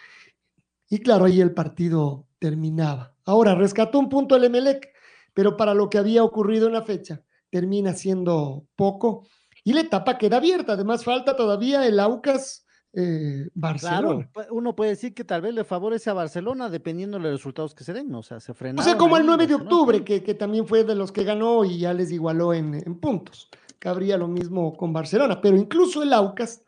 Y 0.89 1.01
claro, 1.01 1.27
ahí 1.27 1.43
el 1.43 1.53
partido 1.53 2.27
terminaba. 2.39 3.15
Ahora, 3.27 3.55
rescató 3.55 3.99
un 3.99 4.09
punto 4.09 4.35
el 4.35 4.45
Emelec, 4.45 4.89
pero 5.35 5.59
para 5.59 5.75
lo 5.75 5.91
que 5.91 5.99
había 5.99 6.25
ocurrido 6.25 6.69
en 6.69 6.73
la 6.73 6.83
fecha, 6.83 7.23
termina 7.51 7.93
siendo 7.93 8.67
poco 8.77 9.27
y 9.63 9.75
la 9.75 9.83
etapa 9.83 10.17
queda 10.17 10.39
abierta. 10.39 10.73
Además, 10.73 11.05
falta 11.05 11.37
todavía 11.37 11.87
el 11.87 12.01
Aucas 12.01 12.66
eh, 12.99 13.51
Barcelona. 13.55 14.27
Claro, 14.33 14.55
uno 14.55 14.75
puede 14.75 14.93
decir 14.93 15.13
que 15.13 15.23
tal 15.23 15.43
vez 15.43 15.53
le 15.55 15.65
favorece 15.65 16.09
a 16.09 16.15
Barcelona 16.15 16.71
dependiendo 16.71 17.19
de 17.19 17.25
los 17.25 17.33
resultados 17.33 17.75
que 17.75 17.85
se 17.85 17.93
den, 17.93 18.15
o 18.15 18.23
sea, 18.23 18.41
se 18.41 18.55
frena. 18.55 18.81
O 18.81 18.85
sea, 18.85 18.97
como 18.97 19.19
el 19.19 19.27
9 19.27 19.47
de 19.47 19.55
octubre, 19.55 20.03
que, 20.03 20.23
que, 20.23 20.33
también 20.33 20.67
fue 20.67 20.83
de 20.83 20.95
los 20.95 21.13
que 21.13 21.23
ganó 21.23 21.63
y 21.67 21.79
ya 21.79 21.93
les 21.93 22.11
igualó 22.11 22.55
en, 22.55 22.75
en 22.75 22.99
puntos. 22.99 23.51
Cabría 23.79 24.17
lo 24.17 24.29
mismo 24.29 24.75
con 24.79 24.95
Barcelona, 24.95 25.43
pero 25.43 25.59
incluso 25.59 26.03
el 26.03 26.15
Aucas 26.15 26.63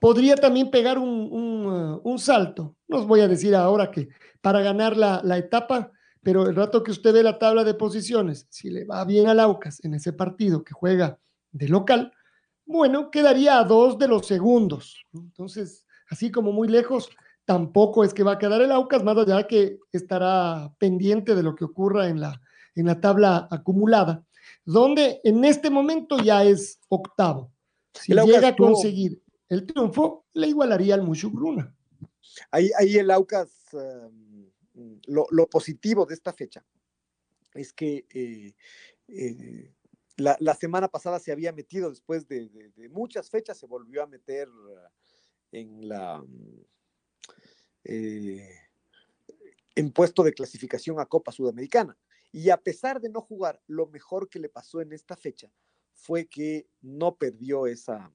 podría 0.00 0.36
también 0.36 0.70
pegar 0.70 0.98
un, 0.98 1.08
un, 1.32 1.66
uh, 1.66 2.00
un, 2.04 2.18
salto. 2.18 2.76
No 2.86 2.98
os 2.98 3.06
voy 3.06 3.20
a 3.20 3.28
decir 3.28 3.56
ahora 3.56 3.90
que 3.90 4.10
para 4.42 4.60
ganar 4.60 4.98
la, 4.98 5.22
la, 5.24 5.38
etapa, 5.38 5.92
pero 6.22 6.46
el 6.46 6.54
rato 6.54 6.82
que 6.82 6.90
usted 6.90 7.14
ve 7.14 7.22
la 7.22 7.38
tabla 7.38 7.64
de 7.64 7.72
posiciones, 7.72 8.46
si 8.50 8.68
le 8.68 8.84
va 8.84 9.02
bien 9.06 9.28
al 9.28 9.40
Aucas 9.40 9.82
en 9.82 9.94
ese 9.94 10.12
partido 10.12 10.62
que 10.62 10.74
juega 10.74 11.18
de 11.52 11.68
local, 11.68 12.12
bueno, 12.70 13.10
quedaría 13.10 13.58
a 13.58 13.64
dos 13.64 13.98
de 13.98 14.08
los 14.08 14.26
segundos. 14.26 15.04
Entonces, 15.12 15.86
así 16.08 16.30
como 16.30 16.52
muy 16.52 16.68
lejos, 16.68 17.10
tampoco 17.44 18.04
es 18.04 18.14
que 18.14 18.22
va 18.22 18.32
a 18.32 18.38
quedar 18.38 18.62
el 18.62 18.72
Aucas, 18.72 19.02
más 19.02 19.16
allá 19.16 19.46
que 19.46 19.78
estará 19.92 20.72
pendiente 20.78 21.34
de 21.34 21.42
lo 21.42 21.54
que 21.54 21.64
ocurra 21.64 22.08
en 22.08 22.20
la, 22.20 22.40
en 22.74 22.86
la 22.86 23.00
tabla 23.00 23.48
acumulada, 23.50 24.24
donde 24.64 25.20
en 25.24 25.44
este 25.44 25.70
momento 25.70 26.18
ya 26.18 26.44
es 26.44 26.80
octavo. 26.88 27.52
Si 27.92 28.14
llega 28.14 28.48
a 28.48 28.56
conseguir 28.56 29.20
el 29.50 29.66
triunfo 29.66 30.26
le 30.34 30.46
igualaría 30.46 30.94
al 30.94 31.02
Mushugruna. 31.02 31.74
Ahí, 32.52 32.70
ahí 32.78 32.96
el 32.96 33.10
Aucas, 33.10 33.50
lo, 35.06 35.26
lo, 35.30 35.46
positivo 35.48 36.06
de 36.06 36.14
esta 36.14 36.32
fecha 36.32 36.64
es 37.54 37.72
que 37.72 38.06
eh, 38.14 38.54
eh, 39.08 39.72
la, 40.20 40.36
la, 40.40 40.54
semana 40.54 40.88
pasada 40.88 41.18
se 41.18 41.32
había 41.32 41.52
metido, 41.52 41.90
después 41.90 42.28
de, 42.28 42.48
de, 42.48 42.70
de, 42.70 42.88
muchas 42.88 43.30
fechas, 43.30 43.58
se 43.58 43.66
volvió 43.66 44.02
a 44.02 44.06
meter 44.06 44.48
en 45.52 45.88
la 45.88 46.24
eh, 47.84 48.48
en 49.74 49.92
puesto 49.92 50.22
de 50.22 50.32
clasificación 50.32 51.00
a 51.00 51.06
Copa 51.06 51.32
Sudamericana. 51.32 51.96
Y 52.32 52.50
a 52.50 52.58
pesar 52.58 53.00
de 53.00 53.08
no 53.08 53.20
jugar, 53.20 53.60
lo 53.66 53.86
mejor 53.86 54.28
que 54.28 54.38
le 54.38 54.48
pasó 54.48 54.80
en 54.80 54.92
esta 54.92 55.16
fecha 55.16 55.50
fue 55.92 56.26
que 56.26 56.68
no 56.82 57.16
perdió 57.16 57.66
esa, 57.66 58.12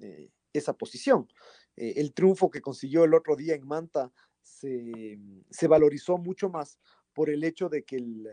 eh, 0.00 0.30
esa 0.52 0.76
posición. 0.76 1.28
Eh, 1.76 1.94
el 1.96 2.12
triunfo 2.12 2.50
que 2.50 2.60
consiguió 2.60 3.04
el 3.04 3.14
otro 3.14 3.36
día 3.36 3.54
en 3.54 3.66
Manta 3.66 4.12
se, 4.42 5.18
se, 5.50 5.68
valorizó 5.68 6.18
mucho 6.18 6.48
más 6.48 6.78
por 7.12 7.30
el 7.30 7.42
hecho 7.44 7.68
de 7.68 7.84
que 7.84 7.96
el... 7.96 8.28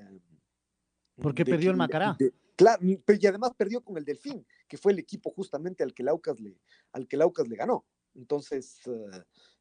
Porque 1.16 1.46
perdió 1.46 1.70
que, 1.70 1.72
el 1.72 1.78
Macará. 1.78 2.16
De, 2.20 2.34
claro, 2.56 2.82
y 2.84 3.28
además 3.28 3.54
perdió 3.58 3.84
con 3.84 3.98
el 3.98 4.06
Delfín, 4.06 4.46
que 4.68 4.78
fue 4.78 4.92
el 4.92 5.00
equipo 5.00 5.32
justamente 5.32 5.84
al 5.84 5.94
que 5.94 6.04
el 6.04 6.10
Aucas 6.10 6.40
le, 6.40 6.60
al 6.92 7.08
que 7.08 7.16
el 7.16 7.22
Aucas 7.22 7.48
le 7.48 7.56
ganó. 7.56 7.86
Entonces, 8.16 8.80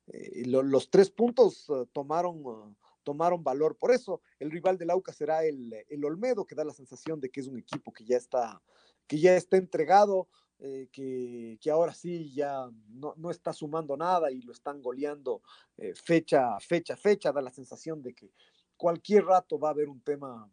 eh, 0.07 0.47
lo, 0.47 0.63
los 0.63 0.91
tres 0.91 1.11
puntos 1.11 1.69
uh, 1.69 1.87
tomaron, 1.87 2.77
tomaron 3.03 3.43
valor 3.43 3.77
por 3.77 3.93
eso. 3.93 4.21
El 4.39 4.51
rival 4.51 4.79
del 4.79 4.91
Aucas 4.91 5.17
será 5.17 5.45
el, 5.45 5.73
el, 5.89 6.05
Olmedo, 6.05 6.45
que 6.45 6.55
da 6.55 6.65
la 6.65 6.73
sensación 6.73 7.21
de 7.21 7.31
que 7.31 7.41
es 7.41 7.47
un 7.47 7.59
equipo 7.59 7.93
que 7.93 8.05
ya 8.05 8.17
está, 8.17 8.61
que 9.07 9.19
ya 9.19 9.37
está 9.37 9.57
entregado, 9.57 10.29
eh, 10.59 10.89
que, 10.93 11.59
que, 11.61 11.71
ahora 11.71 11.95
sí 11.95 12.33
ya 12.33 12.71
no, 12.89 13.15
no, 13.17 13.31
está 13.31 13.53
sumando 13.53 13.97
nada 13.97 14.31
y 14.31 14.41
lo 14.43 14.53
están 14.53 14.81
goleando 14.81 15.43
eh, 15.77 15.95
fecha, 15.95 16.59
fecha, 16.61 16.97
fecha. 16.97 17.33
Da 17.33 17.41
la 17.41 17.53
sensación 17.53 18.03
de 18.03 18.15
que 18.15 18.33
cualquier 18.77 19.25
rato 19.25 19.59
va 19.59 19.69
a 19.69 19.73
haber 19.73 19.89
un 19.89 20.01
tema 20.01 20.51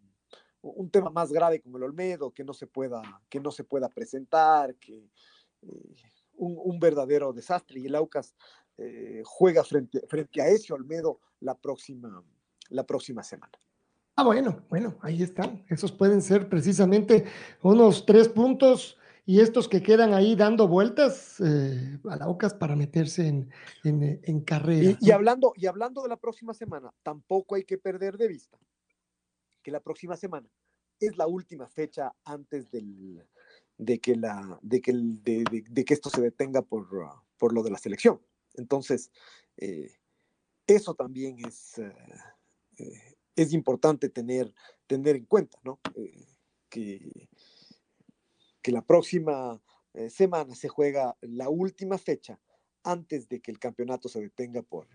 un 0.62 0.90
tema 0.90 1.10
más 1.10 1.32
grave 1.32 1.62
con 1.62 1.76
el 1.76 1.84
Olmedo, 1.84 2.32
que 2.32 2.44
no 2.44 2.54
se 2.54 2.68
pueda, 2.68 3.02
que 3.30 3.40
no 3.40 3.52
se 3.52 3.64
pueda 3.64 3.90
presentar, 3.90 4.76
que 4.76 5.10
eh, 5.62 5.96
un, 6.36 6.58
un, 6.64 6.80
verdadero 6.80 7.34
desastre. 7.34 7.80
Y 7.80 7.88
el 7.88 7.96
Aucas 7.96 8.36
eh, 8.78 9.22
juega 9.26 9.64
frente, 9.64 10.02
frente 10.08 10.42
a 10.42 10.48
ese 10.48 10.74
Olmedo 10.74 11.20
la 11.40 11.56
próxima, 11.56 12.24
la 12.70 12.86
próxima 12.86 13.24
semana. 13.24 13.54
Ah, 14.16 14.24
bueno, 14.24 14.64
bueno, 14.70 14.98
ahí 15.02 15.24
están. 15.24 15.66
Esos 15.70 15.92
pueden 15.92 16.22
ser 16.22 16.48
precisamente 16.48 17.26
unos 17.64 18.06
tres 18.06 18.28
puntos 18.30 18.98
y 19.26 19.40
estos 19.40 19.68
que 19.68 19.82
quedan 19.82 20.14
ahí 20.14 20.36
dando 20.36 20.68
vueltas 20.68 21.40
eh, 21.40 22.00
a 22.08 22.18
la 22.18 22.26
Aucas 22.26 22.54
para 22.54 22.76
meterse 22.76 23.28
en, 23.28 23.50
en, 23.84 24.20
en 24.24 24.42
carrera. 24.42 24.98
Y, 25.00 25.08
y, 25.08 25.12
hablando, 25.12 25.54
y 25.56 25.66
hablando 25.66 26.04
de 26.04 26.10
la 26.10 26.18
próxima 26.18 26.54
semana, 26.54 26.94
tampoco 27.02 27.56
hay 27.56 27.64
que 27.64 27.78
perder 27.78 28.18
de 28.18 28.28
vista 28.28 28.60
que 29.62 29.72
la 29.72 29.80
próxima 29.80 30.18
semana 30.18 30.50
es 31.00 31.18
la 31.18 31.28
última 31.28 31.68
fecha 31.68 32.14
antes 32.24 32.70
del, 32.72 33.26
de, 33.78 34.00
que 34.00 34.16
la, 34.16 34.60
de, 34.62 34.82
que 34.82 34.92
el, 34.92 35.24
de, 35.24 35.86
que 35.86 35.94
esto 35.94 36.10
se 36.10 36.22
detenga 36.22 36.62
por, 36.62 36.88
por 37.38 37.54
lo 37.54 37.64
de 37.64 37.72
la 37.72 37.78
selección. 37.78 38.22
Entonces, 38.54 39.12
eh, 39.58 39.92
eso 40.68 40.94
también 40.94 41.38
es, 41.46 41.80
eh, 41.80 43.16
es 43.36 43.54
importante 43.54 44.10
tener, 44.10 44.54
tener 44.88 45.16
en 45.16 45.26
cuenta, 45.26 45.58
¿no? 45.64 45.80
Eh, 45.96 46.28
que, 46.70 47.30
que 48.62 48.72
la 48.72 48.86
próxima 48.86 49.62
semana 50.08 50.56
se 50.56 50.70
juega 50.70 51.18
la 51.20 51.50
última 51.50 51.98
fecha 51.98 52.40
antes 52.84 53.28
de 53.28 53.42
que 53.42 53.52
el 53.52 53.60
campeonato 53.60 54.08
se 54.08 54.22
detenga 54.22 54.62
por, 54.62 54.88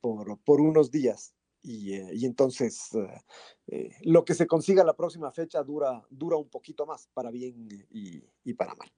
por, 0.00 0.38
por 0.38 0.62
unos 0.62 0.90
días 0.90 1.34
y, 1.68 1.92
eh, 1.92 2.10
y, 2.14 2.24
entonces 2.24 2.94
eh, 2.94 3.20
eh, 3.66 3.90
lo 4.04 4.24
que 4.24 4.34
se 4.34 4.46
consiga 4.46 4.82
la 4.82 4.96
próxima 4.96 5.30
fecha 5.30 5.62
dura, 5.62 6.02
dura 6.08 6.36
un 6.36 6.48
poquito 6.48 6.86
más, 6.86 7.08
para 7.12 7.30
bien 7.30 7.68
y, 7.90 8.22
y, 8.42 8.54
para 8.54 8.74
mal. 8.74 8.88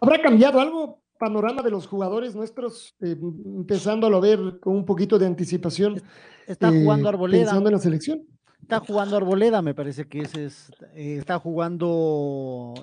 ¿Habrá 0.00 0.22
cambiado 0.22 0.58
algo 0.58 1.02
panorama 1.18 1.62
de 1.62 1.70
los 1.70 1.86
jugadores 1.86 2.34
nuestros, 2.34 2.96
eh, 3.00 3.14
empezándolo 3.20 4.16
a 4.16 4.20
ver 4.20 4.58
con 4.60 4.74
un 4.74 4.86
poquito 4.86 5.18
de 5.18 5.26
anticipación? 5.26 6.00
Está 6.46 6.70
jugando 6.70 7.10
Arboleda. 7.10 7.44
Pensando 7.44 7.68
en 7.68 7.74
la 7.74 7.80
selección. 7.80 8.26
Está 8.62 8.80
jugando 8.80 9.16
Arboleda, 9.16 9.60
me 9.60 9.74
parece 9.74 10.08
que 10.08 10.20
ese 10.20 10.46
es, 10.46 10.70
está 10.94 11.38
jugando 11.38 12.74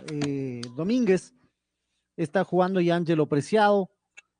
Domínguez, 0.75 1.35
está 2.15 2.43
jugando 2.43 2.79
y 2.79 2.89
Ángelo 2.89 3.27
Preciado, 3.27 3.89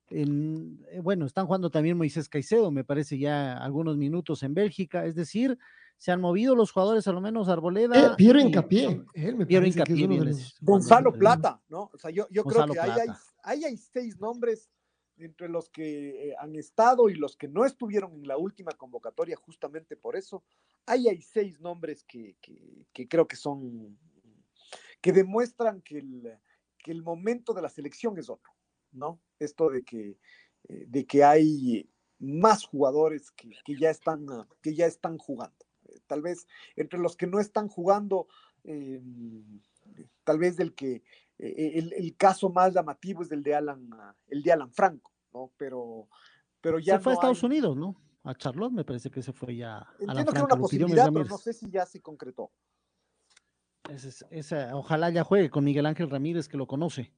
en, 0.10 0.86
eh, 0.91 0.99
bueno, 1.01 1.26
están 1.26 1.45
jugando 1.45 1.70
también 1.70 1.97
Moisés 1.97 2.30
Caicedo, 2.30 2.72
me 2.72 2.84
parece 2.84 3.18
ya 3.18 3.58
algunos 3.58 3.97
minutos 3.97 4.43
en 4.43 4.53
Bélgica, 4.53 5.06
es 5.06 5.16
decir, 5.16 5.58
se 5.97 6.12
han 6.12 6.22
movido 6.22 6.56
los 6.56 6.72
jugadores, 6.72 7.08
a 7.08 7.14
lo 7.14 7.22
menos 7.22 7.47
Arboleda. 7.47 8.14
Eh, 8.14 8.16
Piero 8.18 8.39
Hincapié. 8.39 9.03
Él 9.14 9.36
me 9.36 9.45
Piero 9.45 9.66
Hincapié. 9.66 10.08
Los... 10.08 10.56
Gonzalo 10.62 11.14
Plata, 11.14 11.62
¿no? 11.70 11.89
O 11.93 11.97
sea, 11.97 12.12
yo, 12.12 12.28
yo 12.30 12.43
creo 12.43 12.68
que 12.68 12.80
ahí 12.80 12.91
hay, 12.91 13.08
ahí 13.43 13.64
hay, 13.64 13.78
seis 13.78 14.20
nombres 14.20 14.70
entre 15.18 15.47
los 15.47 15.70
que 15.70 16.30
eh, 16.30 16.36
han 16.39 16.56
estado 16.56 17.10
y 17.10 17.16
los 17.16 17.38
que 17.38 17.47
no 17.47 17.66
estuvieron 17.66 18.14
en 18.14 18.28
la 18.28 18.38
última 18.38 18.74
convocatoria, 18.74 19.38
justamente 19.38 19.95
por 19.95 20.16
eso. 20.16 20.43
Ahí 20.86 21.08
hay 21.08 21.22
seis 21.22 21.60
nombres 21.62 22.03
que, 22.03 22.36
que, 22.41 22.86
que 22.91 23.08
creo 23.08 23.26
que 23.26 23.38
son, 23.38 23.97
que 25.01 25.14
demuestran 25.14 25.82
que 25.82 25.99
el, 25.99 26.38
que 26.78 26.91
el 26.91 27.01
momento 27.01 27.53
de 27.53 27.62
la 27.62 27.70
selección 27.70 28.18
es 28.20 28.30
otro. 28.30 28.55
¿No? 28.96 29.20
Esto 29.39 29.70
de 29.70 29.84
que, 29.84 30.18
eh, 30.70 30.86
de 30.88 31.06
que 31.06 31.24
hay 31.24 31.89
más 32.20 32.66
jugadores 32.66 33.32
que, 33.32 33.52
que, 33.64 33.78
ya 33.78 33.89
están, 33.89 34.26
que 34.62 34.74
ya 34.74 34.86
están 34.86 35.18
jugando. 35.18 35.66
Eh, 35.86 36.00
tal 36.08 36.22
vez 36.22 36.48
entre 36.76 37.00
los 37.00 37.16
que 37.16 37.28
no 37.28 37.39
están 37.39 37.68
jugando, 37.68 38.28
eh, 38.64 39.02
tal 40.24 40.39
vez 40.39 40.58
del 40.58 40.74
que 40.74 41.04
eh, 41.38 41.72
el, 41.76 41.93
el, 41.93 42.16
caso 42.16 42.50
más 42.50 42.74
llamativo 42.74 43.24
es 43.24 43.32
el 43.32 43.43
de 43.43 43.56
Alan, 43.56 43.89
el 44.28 44.43
de 44.43 44.52
Alan 44.52 44.72
Franco, 44.72 45.12
¿no? 45.34 45.52
Pero, 45.58 46.08
pero 46.62 46.80
ya 46.80 46.98
se 46.98 47.04
fue 47.04 47.14
no 47.14 47.18
a 47.18 47.20
Estados 47.20 47.43
hay... 47.43 47.48
Unidos, 47.48 47.78
¿no? 47.78 47.96
A 48.24 48.34
Charlotte 48.34 48.74
me 48.74 48.84
parece 48.84 49.12
que 49.12 49.22
se 49.22 49.34
fue 49.34 49.56
ya. 49.56 49.86
Entiendo 50.00 50.32
que 50.32 50.38
era 50.38 50.46
una 50.46 50.58
posibilidad, 50.58 51.12
pero 51.12 51.26
no 51.26 51.38
sé 51.38 51.54
si 51.54 51.70
ya 51.70 51.86
se 51.86 52.02
concretó. 52.02 52.52
Es, 53.89 54.26
es, 54.32 54.52
ojalá 54.74 55.12
ya 55.12 55.24
juegue 55.24 55.52
con 55.52 55.64
Miguel 55.64 55.86
Ángel 55.86 56.10
Ramírez, 56.10 56.48
que 56.48 56.58
lo 56.58 56.66
conoce 56.66 57.14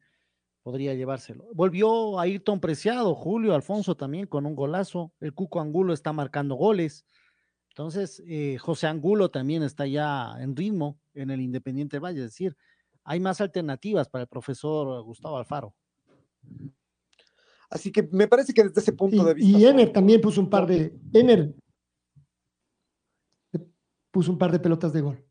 podría 0.68 0.94
llevárselo. 0.94 1.46
Volvió 1.54 2.20
a 2.20 2.24
Ayrton 2.24 2.60
Preciado, 2.60 3.16
Julio 3.16 3.56
Alfonso 3.56 3.96
también 3.96 4.28
con 4.28 4.46
un 4.46 4.54
golazo. 4.54 5.14
El 5.22 5.34
Cuco 5.34 5.62
Angulo 5.62 5.94
está 5.94 6.12
marcando 6.12 6.56
goles. 6.56 7.06
Entonces, 7.70 8.22
eh, 8.28 8.58
José 8.58 8.88
Angulo 8.88 9.32
también 9.32 9.64
está 9.64 9.88
ya 9.88 10.36
en 10.42 10.58
ritmo 10.58 11.00
en 11.14 11.30
el 11.32 11.40
Independiente 11.40 12.00
Valle. 12.00 12.20
Es 12.20 12.32
decir, 12.32 12.58
hay 13.06 13.22
más 13.22 13.40
alternativas 13.40 14.10
para 14.10 14.24
el 14.24 14.28
profesor 14.28 15.02
Gustavo 15.04 15.38
Alfaro. 15.38 15.74
Así 17.70 17.90
que 17.90 18.04
me 18.12 18.28
parece 18.28 18.54
que 18.54 18.66
desde 18.66 18.82
ese 18.82 18.92
punto 18.92 19.24
y, 19.24 19.26
de 19.26 19.34
vista. 19.36 19.60
Y 19.60 19.66
Ener 19.68 19.94
también 19.94 20.20
puso 20.20 20.42
un 20.42 20.50
par 20.50 20.68
de. 20.68 20.94
Ener 21.14 21.56
puso 24.12 24.34
un 24.34 24.38
par 24.38 24.52
de 24.52 24.60
pelotas 24.60 24.92
de 24.92 25.00
gol. 25.00 25.27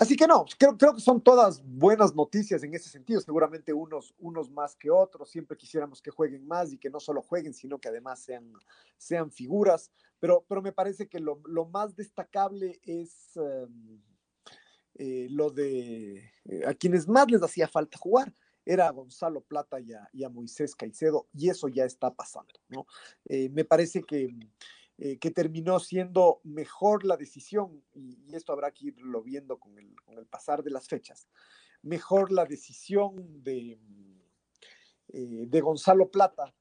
Así 0.00 0.16
que 0.16 0.26
no, 0.26 0.46
creo, 0.56 0.94
que 0.94 1.00
son 1.02 1.20
todas 1.20 1.62
buenas 1.62 2.14
noticias 2.14 2.62
en 2.62 2.72
ese 2.74 2.88
sentido, 2.88 3.20
seguramente 3.20 3.70
unos, 3.74 4.14
unos 4.18 4.50
más 4.50 4.74
que 4.74 4.90
otros, 4.90 5.28
siempre 5.28 5.58
quisiéramos 5.58 6.00
que 6.00 6.10
jueguen 6.10 6.46
más 6.46 6.72
y 6.72 6.78
que 6.78 6.88
no 6.88 6.98
solo 7.00 7.20
jueguen, 7.20 7.52
sino 7.52 7.78
que 7.78 7.90
además 7.90 8.18
sean, 8.18 8.50
sean 8.96 9.30
figuras, 9.30 9.90
pero, 10.18 10.42
pero 10.48 10.62
me 10.62 10.72
parece 10.72 11.06
que 11.06 11.20
lo, 11.20 11.42
lo 11.44 11.66
más 11.66 11.94
destacable 11.94 12.80
es 12.82 13.32
um, 13.36 14.00
eh, 14.94 15.26
lo 15.28 15.50
de 15.50 16.32
eh, 16.46 16.62
a 16.66 16.72
quienes 16.72 17.06
más 17.06 17.30
les 17.30 17.42
hacía 17.42 17.68
falta 17.68 17.98
jugar, 17.98 18.32
era 18.64 18.88
a 18.88 18.92
Gonzalo 18.92 19.42
Plata 19.42 19.80
y 19.80 19.92
a, 19.92 20.08
y 20.14 20.24
a, 20.24 20.30
Moisés 20.30 20.74
Caicedo, 20.74 21.28
y 21.34 21.50
eso 21.50 21.68
ya 21.68 21.84
está 21.84 22.10
pasando, 22.14 22.54
¿no? 22.70 22.86
Eh, 23.26 23.50
me 23.50 23.66
parece 23.66 24.02
que 24.02 24.30
eh, 25.02 25.18
que 25.18 25.30
terminó 25.30 25.80
siendo 25.80 26.42
mejor 26.44 27.06
la 27.06 27.16
decisión, 27.16 27.82
y, 27.94 28.34
esto 28.34 28.52
habrá 28.52 28.70
que 28.70 28.88
irlo 28.88 29.22
viendo 29.22 29.58
con 29.58 29.78
el, 29.78 29.98
con 30.02 30.18
el 30.18 30.26
pasar 30.26 30.62
de 30.62 30.70
las 30.70 30.88
fechas, 30.88 31.26
mejor 31.80 32.30
la 32.30 32.44
decisión 32.44 33.42
de, 33.42 33.80
eh, 35.08 35.46
de 35.48 35.60
Gonzalo 35.62 36.10
Plata 36.10 36.54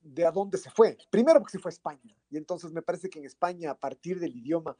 de 0.00 0.26
a 0.26 0.32
dónde 0.32 0.58
se 0.58 0.68
fue. 0.68 0.98
Primero 1.10 1.38
porque 1.38 1.52
se 1.52 1.58
fue 1.60 1.68
a 1.68 1.74
España, 1.74 2.16
y 2.28 2.36
entonces 2.36 2.72
me 2.72 2.82
parece 2.82 3.08
que 3.08 3.20
en 3.20 3.26
España, 3.26 3.70
a 3.70 3.78
partir 3.78 4.18
del 4.18 4.34
idioma, 4.34 4.76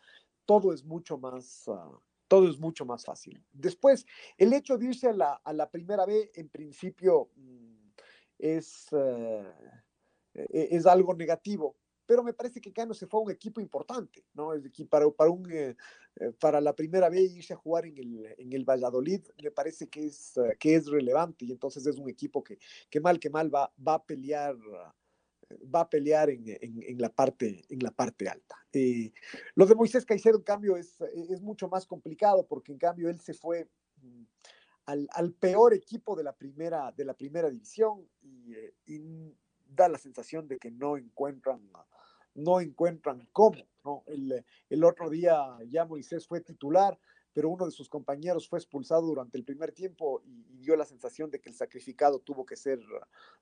todo 0.47 0.73
es 0.73 0.83
mucho 0.83 1.17
más, 1.17 1.69
uh, 1.69 1.97
todo 2.27 2.51
es 2.51 2.59
mucho 2.59 2.85
más 2.85 3.05
fácil. 3.05 3.41
Después, 3.53 4.05
el 4.37 4.53
hecho 4.53 4.77
de 4.77 4.87
irse 4.87 5.09
a 5.09 5.13
la, 5.13 5.35
a 5.35 5.53
la 5.53 5.71
primera 5.71 6.07
B, 6.07 6.33
en 6.35 6.49
principio, 6.49 7.31
mm, 7.37 7.91
es, 8.39 8.89
uh, 8.91 9.45
es 10.35 10.87
algo 10.87 11.15
negativo, 11.15 11.77
pero 12.11 12.25
me 12.25 12.33
parece 12.33 12.61
que 12.61 12.73
Cano 12.73 12.93
se 12.93 13.07
fue 13.07 13.21
a 13.21 13.23
un 13.23 13.31
equipo 13.31 13.61
importante, 13.61 14.25
¿no? 14.35 14.51
Para, 14.89 15.09
para, 15.11 15.31
un, 15.31 15.49
eh, 15.49 15.77
eh, 16.17 16.33
para 16.41 16.61
la 16.61 16.75
primera 16.75 17.09
vez 17.09 17.37
irse 17.37 17.53
a 17.53 17.57
jugar 17.57 17.87
en 17.87 17.97
el, 17.99 18.35
en 18.37 18.53
el 18.53 18.65
Valladolid, 18.65 19.21
me 19.41 19.53
parece 19.53 19.89
que 19.89 20.07
es, 20.07 20.37
eh, 20.37 20.57
que 20.59 20.75
es 20.75 20.89
relevante 20.89 21.45
y 21.45 21.53
entonces 21.53 21.87
es 21.87 21.99
un 21.99 22.09
equipo 22.09 22.43
que, 22.43 22.59
que 22.91 22.99
mal 22.99 23.21
que 23.21 23.31
mal 23.31 23.55
va, 23.55 23.73
va 23.79 23.95
a 23.95 24.05
pelear 24.05 24.57
va 25.73 25.83
a 25.83 25.89
pelear 25.89 26.31
en, 26.31 26.43
en, 26.49 27.01
la, 27.01 27.11
parte, 27.11 27.65
en 27.69 27.79
la 27.79 27.93
parte 27.93 28.29
alta. 28.29 28.57
Eh, 28.73 29.13
lo 29.55 29.67
de 29.67 29.77
Moisés 29.77 30.05
Caicedo, 30.05 30.39
en 30.39 30.43
cambio, 30.43 30.77
es, 30.77 31.01
es 31.01 31.41
mucho 31.41 31.69
más 31.69 31.87
complicado 31.87 32.45
porque 32.45 32.73
en 32.73 32.79
cambio 32.79 33.09
él 33.09 33.21
se 33.21 33.35
fue 33.35 33.69
mm, 34.03 34.23
al, 34.87 35.09
al 35.13 35.33
peor 35.33 35.75
equipo 35.75 36.17
de 36.17 36.25
la 36.25 36.33
primera, 36.33 36.91
de 36.91 37.05
la 37.05 37.15
primera 37.15 37.51
división 37.51 38.05
y 38.85 38.99
da 39.75 39.89
la 39.89 39.99
sensación 39.99 40.49
de 40.49 40.59
que 40.59 40.71
no 40.71 40.97
encuentran 40.97 41.61
no 42.35 42.61
encuentran 42.61 43.29
cómo. 43.33 43.65
El, 44.07 44.45
el, 44.69 44.85
otro 44.85 45.09
día 45.09 45.59
ya 45.69 45.85
Moisés 45.85 46.27
fue 46.27 46.41
titular, 46.41 46.99
pero 47.33 47.49
uno 47.49 47.65
de 47.65 47.71
sus 47.71 47.89
compañeros 47.89 48.49
fue 48.49 48.59
expulsado 48.59 49.03
durante 49.03 49.39
el 49.39 49.45
primer 49.45 49.73
tiempo 49.73 50.21
y, 50.25 50.45
y, 50.51 50.59
dio 50.59 50.77
la 50.77 50.85
sensación 50.85 51.31
de 51.31 51.41
que 51.41 51.49
el 51.49 51.55
sacrificado 51.55 52.19
tuvo 52.19 52.45
que 52.45 52.57
ser, 52.57 52.81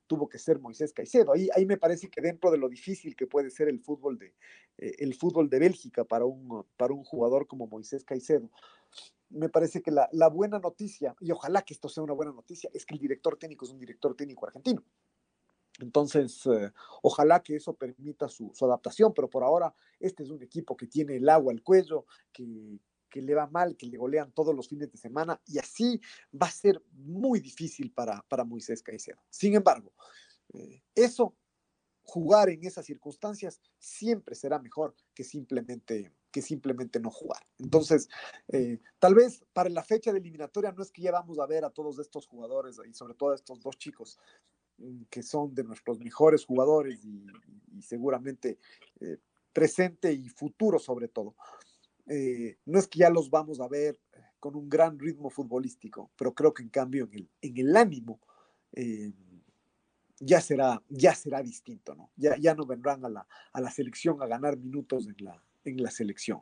tuvo 0.07 0.29
que 0.29 0.37
ser 0.37 0.59
Moisés 0.59 0.93
Caicedo. 0.93 1.33
Ahí, 1.33 1.49
ahí 1.55 1.65
me 1.65 1.77
parece 1.77 2.09
que 2.09 2.21
dentro 2.21 2.51
de 2.51 2.57
lo 2.57 2.69
difícil 2.69 3.15
que 3.15 3.27
puede 3.27 3.49
ser 3.49 3.67
el 3.67 3.79
fútbol 3.79 4.17
de, 4.17 4.33
eh, 4.77 4.95
el 4.99 5.15
fútbol 5.15 5.49
de 5.49 5.59
Bélgica 5.59 6.03
para 6.05 6.25
un, 6.25 6.65
para 6.77 6.93
un 6.93 7.03
jugador 7.03 7.47
como 7.47 7.67
Moisés 7.67 8.03
Caicedo, 8.03 8.49
me 9.29 9.49
parece 9.49 9.81
que 9.81 9.91
la, 9.91 10.09
la 10.11 10.27
buena 10.27 10.59
noticia, 10.59 11.15
y 11.19 11.31
ojalá 11.31 11.61
que 11.61 11.73
esto 11.73 11.89
sea 11.89 12.03
una 12.03 12.13
buena 12.13 12.31
noticia, 12.31 12.69
es 12.73 12.85
que 12.85 12.95
el 12.95 12.99
director 12.99 13.37
técnico 13.37 13.65
es 13.65 13.71
un 13.71 13.79
director 13.79 14.15
técnico 14.15 14.45
argentino. 14.45 14.83
Entonces, 15.79 16.45
eh, 16.47 16.71
ojalá 17.01 17.41
que 17.41 17.55
eso 17.55 17.73
permita 17.73 18.27
su, 18.27 18.51
adaptación, 18.61 19.13
pero 19.13 19.29
por 19.29 19.43
ahora 19.43 19.73
este 19.99 20.23
es 20.23 20.29
un 20.29 20.41
equipo 20.41 20.75
que 20.75 20.87
tiene 20.87 21.17
el 21.17 21.29
agua 21.29 21.53
al 21.53 21.61
cuello, 21.61 22.05
que, 22.31 22.79
que, 23.09 23.21
le 23.21 23.35
va 23.35 23.47
mal, 23.47 23.75
que 23.75 23.87
le 23.87 23.97
golean 23.97 24.31
todos 24.31 24.55
los 24.55 24.67
fines 24.67 24.91
de 24.91 24.97
semana 24.97 25.41
y 25.45 25.57
así 25.57 25.99
va 26.33 26.47
a 26.47 26.51
ser 26.51 26.81
muy 26.91 27.39
difícil 27.39 27.91
para, 27.91 28.23
para 28.27 28.43
Moisés 28.43 28.83
Caicedo. 28.83 29.19
Sin 29.29 29.55
embargo, 29.55 29.93
eh, 30.53 30.83
eso, 30.95 31.35
jugar 32.03 32.49
en 32.49 32.63
esas 32.65 32.85
circunstancias 32.85 33.61
siempre 33.77 34.35
será 34.35 34.59
mejor 34.59 34.95
que 35.13 35.23
simplemente 35.23 36.11
que 36.31 36.41
simplemente 36.41 36.99
no 36.99 37.09
jugar. 37.09 37.43
Entonces, 37.57 38.07
eh, 38.49 38.79
tal 38.99 39.15
vez 39.15 39.43
para 39.53 39.69
la 39.69 39.83
fecha 39.83 40.11
de 40.11 40.19
eliminatoria 40.19 40.71
no 40.71 40.83
es 40.83 40.91
que 40.91 41.01
ya 41.01 41.11
vamos 41.11 41.39
a 41.39 41.47
ver 41.47 41.65
a 41.65 41.69
todos 41.69 41.97
estos 41.99 42.27
jugadores 42.27 42.79
y 42.87 42.93
sobre 42.93 43.15
todo 43.15 43.31
a 43.31 43.35
estos 43.35 43.59
dos 43.61 43.77
chicos 43.77 44.19
que 45.09 45.23
son 45.23 45.53
de 45.53 45.63
nuestros 45.63 45.99
mejores 45.99 46.45
jugadores 46.45 47.03
y, 47.03 47.25
y 47.77 47.81
seguramente 47.81 48.57
eh, 48.99 49.17
presente 49.53 50.13
y 50.13 50.29
futuro 50.29 50.79
sobre 50.79 51.07
todo. 51.07 51.35
Eh, 52.07 52.57
no 52.65 52.79
es 52.79 52.87
que 52.87 52.99
ya 52.99 53.09
los 53.09 53.29
vamos 53.29 53.59
a 53.59 53.67
ver 53.67 53.99
eh, 54.13 54.21
con 54.39 54.55
un 54.55 54.67
gran 54.67 54.97
ritmo 54.97 55.29
futbolístico, 55.29 56.11
pero 56.15 56.33
creo 56.33 56.53
que 56.53 56.63
en 56.63 56.69
cambio 56.69 57.05
en 57.05 57.13
el, 57.13 57.29
en 57.41 57.57
el 57.57 57.77
ánimo 57.77 58.19
eh, 58.73 59.11
ya, 60.19 60.41
será, 60.41 60.81
ya 60.89 61.13
será 61.13 61.41
distinto, 61.43 61.95
¿no? 61.95 62.11
Ya, 62.15 62.35
ya 62.37 62.55
no 62.55 62.65
vendrán 62.65 63.05
a 63.05 63.09
la, 63.09 63.27
a 63.53 63.61
la 63.61 63.69
selección 63.69 64.21
a 64.21 64.27
ganar 64.27 64.57
minutos 64.57 65.07
en 65.07 65.15
la, 65.23 65.43
en 65.63 65.83
la 65.83 65.91
selección. 65.91 66.41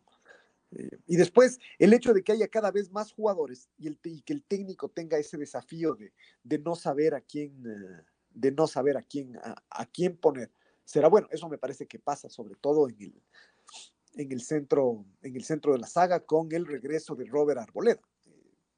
Eh, 0.71 0.97
y 1.05 1.15
después, 1.15 1.59
el 1.79 1.93
hecho 1.93 2.13
de 2.13 2.23
que 2.23 2.33
haya 2.33 2.47
cada 2.47 2.71
vez 2.71 2.91
más 2.91 3.11
jugadores 3.11 3.69
y, 3.77 3.87
el, 3.87 3.99
y 4.03 4.21
que 4.21 4.33
el 4.33 4.43
técnico 4.43 4.89
tenga 4.89 5.17
ese 5.17 5.37
desafío 5.37 5.95
de, 5.95 6.13
de 6.43 6.59
no 6.59 6.75
saber 6.75 7.13
a 7.13 7.21
quién, 7.21 7.65
uh, 7.65 8.03
de 8.37 8.51
no 8.51 8.67
saber 8.67 8.97
a 8.97 9.01
quién, 9.01 9.37
a, 9.41 9.85
quién 9.87 10.15
poner. 10.15 10.51
Será 10.85 11.07
bueno, 11.09 11.27
eso 11.31 11.49
me 11.49 11.57
parece 11.57 11.87
que 11.87 11.99
pasa 11.99 12.29
sobre 12.29 12.55
todo 12.55 12.87
en 12.87 12.95
el, 13.01 13.23
en 14.13 14.31
el, 14.31 14.41
centro, 14.41 15.05
en 15.21 15.35
el 15.35 15.43
centro 15.43 15.73
de 15.73 15.79
la 15.79 15.87
saga 15.87 16.19
con 16.19 16.51
el 16.51 16.65
regreso 16.65 17.15
de 17.15 17.25
Robert 17.25 17.59
Arboleda. 17.59 18.01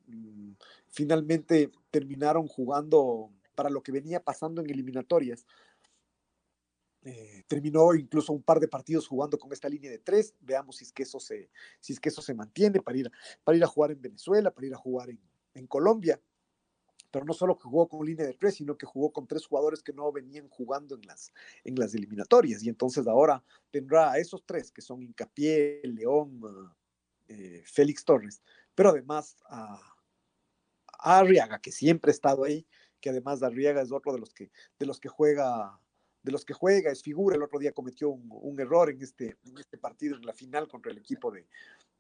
Eh, 0.08 0.56
finalmente 0.88 1.72
terminaron 1.92 2.48
jugando 2.48 3.32
para 3.54 3.70
lo 3.70 3.84
que 3.84 3.92
venía 3.92 4.24
pasando 4.24 4.62
en 4.62 4.70
eliminatorias. 4.70 5.46
Eh, 7.04 7.44
terminó 7.48 7.94
incluso 7.94 8.34
un 8.34 8.44
par 8.44 8.60
de 8.60 8.68
partidos 8.68 9.08
jugando 9.08 9.38
con 9.38 9.52
esta 9.52 9.68
línea 9.68 9.92
de 9.92 10.00
tres. 10.00 10.34
Veamos 10.40 10.78
si 10.78 10.86
es 10.86 10.94
que 10.94 11.04
eso 11.04 11.20
se, 11.20 11.50
si 11.82 11.94
es 11.94 12.00
que 12.00 12.10
eso 12.10 12.22
se 12.22 12.34
mantiene 12.34 12.82
para 12.82 12.98
ir, 12.98 13.12
para 13.44 13.58
ir 13.58 13.64
a 13.64 13.68
jugar 13.68 13.92
en 13.92 14.02
Venezuela, 14.02 14.52
para 14.52 14.68
ir 14.68 14.74
a 14.74 14.78
jugar 14.78 15.10
en, 15.10 15.20
en 15.54 15.68
Colombia 15.68 16.20
pero 17.12 17.26
no 17.26 17.34
solo 17.34 17.56
jugó 17.56 17.88
con 17.88 18.06
línea 18.06 18.26
de 18.26 18.34
tres, 18.34 18.56
sino 18.56 18.78
que 18.78 18.86
jugó 18.86 19.12
con 19.12 19.28
tres 19.28 19.46
jugadores 19.46 19.82
que 19.82 19.94
no 19.94 20.12
venían 20.12 20.48
jugando 20.50 20.96
en 20.96 21.02
las, 21.02 21.32
en 21.64 21.76
las 21.76 21.94
eliminatorias. 21.94 22.64
Y 22.64 22.70
entonces 22.70 23.08
ahora 23.08 23.44
tendrá 23.72 24.12
a 24.12 24.18
esos 24.18 24.44
tres, 24.46 24.72
que 24.72 24.82
son 24.82 25.02
Incapié, 25.02 25.82
León, 25.84 26.42
eh, 27.28 27.64
Félix 27.66 28.04
Torres, 28.04 28.42
pero 28.76 28.90
además 28.90 29.38
a, 29.48 29.80
a, 31.00 31.20
Arriaga, 31.20 31.60
que 31.60 31.72
siempre 31.72 32.12
ha 32.12 32.14
estado 32.14 32.44
ahí, 32.44 32.66
que 33.00 33.10
además 33.10 33.40
de 33.40 33.48
Arriaga 33.48 33.82
es 33.82 33.92
otro 33.92 34.14
de 34.14 34.20
los 34.20 34.34
que, 34.34 34.52
de 34.78 34.86
los 34.86 35.00
que 35.00 35.10
juega 35.10 35.80
de 36.22 36.34
los 36.34 36.44
que 36.44 36.54
juega, 36.54 36.92
es 36.92 37.02
figura, 37.02 37.38
el 37.38 37.44
otro 37.44 37.60
día 37.60 37.72
cometió 37.72 38.10
un, 38.10 38.28
un 38.30 38.60
error 38.60 38.90
en 38.90 39.02
este, 39.02 39.38
en 39.46 39.58
este 39.58 39.78
partido, 39.78 40.18
en 40.18 40.26
la 40.26 40.34
final 40.34 40.68
contra 40.68 40.92
el 40.92 40.98
equipo 40.98 41.32
de, 41.32 41.48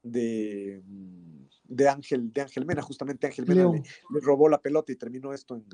de, 0.04 0.82
mm, 0.86 1.48
de, 1.64 1.90
Ángel, 1.90 2.32
de 2.34 2.42
Ángel 2.42 2.66
Mena, 2.66 2.82
justamente 2.82 3.28
Ángel 3.28 3.46
Mena 3.46 3.72
le, 3.72 3.82
le, 3.82 4.20
robó 4.22 4.50
la 4.50 4.62
pelota 4.62 4.92
y 4.92 4.96
terminó 4.96 5.34
esto 5.34 5.56
en, 5.56 5.66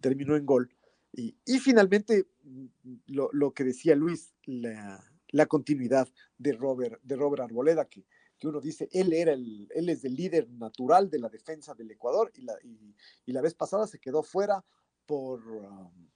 terminó 0.00 0.36
en 0.36 0.46
gol. 0.46 0.74
Y, 1.12 1.36
y 1.44 1.58
finalmente, 1.58 2.26
mm, 2.42 2.66
lo, 3.08 3.30
lo, 3.32 3.52
que 3.52 3.64
decía 3.64 3.94
Luis, 3.94 4.34
la, 4.44 5.04
la, 5.28 5.46
continuidad 5.46 6.08
de 6.38 6.52
Robert, 6.52 7.00
de 7.02 7.16
Robert 7.16 7.42
Arboleda, 7.42 7.86
que, 7.86 8.04
que 8.38 8.48
uno 8.48 8.60
dice, 8.60 8.88
él, 8.92 9.12
era 9.12 9.32
el, 9.32 9.68
él 9.74 9.88
es 9.88 10.04
el 10.04 10.14
líder 10.14 10.48
natural 10.50 11.10
de 11.10 11.18
la 11.18 11.28
defensa 11.28 11.74
del 11.74 11.90
Ecuador 11.90 12.30
y 12.34 12.42
la, 12.42 12.54
y, 12.62 12.94
y 13.24 13.32
la 13.32 13.40
vez 13.40 13.54
pasada 13.54 13.86
se 13.86 13.98
quedó 13.98 14.22
fuera 14.22 14.64
por, 15.06 15.46
um, 15.46 16.08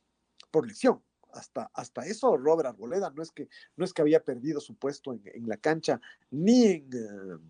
por 0.51 0.67
lesión 0.67 1.03
hasta, 1.35 1.71
hasta 1.75 2.07
eso 2.07 2.37
Robert 2.37 2.69
Arboleda 2.69 3.11
no 3.11 3.23
es 3.23 3.31
que, 3.31 3.49
no 3.77 3.85
es 3.85 3.93
que 3.93 4.03
había 4.03 4.25
perdido 4.25 4.61
su 4.61 4.75
puesto 4.77 5.13
en, 5.13 5.23
en 5.27 5.49
la 5.49 5.57
cancha 5.57 6.01
ni 6.31 6.67
en, 6.67 6.91
uh, 6.95 7.41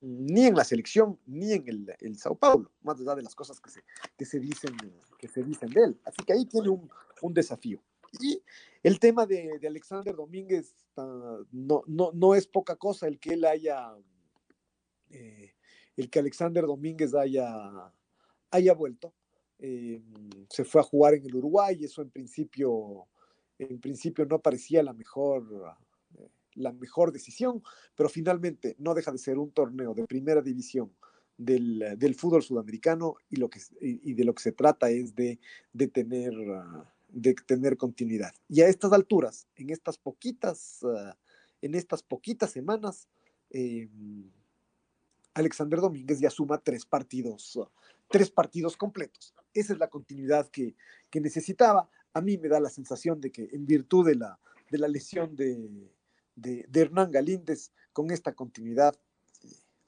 ni 0.00 0.46
en 0.46 0.54
la 0.54 0.64
selección 0.64 1.18
ni 1.26 1.52
en 1.52 1.68
el, 1.68 1.94
el, 2.00 2.18
Sao 2.18 2.36
Paulo, 2.36 2.70
más 2.82 3.00
allá 3.00 3.14
de 3.14 3.22
las 3.22 3.34
cosas 3.34 3.60
que 3.60 3.70
se, 3.70 3.82
que 4.16 4.24
se, 4.24 4.38
dicen, 4.38 4.76
que 5.18 5.28
se 5.28 5.42
dicen 5.42 5.70
de 5.70 5.84
él. 5.84 6.00
Así 6.04 6.22
que 6.24 6.32
ahí 6.32 6.44
tiene 6.46 6.68
un, 6.68 6.90
un 7.22 7.34
desafío. 7.34 7.82
Y 8.20 8.42
el 8.82 8.98
tema 9.00 9.26
de, 9.26 9.58
de 9.58 9.66
Alexander 9.66 10.14
Domínguez 10.14 10.74
uh, 10.96 11.44
no, 11.50 11.82
no, 11.86 12.10
no, 12.12 12.34
es 12.34 12.46
poca 12.46 12.76
cosa 12.76 13.08
el 13.08 13.18
que 13.18 13.34
él 13.34 13.44
haya, 13.44 13.94
eh, 15.10 15.54
el 15.96 16.08
que 16.08 16.18
Alexander 16.18 16.64
Domínguez 16.64 17.14
haya, 17.14 17.92
haya 18.50 18.74
vuelto. 18.74 19.12
Eh, 19.58 20.02
se 20.50 20.64
fue 20.64 20.82
a 20.82 20.84
jugar 20.84 21.14
en 21.14 21.24
el 21.24 21.34
Uruguay, 21.34 21.82
eso 21.82 22.02
en 22.02 22.10
principio 22.10 23.08
en 23.58 23.80
principio 23.80 24.24
no 24.26 24.40
parecía 24.40 24.82
la 24.82 24.92
mejor, 24.92 25.76
eh, 26.18 26.28
la 26.54 26.72
mejor 26.72 27.12
decisión, 27.12 27.62
pero 27.94 28.08
finalmente 28.08 28.76
no 28.78 28.94
deja 28.94 29.12
de 29.12 29.18
ser 29.18 29.38
un 29.38 29.50
torneo 29.50 29.94
de 29.94 30.06
primera 30.06 30.42
división 30.42 30.92
del, 31.36 31.96
del 31.98 32.14
fútbol 32.14 32.42
sudamericano 32.42 33.16
y, 33.28 33.36
lo 33.36 33.50
que, 33.50 33.60
y, 33.80 34.14
de 34.14 34.24
lo 34.24 34.34
que 34.34 34.42
se 34.42 34.52
trata 34.52 34.90
es 34.90 35.14
de, 35.14 35.38
de, 35.72 35.88
tener, 35.88 36.34
de 37.08 37.34
tener 37.34 37.76
continuidad. 37.76 38.32
Y 38.48 38.62
a 38.62 38.68
estas 38.68 38.92
alturas, 38.92 39.46
en 39.56 39.70
estas 39.70 39.98
poquitas, 39.98 40.80
uh, 40.82 41.12
en 41.60 41.74
estas 41.74 42.02
poquitas 42.02 42.50
semanas, 42.50 43.08
eh, 43.50 43.88
Alexander 45.34 45.80
Domínguez 45.80 46.18
ya 46.20 46.30
suma 46.30 46.58
tres 46.58 46.86
partidos, 46.86 47.58
tres 48.08 48.30
partidos 48.30 48.76
completos. 48.76 49.34
Esa 49.52 49.74
es 49.74 49.78
la 49.78 49.88
continuidad 49.88 50.48
que, 50.48 50.74
que 51.10 51.20
necesitaba 51.20 51.90
a 52.16 52.22
mí 52.22 52.38
me 52.38 52.48
da 52.48 52.58
la 52.58 52.70
sensación 52.70 53.20
de 53.20 53.30
que 53.30 53.46
en 53.52 53.66
virtud 53.66 54.06
de 54.06 54.14
la, 54.14 54.40
de 54.70 54.78
la 54.78 54.88
lesión 54.88 55.36
de, 55.36 55.68
de, 56.34 56.66
Hernán 56.80 57.10
Galíndez, 57.10 57.72
con 57.92 58.10
esta 58.10 58.32
continuidad, 58.32 58.96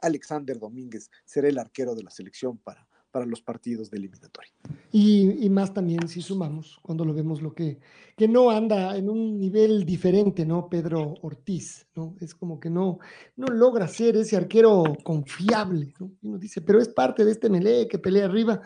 Alexander 0.02 0.58
Domínguez 0.58 1.10
será 1.24 1.48
el 1.48 1.58
arquero 1.58 1.94
de 1.94 2.02
la 2.02 2.10
selección 2.10 2.58
para, 2.58 2.86
para 3.10 3.24
los 3.24 3.40
partidos 3.40 3.90
de 3.90 3.96
eliminatoria. 3.96 4.52
Y, 4.92 5.42
y, 5.42 5.48
más 5.48 5.72
también 5.72 6.06
si 6.06 6.20
sumamos, 6.20 6.78
cuando 6.82 7.06
lo 7.06 7.14
vemos, 7.14 7.40
lo 7.40 7.54
que, 7.54 7.80
que 8.14 8.28
no 8.28 8.50
anda 8.50 8.94
en 8.98 9.08
un 9.08 9.38
nivel 9.38 9.86
diferente, 9.86 10.44
¿no? 10.44 10.68
Pedro 10.68 11.14
Ortiz, 11.22 11.86
¿no? 11.94 12.14
Es 12.20 12.34
como 12.34 12.60
que 12.60 12.68
no, 12.68 12.98
no 13.36 13.46
logra 13.46 13.88
ser 13.88 14.18
ese 14.18 14.36
arquero 14.36 14.84
confiable, 15.02 15.94
¿no? 15.98 16.12
Y 16.20 16.26
uno 16.26 16.36
dice, 16.36 16.60
pero 16.60 16.78
es 16.78 16.88
parte 16.88 17.24
de 17.24 17.32
este 17.32 17.48
melee 17.48 17.88
que 17.88 17.98
pelea 17.98 18.26
arriba, 18.26 18.60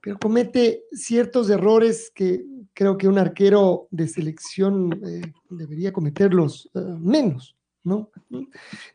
pero 0.00 0.18
comete 0.18 0.84
ciertos 0.92 1.50
errores 1.50 2.10
que 2.14 2.44
creo 2.72 2.96
que 2.96 3.08
un 3.08 3.18
arquero 3.18 3.88
de 3.90 4.06
selección 4.06 5.00
eh, 5.04 5.32
debería 5.50 5.92
cometerlos 5.92 6.70
uh, 6.74 6.96
menos, 6.98 7.56
¿no? 7.82 8.10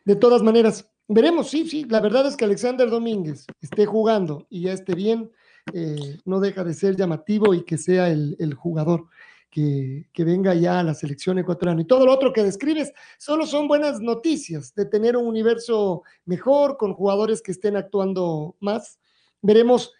De 0.04 0.16
todas 0.16 0.42
maneras, 0.42 0.90
veremos, 1.06 1.50
sí, 1.50 1.68
sí, 1.68 1.84
la 1.84 2.00
verdad 2.00 2.26
es 2.26 2.36
que 2.36 2.46
Alexander 2.46 2.88
Domínguez 2.88 3.46
esté 3.60 3.84
jugando 3.84 4.46
y 4.48 4.62
ya 4.62 4.72
esté 4.72 4.94
bien, 4.94 5.30
eh, 5.72 6.18
no 6.24 6.40
deja 6.40 6.64
de 6.64 6.74
ser 6.74 6.96
llamativo 6.96 7.52
y 7.52 7.64
que 7.64 7.76
sea 7.76 8.08
el, 8.08 8.36
el 8.38 8.54
jugador 8.54 9.06
que, 9.50 10.08
que, 10.12 10.24
venga 10.24 10.54
ya 10.54 10.80
a 10.80 10.82
la 10.82 10.94
selección 10.94 11.38
ecuatoriana. 11.38 11.82
Y 11.82 11.86
todo 11.86 12.06
lo 12.06 12.12
otro 12.12 12.32
que 12.32 12.42
describes 12.42 12.92
solo 13.18 13.46
son 13.46 13.68
buenas 13.68 14.00
noticias 14.00 14.74
de 14.74 14.84
tener 14.84 15.16
un 15.16 15.26
universo 15.26 16.02
mejor, 16.24 16.76
con 16.76 16.92
jugadores 16.92 17.40
que 17.40 17.52
estén 17.52 17.76
actuando 17.76 18.56
más. 18.60 18.98
Veremos 19.42 19.92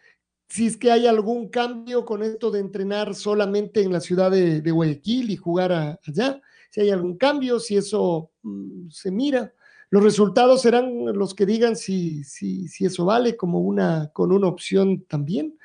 si 0.54 0.66
es 0.66 0.76
que 0.76 0.92
hay 0.92 1.08
algún 1.08 1.48
cambio 1.48 2.04
con 2.04 2.22
esto 2.22 2.52
de 2.52 2.60
entrenar 2.60 3.16
solamente 3.16 3.82
en 3.82 3.92
la 3.92 3.98
ciudad 3.98 4.30
de, 4.30 4.60
Guayaquil 4.70 5.32
y 5.32 5.36
jugar 5.36 5.98
allá, 6.06 6.40
si 6.70 6.80
hay 6.80 6.90
algún 6.90 7.16
cambio, 7.16 7.58
si 7.58 7.76
eso 7.76 8.30
mm, 8.44 8.88
se 8.88 9.10
mira. 9.10 9.52
Los 9.90 10.04
resultados 10.04 10.62
serán 10.62 11.06
los 11.06 11.34
que 11.34 11.44
digan 11.44 11.74
si, 11.74 12.22
si, 12.22 12.68
si 12.68 12.84
eso 12.84 13.04
vale 13.04 13.36
como 13.36 13.58
una, 13.58 14.12
con 14.12 14.30
una 14.30 14.46
opción 14.46 15.04
también. 15.08 15.58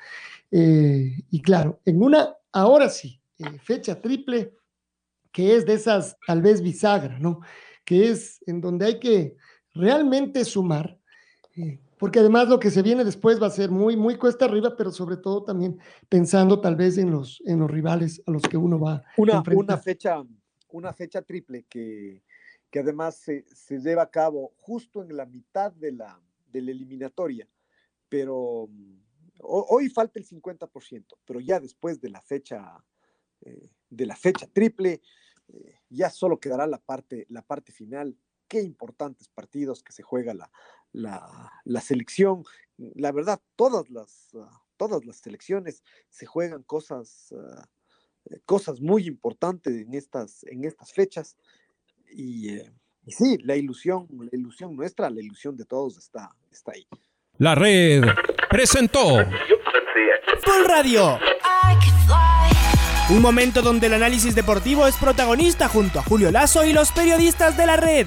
Eh, 0.50 1.22
y 1.30 1.40
claro, 1.40 1.78
en 1.84 2.02
una, 2.02 2.34
ahora 2.50 2.88
sí, 2.88 3.20
eh, 3.38 3.60
fecha 3.62 4.02
triple, 4.02 4.56
que 5.30 5.54
es 5.54 5.66
de 5.66 5.74
esas 5.74 6.16
tal 6.26 6.42
vez 6.42 6.60
bisagra, 6.62 7.16
¿no? 7.20 7.42
Que 7.84 8.10
es 8.10 8.42
en 8.44 8.60
donde 8.60 8.86
hay 8.86 8.98
que 8.98 9.36
realmente 9.72 10.44
sumar, 10.44 10.98
eh, 11.54 11.78
porque 12.00 12.18
además 12.18 12.48
lo 12.48 12.58
que 12.58 12.70
se 12.70 12.80
viene 12.80 13.04
después 13.04 13.40
va 13.40 13.48
a 13.48 13.50
ser 13.50 13.70
muy, 13.70 13.94
muy 13.94 14.16
cuesta 14.16 14.46
arriba, 14.46 14.74
pero 14.74 14.90
sobre 14.90 15.18
todo 15.18 15.44
también 15.44 15.78
pensando 16.08 16.58
tal 16.58 16.74
vez 16.74 16.96
en 16.96 17.10
los, 17.10 17.42
en 17.44 17.60
los 17.60 17.70
rivales 17.70 18.22
a 18.26 18.30
los 18.30 18.42
que 18.42 18.56
uno 18.56 18.80
va 18.80 19.04
una, 19.18 19.34
a. 19.34 19.42
Una 19.54 19.76
fecha, 19.76 20.24
una 20.70 20.94
fecha 20.94 21.20
triple 21.20 21.66
que, 21.68 22.22
que 22.70 22.78
además 22.78 23.16
se, 23.16 23.44
se, 23.54 23.78
lleva 23.80 24.04
a 24.04 24.10
cabo 24.10 24.54
justo 24.60 25.02
en 25.02 25.14
la 25.14 25.26
mitad 25.26 25.72
de 25.72 25.92
la, 25.92 26.18
de 26.50 26.62
la 26.62 26.70
eliminatoria, 26.70 27.46
pero 28.08 28.70
hoy 29.42 29.90
falta 29.90 30.18
el 30.18 30.26
50%, 30.26 31.04
pero 31.26 31.38
ya 31.38 31.60
después 31.60 32.00
de 32.00 32.08
la 32.08 32.22
fecha, 32.22 32.82
eh, 33.42 33.68
de 33.90 34.06
la 34.06 34.16
fecha 34.16 34.46
triple, 34.46 35.02
eh, 35.48 35.74
ya 35.90 36.08
solo 36.08 36.40
quedará 36.40 36.66
la 36.66 36.78
parte, 36.78 37.26
la 37.28 37.42
parte 37.42 37.72
final. 37.72 38.16
Qué 38.48 38.62
importantes 38.62 39.28
partidos 39.28 39.82
que 39.82 39.92
se 39.92 40.02
juega 40.02 40.34
la, 40.34 40.50
la, 40.92 41.52
la 41.64 41.80
selección. 41.80 42.44
La 42.76 43.12
verdad, 43.12 43.40
todas 43.56 43.88
las, 43.90 44.28
uh, 44.32 44.46
todas 44.76 45.04
las 45.04 45.18
selecciones 45.18 45.82
se 46.08 46.26
juegan 46.26 46.62
cosas, 46.62 47.28
uh, 47.32 48.36
cosas 48.44 48.80
muy 48.80 49.06
importantes 49.06 49.74
en 49.74 49.94
estas, 49.94 50.44
en 50.44 50.64
estas 50.64 50.92
fechas. 50.92 51.36
Y, 52.12 52.54
eh, 52.54 52.72
y, 53.04 53.12
sí, 53.12 53.38
la 53.44 53.56
ilusión, 53.56 54.08
la 54.10 54.38
ilusión 54.38 54.74
nuestra, 54.74 55.10
la 55.10 55.20
ilusión 55.20 55.56
de 55.56 55.64
todos 55.64 55.98
está, 55.98 56.34
está 56.50 56.72
ahí. 56.72 56.86
La 57.38 57.54
red 57.54 58.02
presentó 58.50 59.18
Full 60.42 60.64
Radio. 60.66 61.18
Un 63.10 63.22
momento 63.22 63.60
donde 63.60 63.88
el 63.88 63.94
análisis 63.94 64.34
deportivo 64.34 64.86
es 64.86 64.96
protagonista 64.96 65.68
junto 65.68 65.98
a 65.98 66.02
Julio 66.02 66.30
Lazo 66.30 66.64
y 66.64 66.72
los 66.72 66.92
periodistas 66.92 67.56
de 67.56 67.66
la 67.66 67.76
red. 67.76 68.06